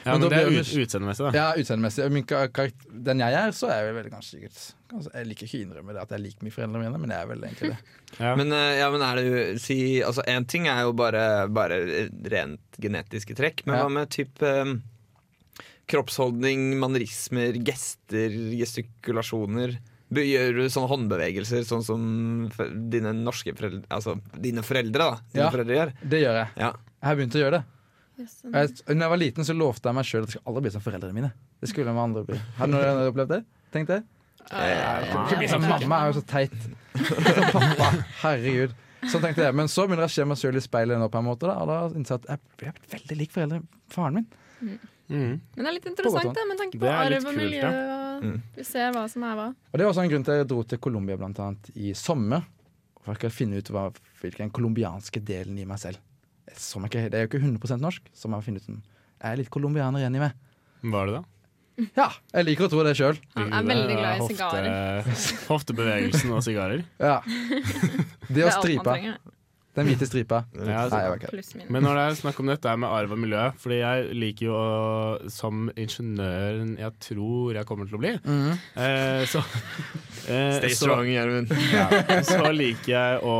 Ja, 0.00 0.14
Men 0.16 0.20
men 0.22 0.30
det 0.32 0.38
er 0.40 0.48
ut, 0.54 0.68
utseendemessig, 0.80 1.24
da. 1.26 1.30
Ja, 1.36 1.46
utseendemessig. 1.60 2.06
Min 2.12 2.24
karakter- 2.24 2.72
Den 2.90 3.20
jeg 3.20 3.34
er, 3.36 3.50
så 3.56 3.68
er 3.68 3.82
jeg 3.86 3.94
vel 3.98 4.08
ganske 4.12 4.32
sikkert 4.32 4.60
kanskje, 4.90 5.10
Jeg 5.14 5.26
liker 5.28 5.46
ikke 5.46 5.58
å 5.58 5.64
innrømme 5.66 5.92
det 5.96 6.00
at 6.02 6.14
jeg 6.14 6.22
liker 6.24 6.46
mine 6.46 6.54
foreldre 6.54 6.80
mine, 6.82 7.00
men 7.02 7.12
jeg 7.14 7.20
er 7.24 7.28
vel 7.30 7.44
egentlig 7.48 7.70
det. 7.74 7.80
Ja. 8.20 8.32
Men, 8.40 8.52
eh, 8.56 8.78
ja, 8.80 8.88
men 8.90 9.04
er 9.06 9.20
det 9.20 9.24
jo 9.28 9.42
si, 9.62 9.76
altså, 10.02 10.24
En 10.26 10.44
ting 10.50 10.64
er 10.66 10.80
jo 10.82 10.92
bare, 10.98 11.22
bare 11.52 11.76
rent 12.32 12.80
genetiske 12.82 13.36
trekk, 13.38 13.62
men 13.68 13.76
Ja. 13.76 13.84
hva 13.84 13.92
med 14.00 14.10
type 14.10 14.42
um, 14.64 14.80
kroppsholdning, 15.90 16.74
mannerismer, 16.80 17.56
gester, 17.66 18.34
gestikulasjoner? 18.58 19.76
Gjør 20.10 20.56
du 20.56 20.64
sånne 20.72 20.90
håndbevegelser 20.90 21.62
sånn 21.68 21.84
som 21.86 22.00
dine 22.90 23.12
norske 23.14 23.52
foreldre 23.54 23.84
Altså 23.94 24.16
dine 24.42 24.64
foreldre, 24.66 25.06
da. 25.06 25.20
Dine 25.30 25.44
Ja. 25.44 25.50
foreldre 25.54 25.76
gjør? 25.76 25.92
Det 26.02 26.22
gjør 26.24 26.38
jeg. 26.40 26.48
Ja. 26.58 26.72
Jeg 27.00 27.06
har 27.08 27.16
begynt 27.20 27.36
å 27.38 27.42
gjøre 27.44 27.58
det. 27.60 27.64
Yes. 28.20 28.36
Jeg, 28.44 28.72
når 28.90 29.04
jeg 29.06 29.12
var 29.14 29.20
liten, 29.22 29.46
så 29.48 29.56
lovte 29.56 29.88
jeg 29.88 29.96
meg 29.96 30.08
sjøl 30.08 30.24
at 30.24 30.28
jeg 30.28 30.36
skulle 30.36 30.52
aldri 30.52 30.62
bli 30.66 30.72
som 30.74 30.84
foreldrene 30.84 31.16
mine. 31.16 31.30
Det 31.62 31.70
skulle 31.70 31.94
med 31.96 32.02
andre 32.02 32.24
bli. 32.28 32.38
Har 32.58 32.70
noen 32.70 33.02
opplevd 33.08 33.34
det? 33.34 33.40
Tenk 33.74 33.90
det? 33.90 34.00
Mamma 34.50 35.98
er 36.02 36.10
jo 36.10 36.18
så 36.18 36.24
teit. 36.28 36.54
Pappa. 37.54 37.90
Herregud. 38.22 38.76
Sånn 39.08 39.24
tenkte 39.24 39.46
jeg. 39.46 39.56
Men 39.56 39.70
så 39.72 39.86
begynner 39.86 40.04
jeg 40.08 40.12
å 40.12 40.16
se 40.18 40.28
meg 40.28 40.40
sjøl 40.40 40.60
i 40.60 40.64
speilet 40.64 41.00
nå, 41.00 41.08
på 41.12 41.20
en 41.20 41.28
måte. 41.30 41.48
Da, 41.48 41.56
og 41.62 41.70
da 41.70 41.78
innser 41.96 42.18
jeg 42.18 42.24
at 42.26 42.32
jeg 42.34 42.58
blir 42.60 42.72
er 42.72 42.94
veldig 42.96 43.18
lik 43.22 43.34
foreldre, 43.36 43.62
faren 43.92 44.20
min. 44.20 44.28
Mhm. 44.60 44.80
Men 45.10 45.64
det 45.64 45.66
er 45.66 45.74
litt 45.74 45.88
interessant 45.90 46.36
det, 46.36 46.42
med 46.46 46.58
tanke 46.60 46.78
på 46.78 46.86
er 46.86 47.16
arv 47.16 47.24
og 47.32 47.34
miljø. 47.38 47.62
Og 47.66 48.00
Mm. 48.20 48.40
Du 48.52 48.64
ser 48.68 48.92
hva 48.92 49.06
som 49.08 49.22
er 49.24 49.36
hva. 49.38 49.46
Og 49.72 49.78
Det 49.78 49.84
var 49.86 49.92
også 49.94 50.02
en 50.04 50.10
grunn 50.12 50.24
til 50.26 50.34
at 50.34 50.42
jeg 50.42 50.48
dro 50.52 50.62
til 50.62 50.78
Colombia 50.78 51.16
blant 51.16 51.38
annet 51.40 51.70
i 51.74 51.94
sommer. 51.96 52.44
For 53.00 53.16
jeg 53.16 53.32
finne 53.32 53.56
ut 53.62 53.70
hva, 53.72 53.86
hvilken 54.20 54.52
colombianske 54.52 55.22
delen 55.24 55.58
i 55.58 55.64
meg 55.64 55.80
selv. 55.80 55.96
Som 56.58 56.86
ikke, 56.88 57.06
det 57.12 57.18
er 57.18 57.26
jo 57.26 57.30
ikke 57.30 57.42
100 57.44 57.78
norsk, 57.80 58.08
som 58.16 58.32
jeg 58.32 58.40
har 58.42 58.46
funnet 58.46 58.66
ut 58.68 58.80
jeg 59.20 59.34
er 59.34 59.40
litt 59.42 59.50
colombianer 59.52 60.00
igjen 60.00 60.16
i 60.16 60.22
meg. 60.22 60.36
Var 60.94 61.10
det 61.10 61.18
da? 61.18 61.22
Ja, 61.96 62.06
jeg 62.32 62.46
liker 62.48 62.66
å 62.66 62.70
tro 62.72 62.84
det 62.84 62.94
sjøl. 62.96 63.18
Han 63.36 63.52
er 63.56 63.66
veldig 63.68 63.96
glad 63.98 64.22
i 64.22 64.28
sigarer. 64.30 64.70
Hofte, 65.10 65.36
hoftebevegelsen 65.50 66.32
og 66.36 66.42
sigarer. 66.44 66.84
Ja. 67.00 67.18
Det 68.34 68.46
å 68.46 68.52
stripe. 68.54 68.94
Den 69.76 69.86
hvite 69.86 70.06
stripa. 70.08 70.40
Ja, 70.66 70.88
Nei, 70.90 71.00
ikke 71.14 71.28
Pluss 71.30 71.52
minus. 71.54 71.70
Men 71.70 71.84
når 71.86 71.94
det 71.94 72.04
er 72.08 72.16
snakk 72.18 72.40
om 72.42 72.48
dette 72.50 72.72
med 72.82 72.90
arv 72.90 73.12
og 73.14 73.20
miljø 73.22 73.42
Fordi 73.62 73.76
jeg 73.78 74.16
liker 74.18 74.46
jo 74.48 74.56
å, 74.58 75.30
som 75.30 75.68
ingeniøren 75.78 76.72
jeg 76.80 76.96
tror 77.06 77.54
jeg 77.54 77.68
kommer 77.68 77.86
til 77.86 77.98
å 77.98 78.02
bli, 78.02 78.12
Mhm. 78.24 78.58
eh, 78.74 79.22
så, 79.30 79.44
eh, 80.26 80.58
Stay 80.58 80.74
så, 80.74 80.88
strong, 80.88 81.06
Gjermund. 81.06 81.54
ja, 81.72 81.86
så 82.26 82.50
liker 82.52 82.90
jeg 82.96 83.22
å 83.22 83.36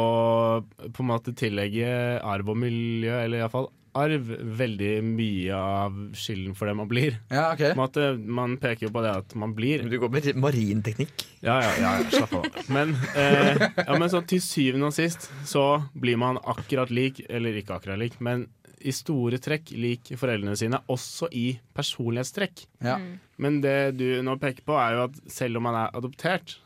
på 0.92 1.02
en 1.02 1.10
måte 1.10 1.34
tillegge 1.34 2.22
arv 2.22 2.48
og 2.54 2.56
miljø, 2.62 3.16
eller 3.24 3.42
iallfall 3.42 3.68
arv 3.98 4.28
veldig 4.60 4.92
mye 5.04 5.56
av 5.56 5.96
skylden 6.16 6.54
for 6.58 6.70
det 6.70 6.74
man 6.78 6.88
blir. 6.90 7.16
Ja, 7.32 7.50
ok. 7.54 7.74
Måte, 7.78 8.12
man 8.18 8.56
peker 8.62 8.88
jo 8.88 8.92
på 8.94 9.02
det 9.04 9.12
at 9.22 9.34
man 9.38 9.54
blir 9.56 9.84
Du 9.90 9.96
går 10.00 10.12
med 10.14 10.28
marinteknikk. 10.40 11.26
Ja, 11.40 11.58
ja, 11.64 11.72
ja, 11.80 11.92
ja 12.00 12.12
slapp 12.12 12.36
av. 12.38 12.46
Men, 12.70 12.94
eh, 13.18 13.58
ja, 13.86 13.98
men 13.98 14.08
så, 14.12 14.22
til 14.26 14.42
syvende 14.44 14.90
og 14.90 14.96
sist 14.96 15.30
så 15.48 15.82
blir 15.98 16.20
man 16.20 16.38
akkurat 16.38 16.92
lik, 16.94 17.22
eller 17.28 17.58
ikke 17.60 17.78
akkurat 17.78 18.00
lik, 18.00 18.18
men 18.22 18.46
i 18.80 18.92
store 18.96 19.36
trekk 19.42 19.74
lik 19.76 20.12
foreldrene 20.16 20.56
sine, 20.56 20.80
også 20.88 21.28
i 21.36 21.52
personlighetstrekk. 21.76 22.64
Ja. 22.84 22.96
Men 23.36 23.60
det 23.64 23.96
du 24.00 24.06
nå 24.24 24.38
peker 24.40 24.64
på, 24.64 24.76
er 24.80 24.96
jo 24.96 25.06
at 25.10 25.18
selv 25.30 25.60
om 25.60 25.68
man 25.68 25.76
er 25.82 25.96
adoptert, 25.98 26.56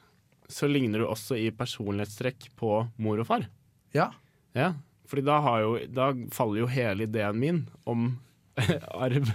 så 0.50 0.68
ligner 0.70 1.02
du 1.02 1.08
også 1.08 1.38
i 1.40 1.48
personlighetstrekk 1.56 2.52
på 2.60 2.76
mor 3.02 3.22
og 3.24 3.30
far. 3.30 3.48
ja. 3.96 4.12
Ja, 4.54 4.68
fordi 5.08 5.24
da, 5.26 5.38
har 5.44 5.60
jo, 5.64 5.74
da 5.92 6.10
faller 6.32 6.64
jo 6.64 6.70
hele 6.70 7.06
ideen 7.08 7.38
min 7.40 7.60
om 7.84 8.08
arv 9.04 9.30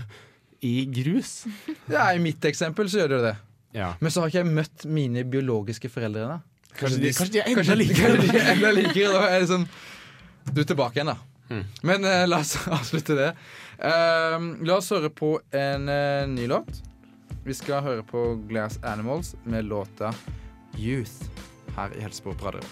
i 0.66 0.74
grus. 0.86 1.46
ja, 1.88 2.10
i 2.14 2.20
mitt 2.20 2.46
eksempel 2.46 2.90
så 2.92 3.04
gjør 3.04 3.14
det 3.16 3.22
det. 3.30 3.36
Ja. 3.80 3.94
Men 4.00 4.12
så 4.12 4.24
har 4.24 4.32
ikke 4.32 4.42
jeg 4.42 4.54
møtt 4.58 4.86
mine 4.90 5.24
biologiske 5.30 5.92
foreldre 5.94 6.26
ennå. 6.26 6.40
Kanskje 6.80 7.00
de, 7.04 7.12
kanskje 7.14 7.34
de 7.34 7.40
er 7.42 7.50
enda 7.50 7.62
Kanskje, 7.64 7.78
likere. 7.80 8.12
kanskje 8.16 8.34
de 8.34 8.40
er 8.42 8.52
enda 8.56 8.72
likere. 8.76 9.10
Da 9.14 9.22
er 9.30 9.44
det 9.44 9.50
sånn 9.50 9.66
Du 10.50 10.62
er 10.62 10.68
tilbake 10.70 11.00
igjen, 11.00 11.12
da. 11.12 11.18
Mm. 11.50 11.64
Men 11.90 12.06
uh, 12.06 12.24
la 12.30 12.40
oss 12.44 12.56
avslutte 12.80 13.18
det. 13.18 13.30
Uh, 13.82 14.38
la 14.66 14.78
oss 14.80 14.90
høre 14.94 15.10
på 15.14 15.36
en 15.56 15.90
uh, 15.90 16.26
ny 16.30 16.48
låt. 16.50 16.82
Vi 17.46 17.56
skal 17.58 17.84
høre 17.86 18.04
på 18.06 18.24
Glass 18.50 18.78
Animals 18.86 19.34
med 19.46 19.70
låta 19.70 20.12
Youth 20.78 21.30
her 21.78 21.94
i 21.98 22.04
Helsebro 22.04 22.36
på 22.38 22.52
Radio. 22.52 22.66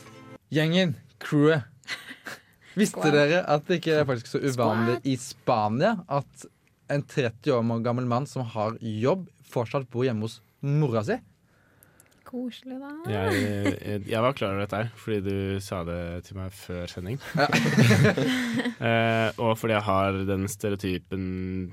Gjengen, 0.53 0.95
crewet. 1.23 1.65
Visste 2.77 3.09
dere 3.13 3.41
at 3.49 3.65
det 3.67 3.79
ikke 3.79 3.95
er 4.01 4.05
faktisk 4.07 4.35
så 4.35 4.41
uvanlig 4.43 4.99
i 5.09 5.15
Spania 5.19 5.95
at 6.05 6.45
en 6.93 7.03
30 7.03 7.51
år 7.51 7.81
gammel 7.83 8.05
mann 8.07 8.27
som 8.29 8.45
har 8.53 8.77
jobb, 8.79 9.25
fortsatt 9.47 9.89
bor 9.91 10.05
hjemme 10.07 10.27
hos 10.27 10.39
mora 10.61 11.03
si? 11.07 11.17
Koselig, 12.27 12.75
da. 12.81 12.89
Jeg, 13.07 13.35
jeg, 13.39 14.01
jeg 14.11 14.21
var 14.23 14.33
klar 14.35 14.51
over 14.51 14.65
dette 14.65 14.79
her, 14.81 14.89
fordi 14.99 15.19
du 15.23 15.59
sa 15.63 15.79
det 15.87 16.25
til 16.27 16.35
meg 16.35 16.51
før 16.51 16.89
sending. 16.91 17.21
eh, 18.89 19.29
og 19.39 19.53
fordi 19.55 19.77
jeg 19.77 19.85
har 19.87 20.17
den 20.27 20.43
stereotypen 20.51 21.27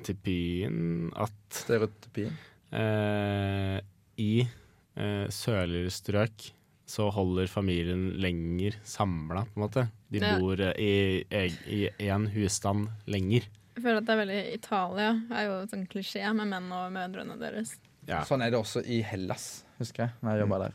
typien 0.07 1.11
at 1.19 1.35
Stereotypien. 1.59 2.39
eh, 2.71 3.81
i 4.23 4.45
eh, 4.47 5.27
sørligere 5.35 5.91
strøk 5.91 6.47
så 6.87 7.07
holder 7.13 7.49
familien 7.49 8.11
lenger 8.21 8.77
samla, 8.85 9.47
på 9.49 9.57
en 9.59 9.63
måte. 9.65 9.87
De 10.13 10.21
Ja. 10.21 10.35
bor 10.39 10.61
eh, 10.61 10.75
i 11.67 11.89
én 11.99 12.27
husstand 12.35 12.89
lenger. 13.07 13.47
Jeg 13.75 13.83
føler 13.83 13.97
at 13.99 14.07
det 14.07 14.13
er 14.15 14.21
veldig 14.21 14.41
Italia 14.55 15.09
er 15.35 15.47
jo 15.49 15.55
sånn 15.67 15.87
klisjé 15.91 16.23
med 16.37 16.47
menn 16.53 16.71
og 16.73 16.93
mødrene 16.95 17.39
deres. 17.41 17.77
Ja. 18.07 18.21
Sånn 18.29 18.43
er 18.45 18.51
det 18.53 18.61
også 18.61 18.85
i 18.87 19.01
Hellas, 19.03 19.65
husker 19.81 20.05
jeg. 20.05 20.13
Når 20.23 20.31
jeg 20.37 20.45
jobba 20.45 20.59
der. 20.67 20.75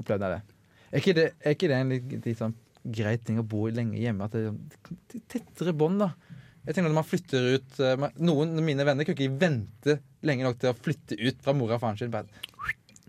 Opplevde 0.00 0.30
jeg 0.30 0.34
det. 0.38 0.54
Er 0.94 1.02
ikke 1.02 1.14
det, 1.14 1.26
er 1.44 1.54
ikke 1.54 1.68
det 1.68 1.76
en 1.76 1.92
litt, 1.92 2.26
litt 2.26 2.38
sånn 2.40 2.54
grei 2.84 3.16
ting 3.18 3.38
å 3.38 3.46
bo 3.46 3.66
lenge 3.68 4.00
hjemme? 4.00 4.24
At 4.26 4.32
det 4.32 4.46
er 4.48 4.54
er 5.18 5.20
tettere 5.28 5.72
bånd, 5.76 6.00
da. 6.02 6.10
Jeg 6.64 6.74
tenker 6.78 6.88
at 6.90 6.96
man 6.96 7.04
flytter 7.04 7.46
ut 7.58 7.80
eh, 7.84 8.04
Noen 8.24 8.56
av 8.56 8.64
mine 8.64 8.84
venner 8.88 9.04
kunne 9.04 9.20
ikke 9.20 9.38
vente 9.38 9.98
lenge 10.24 10.46
nok 10.46 10.58
til 10.58 10.70
å 10.72 10.76
flytte 10.78 11.18
ut 11.20 11.42
fra 11.44 11.52
mora 11.52 11.76
og 11.76 11.82
faren 11.84 11.98
sin. 12.00 12.10
Bare 12.10 12.24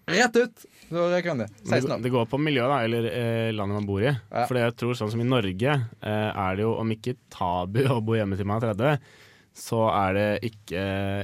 rett 0.05 0.35
ut! 0.37 0.65
Så 0.85 1.05
røk 1.09 1.27
han 1.31 1.39
det. 1.41 1.47
16 1.65 1.91
år. 1.91 2.01
det 2.03 2.11
går 2.13 2.25
på 2.29 2.37
miljøet, 2.37 2.69
da, 2.69 2.79
eller 2.85 3.07
eh, 3.09 3.51
landet 3.55 3.79
man 3.79 3.87
bor 3.89 4.03
i. 4.03 4.11
Ja. 4.11 4.43
For 4.45 4.59
jeg 4.59 4.75
tror 4.77 4.97
sånn 4.97 5.11
som 5.13 5.23
i 5.23 5.27
Norge 5.27 5.71
eh, 5.73 6.29
er 6.29 6.57
det 6.57 6.65
jo, 6.65 6.75
om 6.81 6.91
ikke 6.93 7.15
tabu 7.33 7.81
å 7.95 8.01
bo 8.05 8.17
hjemme 8.17 8.37
til 8.37 8.47
man 8.49 8.61
er 8.61 8.75
30, 8.75 9.07
så 9.55 9.85
er 9.87 10.15
det 10.17 10.29
ikke 10.49 10.81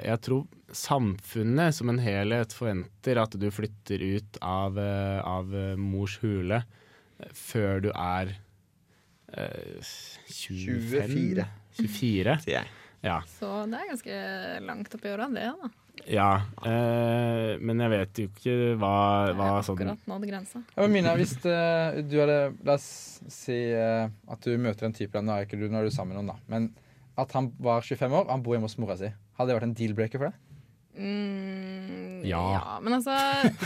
Jeg 0.08 0.20
tror 0.24 0.46
samfunnet 0.72 1.76
som 1.76 1.90
en 1.92 2.00
helhet 2.00 2.54
forventer 2.56 3.20
at 3.20 3.36
du 3.36 3.50
flytter 3.52 4.00
ut 4.16 4.40
av, 4.40 4.80
eh, 4.80 5.20
av 5.20 5.52
eh, 5.52 5.74
mors 5.76 6.16
hule 6.24 6.62
eh, 6.64 7.34
før 7.36 7.84
du 7.84 7.90
er 7.92 8.32
eh, 9.36 9.92
25? 10.32 11.12
24. 11.12 11.48
24? 11.82 12.38
Ja. 13.02 13.20
Så 13.36 13.50
det 13.68 13.82
er 13.82 13.92
ganske 13.92 14.18
langt 14.68 14.96
oppi 14.96 15.12
åra, 15.12 15.28
det, 15.34 15.48
da. 15.60 15.72
Ja 16.10 16.30
eh, 16.66 17.58
men 17.62 17.80
jeg 17.84 17.92
vet 17.94 18.22
jo 18.22 18.26
ikke 18.30 18.54
hva, 18.82 18.92
hva 19.38 19.48
Jeg 19.58 19.66
sånn 19.68 19.78
akkurat 19.78 20.08
nådd 20.10 20.26
grensa. 20.30 20.62
Ja, 20.76 20.80
men 20.86 20.94
Mina, 20.96 21.14
hvis 21.20 21.34
eh, 21.46 22.00
du 22.08 22.16
hadde 22.22 22.38
La 22.66 22.78
oss 22.80 22.88
si 23.30 23.58
eh, 23.76 24.08
at 24.10 24.48
du 24.48 24.56
møter 24.58 24.88
en 24.90 24.96
type 24.98 25.22
Nå 25.22 25.36
er 25.36 25.46
ikke 25.46 25.60
du, 25.62 25.68
nå 25.70 25.78
er 25.82 25.90
du 25.90 25.94
sammen 25.94 26.16
med 26.16 26.24
noen, 26.24 26.34
da. 26.34 26.40
Men 26.52 26.72
at 27.22 27.34
han 27.38 27.52
var 27.62 27.84
25 27.86 28.16
år, 28.18 28.30
han 28.32 28.42
bor 28.42 28.56
hjemme 28.56 28.66
hos 28.70 28.78
mora 28.82 28.96
si. 28.98 29.10
Hadde 29.38 29.52
det 29.52 29.58
vært 29.60 29.68
en 29.68 29.76
deal-breaker 29.78 30.22
for 30.22 30.32
deg? 30.32 30.40
Mm, 31.02 32.22
Ja. 32.28 32.80
Men 32.84 32.98
altså 32.98 33.14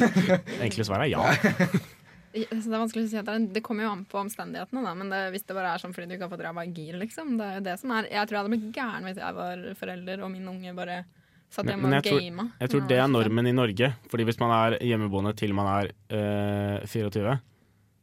Enkle 0.66 0.86
svaret 0.88 1.08
er 1.08 1.14
ja. 1.14 1.24
jeg- 2.36 2.50
altså, 2.52 2.68
Det 2.70 2.76
er 2.76 2.82
vanskelig 2.84 3.06
å 3.06 3.12
si 3.14 3.20
at 3.22 3.30
det, 3.30 3.38
det 3.56 3.64
kommer 3.66 3.86
jo 3.88 3.92
an 3.96 4.04
på 4.12 4.20
omstendighetene, 4.22 4.84
da. 4.86 4.94
Men 4.98 5.12
det, 5.14 5.22
hvis 5.36 5.46
det 5.48 5.56
bare 5.58 5.74
er 5.76 5.82
sånn 5.84 5.94
fordi 5.96 6.10
du 6.12 6.16
ikke 6.18 6.28
har 6.28 6.34
fått 6.36 6.44
ræva 6.46 6.66
i 6.68 6.74
gir, 6.76 6.98
liksom. 7.00 7.36
Det 7.40 7.46
er 7.48 7.60
jo 7.62 7.66
det 7.70 7.78
som 7.82 7.94
er 7.96 8.10
Jeg 8.12 8.28
tror 8.28 8.38
jeg 8.38 8.44
hadde 8.44 8.54
blitt 8.58 8.76
gæren 8.76 9.08
hvis 9.10 9.22
jeg 9.24 9.38
var 9.40 9.64
forelder 9.80 10.26
og 10.26 10.34
min 10.36 10.52
unge 10.52 10.74
bare 10.78 10.98
men 11.64 11.86
og 11.86 12.04
jeg 12.04 12.04
tror- 12.12 12.22
gama. 12.22 12.46
Jeg 12.60 12.70
tror 12.70 12.88
det 12.88 12.98
er 13.00 13.08
normen 13.08 13.48
i 13.48 13.52
Norge. 13.56 13.94
Fordi 14.12 14.24
hvis 14.28 14.40
man 14.40 14.52
er 14.52 14.78
hjemmeboende 14.84 15.36
til 15.36 15.54
man 15.54 15.68
er 15.72 15.92
eh, 16.10 16.86
24, 16.86 17.40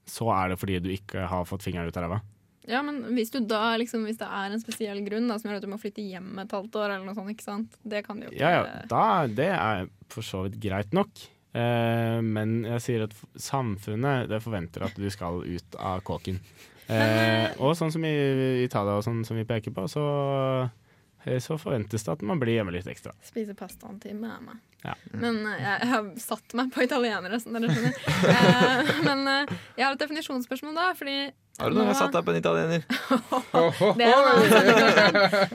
så 0.06 0.28
er 0.32 0.48
det 0.48 0.58
fordi 0.58 0.78
du 0.80 0.88
ikke 0.90 1.26
har 1.28 1.44
fått 1.44 1.62
fingeren 1.62 1.88
ut 1.88 1.96
av 1.96 2.02
ræva. 2.06 2.20
Ja, 2.68 2.80
men 2.82 3.02
hvis 3.16 3.32
du 3.34 3.40
da 3.40 3.74
liksom 3.76 4.04
Hvis 4.06 4.18
det 4.20 4.28
er 4.30 4.52
en 4.54 4.60
spesiell 4.62 5.00
grunn 5.04 5.26
da 5.26 5.34
som 5.36 5.50
gjør 5.50 5.56
at 5.58 5.62
du 5.64 5.70
må 5.72 5.80
flytte 5.82 5.98
hjem 6.06 6.38
et 6.38 6.52
halvt 6.54 6.76
år, 6.78 6.92
eller 6.94 7.04
noe 7.08 7.14
sånt, 7.16 7.30
ikke 7.34 7.42
sant? 7.42 7.72
Det 7.82 8.04
kan 8.06 8.20
du 8.20 8.28
jo 8.28 8.30
ikke 8.30 8.38
Ja, 8.38 8.50
ja, 8.62 8.82
da, 8.86 9.26
det 9.26 9.48
er 9.50 9.88
for 10.08 10.22
så 10.22 10.44
vidt 10.46 10.60
greit 10.62 10.92
nok. 10.94 11.10
Eh, 11.54 12.20
men 12.22 12.62
jeg 12.64 12.80
sier 12.80 13.02
at 13.08 13.16
samfunnet 13.36 14.28
det 14.30 14.38
forventer 14.44 14.86
at 14.86 14.94
du 14.94 15.08
skal 15.10 15.42
ut 15.42 15.74
av 15.78 16.00
kåken. 16.06 16.38
Eh, 16.88 17.50
og 17.58 17.74
sånn 17.78 17.90
som 17.92 18.04
i 18.04 18.14
Italia 18.64 18.94
og 18.98 19.04
sånn 19.06 19.24
som 19.26 19.36
vi 19.36 19.44
peker 19.48 19.74
på, 19.74 19.84
så, 19.90 20.02
så 21.44 21.58
forventes 21.60 22.02
det 22.04 22.12
at 22.12 22.22
man 22.26 22.40
blir 22.42 22.56
hjemme 22.58 22.74
litt 22.74 22.88
ekstra. 22.90 23.12
Spise 23.26 23.54
pasta 23.58 23.90
en 23.90 24.00
time 24.02 24.30
er 24.32 24.40
meg. 24.42 24.60
Ja. 24.82 24.96
Men 25.14 25.44
eh, 25.46 25.60
jeg, 25.60 25.76
jeg 25.78 25.90
har 25.92 26.08
satt 26.24 26.54
meg 26.58 26.72
på 26.74 26.82
italienere, 26.82 27.38
som 27.42 27.54
dere 27.54 27.70
skjønner. 27.70 27.94
Eh, 28.32 28.92
men 29.06 29.22
eh, 29.30 29.52
jeg 29.78 29.86
har 29.86 29.94
et 29.94 30.02
definisjonsspørsmål 30.02 30.74
da, 30.78 30.88
fordi 30.98 31.16
Har 31.60 31.70
du 31.70 31.78
noen 31.78 31.92
gang 31.92 31.98
satt 32.00 32.16
deg 32.16 32.26
på 32.26 32.34
en 32.34 32.40
italiener? 32.40 32.80
Det 34.00 34.08
er 34.08 34.14
en. 34.32 34.40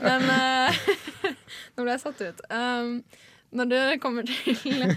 Men 0.05 0.21
eh, 0.37 0.69
nå 1.75 1.83
ble 1.83 1.91
jeg 1.97 2.03
satt 2.05 2.23
ut. 2.23 2.39
Um, 2.51 3.01
når 3.57 3.65
det 3.71 3.83
kommer 4.03 4.27
til 4.27 4.83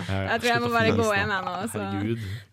Jeg 0.00 0.40
tror 0.40 0.48
jeg 0.48 0.62
må 0.64 0.70
bare 0.72 0.92
gå 0.96 1.06
hjem 1.12 1.32
jeg 1.34 1.44
nå. 1.44 1.54
Så. 1.68 1.86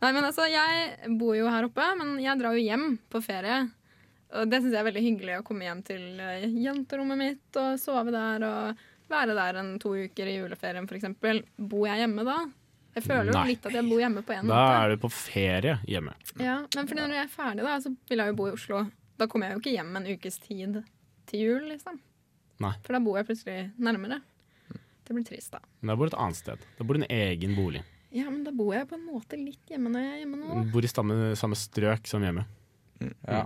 Nei, 0.03 0.09
men 0.11 0.25
altså, 0.27 0.47
jeg 0.51 1.15
bor 1.19 1.31
jo 1.37 1.47
her 1.47 1.67
oppe, 1.69 1.85
men 1.99 2.17
jeg 2.19 2.35
drar 2.41 2.57
jo 2.57 2.63
hjem 2.63 2.89
på 3.07 3.21
ferie. 3.23 3.61
Og 4.35 4.49
det 4.51 4.59
syns 4.59 4.73
jeg 4.75 4.81
er 4.81 4.87
veldig 4.89 5.03
hyggelig 5.05 5.35
å 5.39 5.43
komme 5.47 5.63
hjem 5.67 5.81
til 5.87 6.19
eh, 6.19 6.47
jenterommet 6.65 7.17
mitt 7.21 7.59
og 7.61 7.77
sove 7.79 8.11
der 8.11 8.43
og 8.43 8.81
være 9.07 9.35
der 9.37 9.59
en 9.61 9.69
to 9.79 9.93
uker 9.95 10.27
i 10.27 10.33
juleferien 10.41 10.83
f.eks. 10.89 11.05
Bor 11.55 11.85
jeg 11.87 12.01
hjemme 12.03 12.25
da? 12.27 12.37
Jeg 12.97 13.05
føler 13.05 13.29
jo 13.29 13.35
Nei. 13.37 13.45
litt 13.53 13.65
at 13.69 13.75
jeg 13.77 13.85
bor 13.87 14.01
hjemme 14.01 14.23
på 14.25 14.33
en 14.33 14.49
Da 14.49 14.57
måte. 14.57 14.77
er 14.83 14.89
du 14.95 15.01
på 15.05 15.09
ferie 15.13 15.75
hjemme. 15.87 16.15
Ja, 16.41 16.57
men 16.75 16.87
fordi 16.89 17.03
når 17.05 17.13
jeg 17.19 17.23
er 17.27 17.33
ferdig, 17.35 17.63
da, 17.67 17.75
så 17.83 17.91
vil 18.09 18.23
jeg 18.23 18.31
jo 18.33 18.37
bo 18.39 18.47
i 18.49 18.55
Oslo. 18.57 18.79
Da 19.21 19.27
kommer 19.29 19.47
jeg 19.47 19.55
jo 19.55 19.61
ikke 19.61 19.75
hjem 19.77 19.91
en 19.99 20.07
ukes 20.11 20.39
tid 20.43 20.79
til 21.29 21.43
jul, 21.45 21.67
liksom. 21.69 21.99
Nei. 22.65 22.73
For 22.83 22.97
da 22.97 23.01
bor 23.05 23.19
jeg 23.19 23.27
plutselig 23.29 23.59
nærmere. 23.77 24.17
Det 25.07 25.15
blir 25.15 25.23
trist, 25.29 25.53
da. 25.53 25.61
Men 25.79 25.93
da 25.93 25.95
bor 26.01 26.09
du 26.09 26.15
et 26.15 26.19
annet 26.25 26.39
sted. 26.41 26.65
Da 26.79 26.83
bor 26.89 26.97
du 26.97 27.03
i 27.03 27.05
en 27.05 27.13
egen 27.29 27.53
bolig. 27.55 27.83
Ja, 28.17 28.25
men 28.31 28.41
da 28.43 28.51
bor 28.55 28.73
jeg 28.75 28.89
på 28.89 28.97
en 28.97 29.05
måte 29.07 29.37
litt 29.39 29.69
hjemme 29.71 29.91
når 29.93 30.03
jeg 30.03 30.11
er 30.15 30.19
hjemme 30.25 30.41
nå. 30.41 30.57
Du 30.65 30.73
bor 30.73 30.83
i 30.83 30.91
samme, 30.91 31.17
samme 31.39 31.59
strøk 31.59 32.09
som 32.09 32.25
hjemme. 32.25 32.43
Ja. 33.29 33.45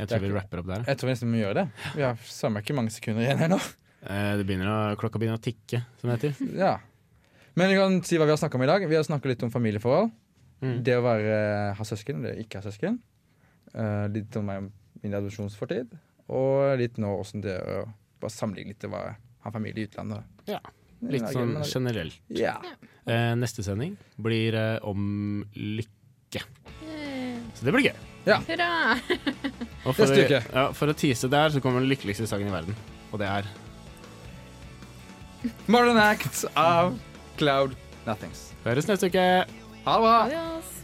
Jeg 0.00 0.10
tror 0.10 0.22
vi 0.24 0.32
rapper 0.34 0.62
opp 0.62 0.70
der. 0.70 0.86
Jeg 0.88 1.00
tror 1.00 1.12
nesten 1.12 1.28
vi 1.28 1.36
må 1.36 1.42
gjøre 1.42 1.62
det. 1.62 1.90
Vi 1.96 2.04
har 2.06 2.24
samme 2.30 2.62
ikke 2.64 2.76
mange 2.76 2.92
sekunder 2.94 3.26
igjen 3.26 3.42
her 3.42 3.52
nå. 3.52 3.60
Eh, 4.00 4.32
det 4.40 4.46
begynner 4.48 4.70
å, 4.72 4.78
klokka 5.00 5.20
begynner 5.20 5.40
å 5.40 5.44
tikke, 5.44 5.82
som 6.00 6.10
det 6.10 6.18
heter. 6.18 6.40
Ja. 6.64 6.78
Men 7.58 7.72
vi 7.72 7.76
kan 7.76 7.96
si 8.06 8.16
hva 8.16 8.28
vi 8.28 8.32
har 8.32 8.40
snakka 8.40 8.56
om 8.56 8.64
i 8.64 8.70
dag. 8.70 8.84
Vi 8.88 8.96
har 8.96 9.04
snakka 9.04 9.28
litt 9.28 9.42
om 9.44 9.52
familieforhold. 9.52 10.12
Mm. 10.60 10.76
Det 10.86 10.94
å 10.96 11.04
være, 11.04 11.38
ha 11.76 11.86
søsken, 11.88 12.20
eller 12.22 12.38
ikke 12.40 12.60
ha 12.60 12.64
søsken. 12.64 13.00
Uh, 13.74 14.06
litt 14.12 14.36
om 14.38 14.48
min 15.02 15.16
adopsjonsfortid. 15.18 15.90
Og 16.30 16.78
litt 16.80 17.00
nå 17.02 17.10
åssen 17.18 17.42
det 17.44 17.56
er 17.58 17.80
å 17.82 17.88
bare 18.22 18.32
sammenligne 18.32 18.72
litt 18.72 18.84
det 18.84 18.92
å 18.92 19.02
ha 19.02 19.52
familie 19.52 19.84
i 19.84 19.90
utlandet. 19.90 20.30
Ja, 20.48 20.60
Litt 21.08 21.30
sånn 21.32 21.56
generelt. 21.64 22.20
Ja. 22.28 22.58
Uh, 23.08 23.32
neste 23.40 23.64
sending 23.64 23.96
blir 24.20 24.56
uh, 24.56 24.76
om 24.84 25.42
lykke. 25.56 26.44
Yay. 26.84 27.36
Så 27.56 27.66
det 27.66 27.74
blir 27.74 27.88
gøy. 27.90 28.09
Hurra! 28.26 28.96
Og 29.86 29.94
for, 29.96 30.04
Neste 30.04 30.24
uke. 30.26 30.40
ja, 30.52 30.64
for 30.76 30.92
å 30.92 30.96
tease 30.96 31.30
der, 31.32 31.52
så 31.54 31.62
kommer 31.64 31.80
den 31.80 31.88
lykkeligste 31.92 32.26
sangen 32.28 32.50
i 32.50 32.52
verden. 32.52 32.76
Og 33.10 33.18
det 33.22 33.28
er 33.30 33.48
Modern 35.72 35.96
Act 36.02 36.44
av 36.58 36.92
Cloud 37.40 37.72
Nothings. 38.06 38.50
Høres 38.66 38.88
neste 38.90 39.08
uke! 39.08 39.24
Ha 39.86 39.94
det 39.96 40.04
bra! 40.04 40.16
Adios. 40.26 40.79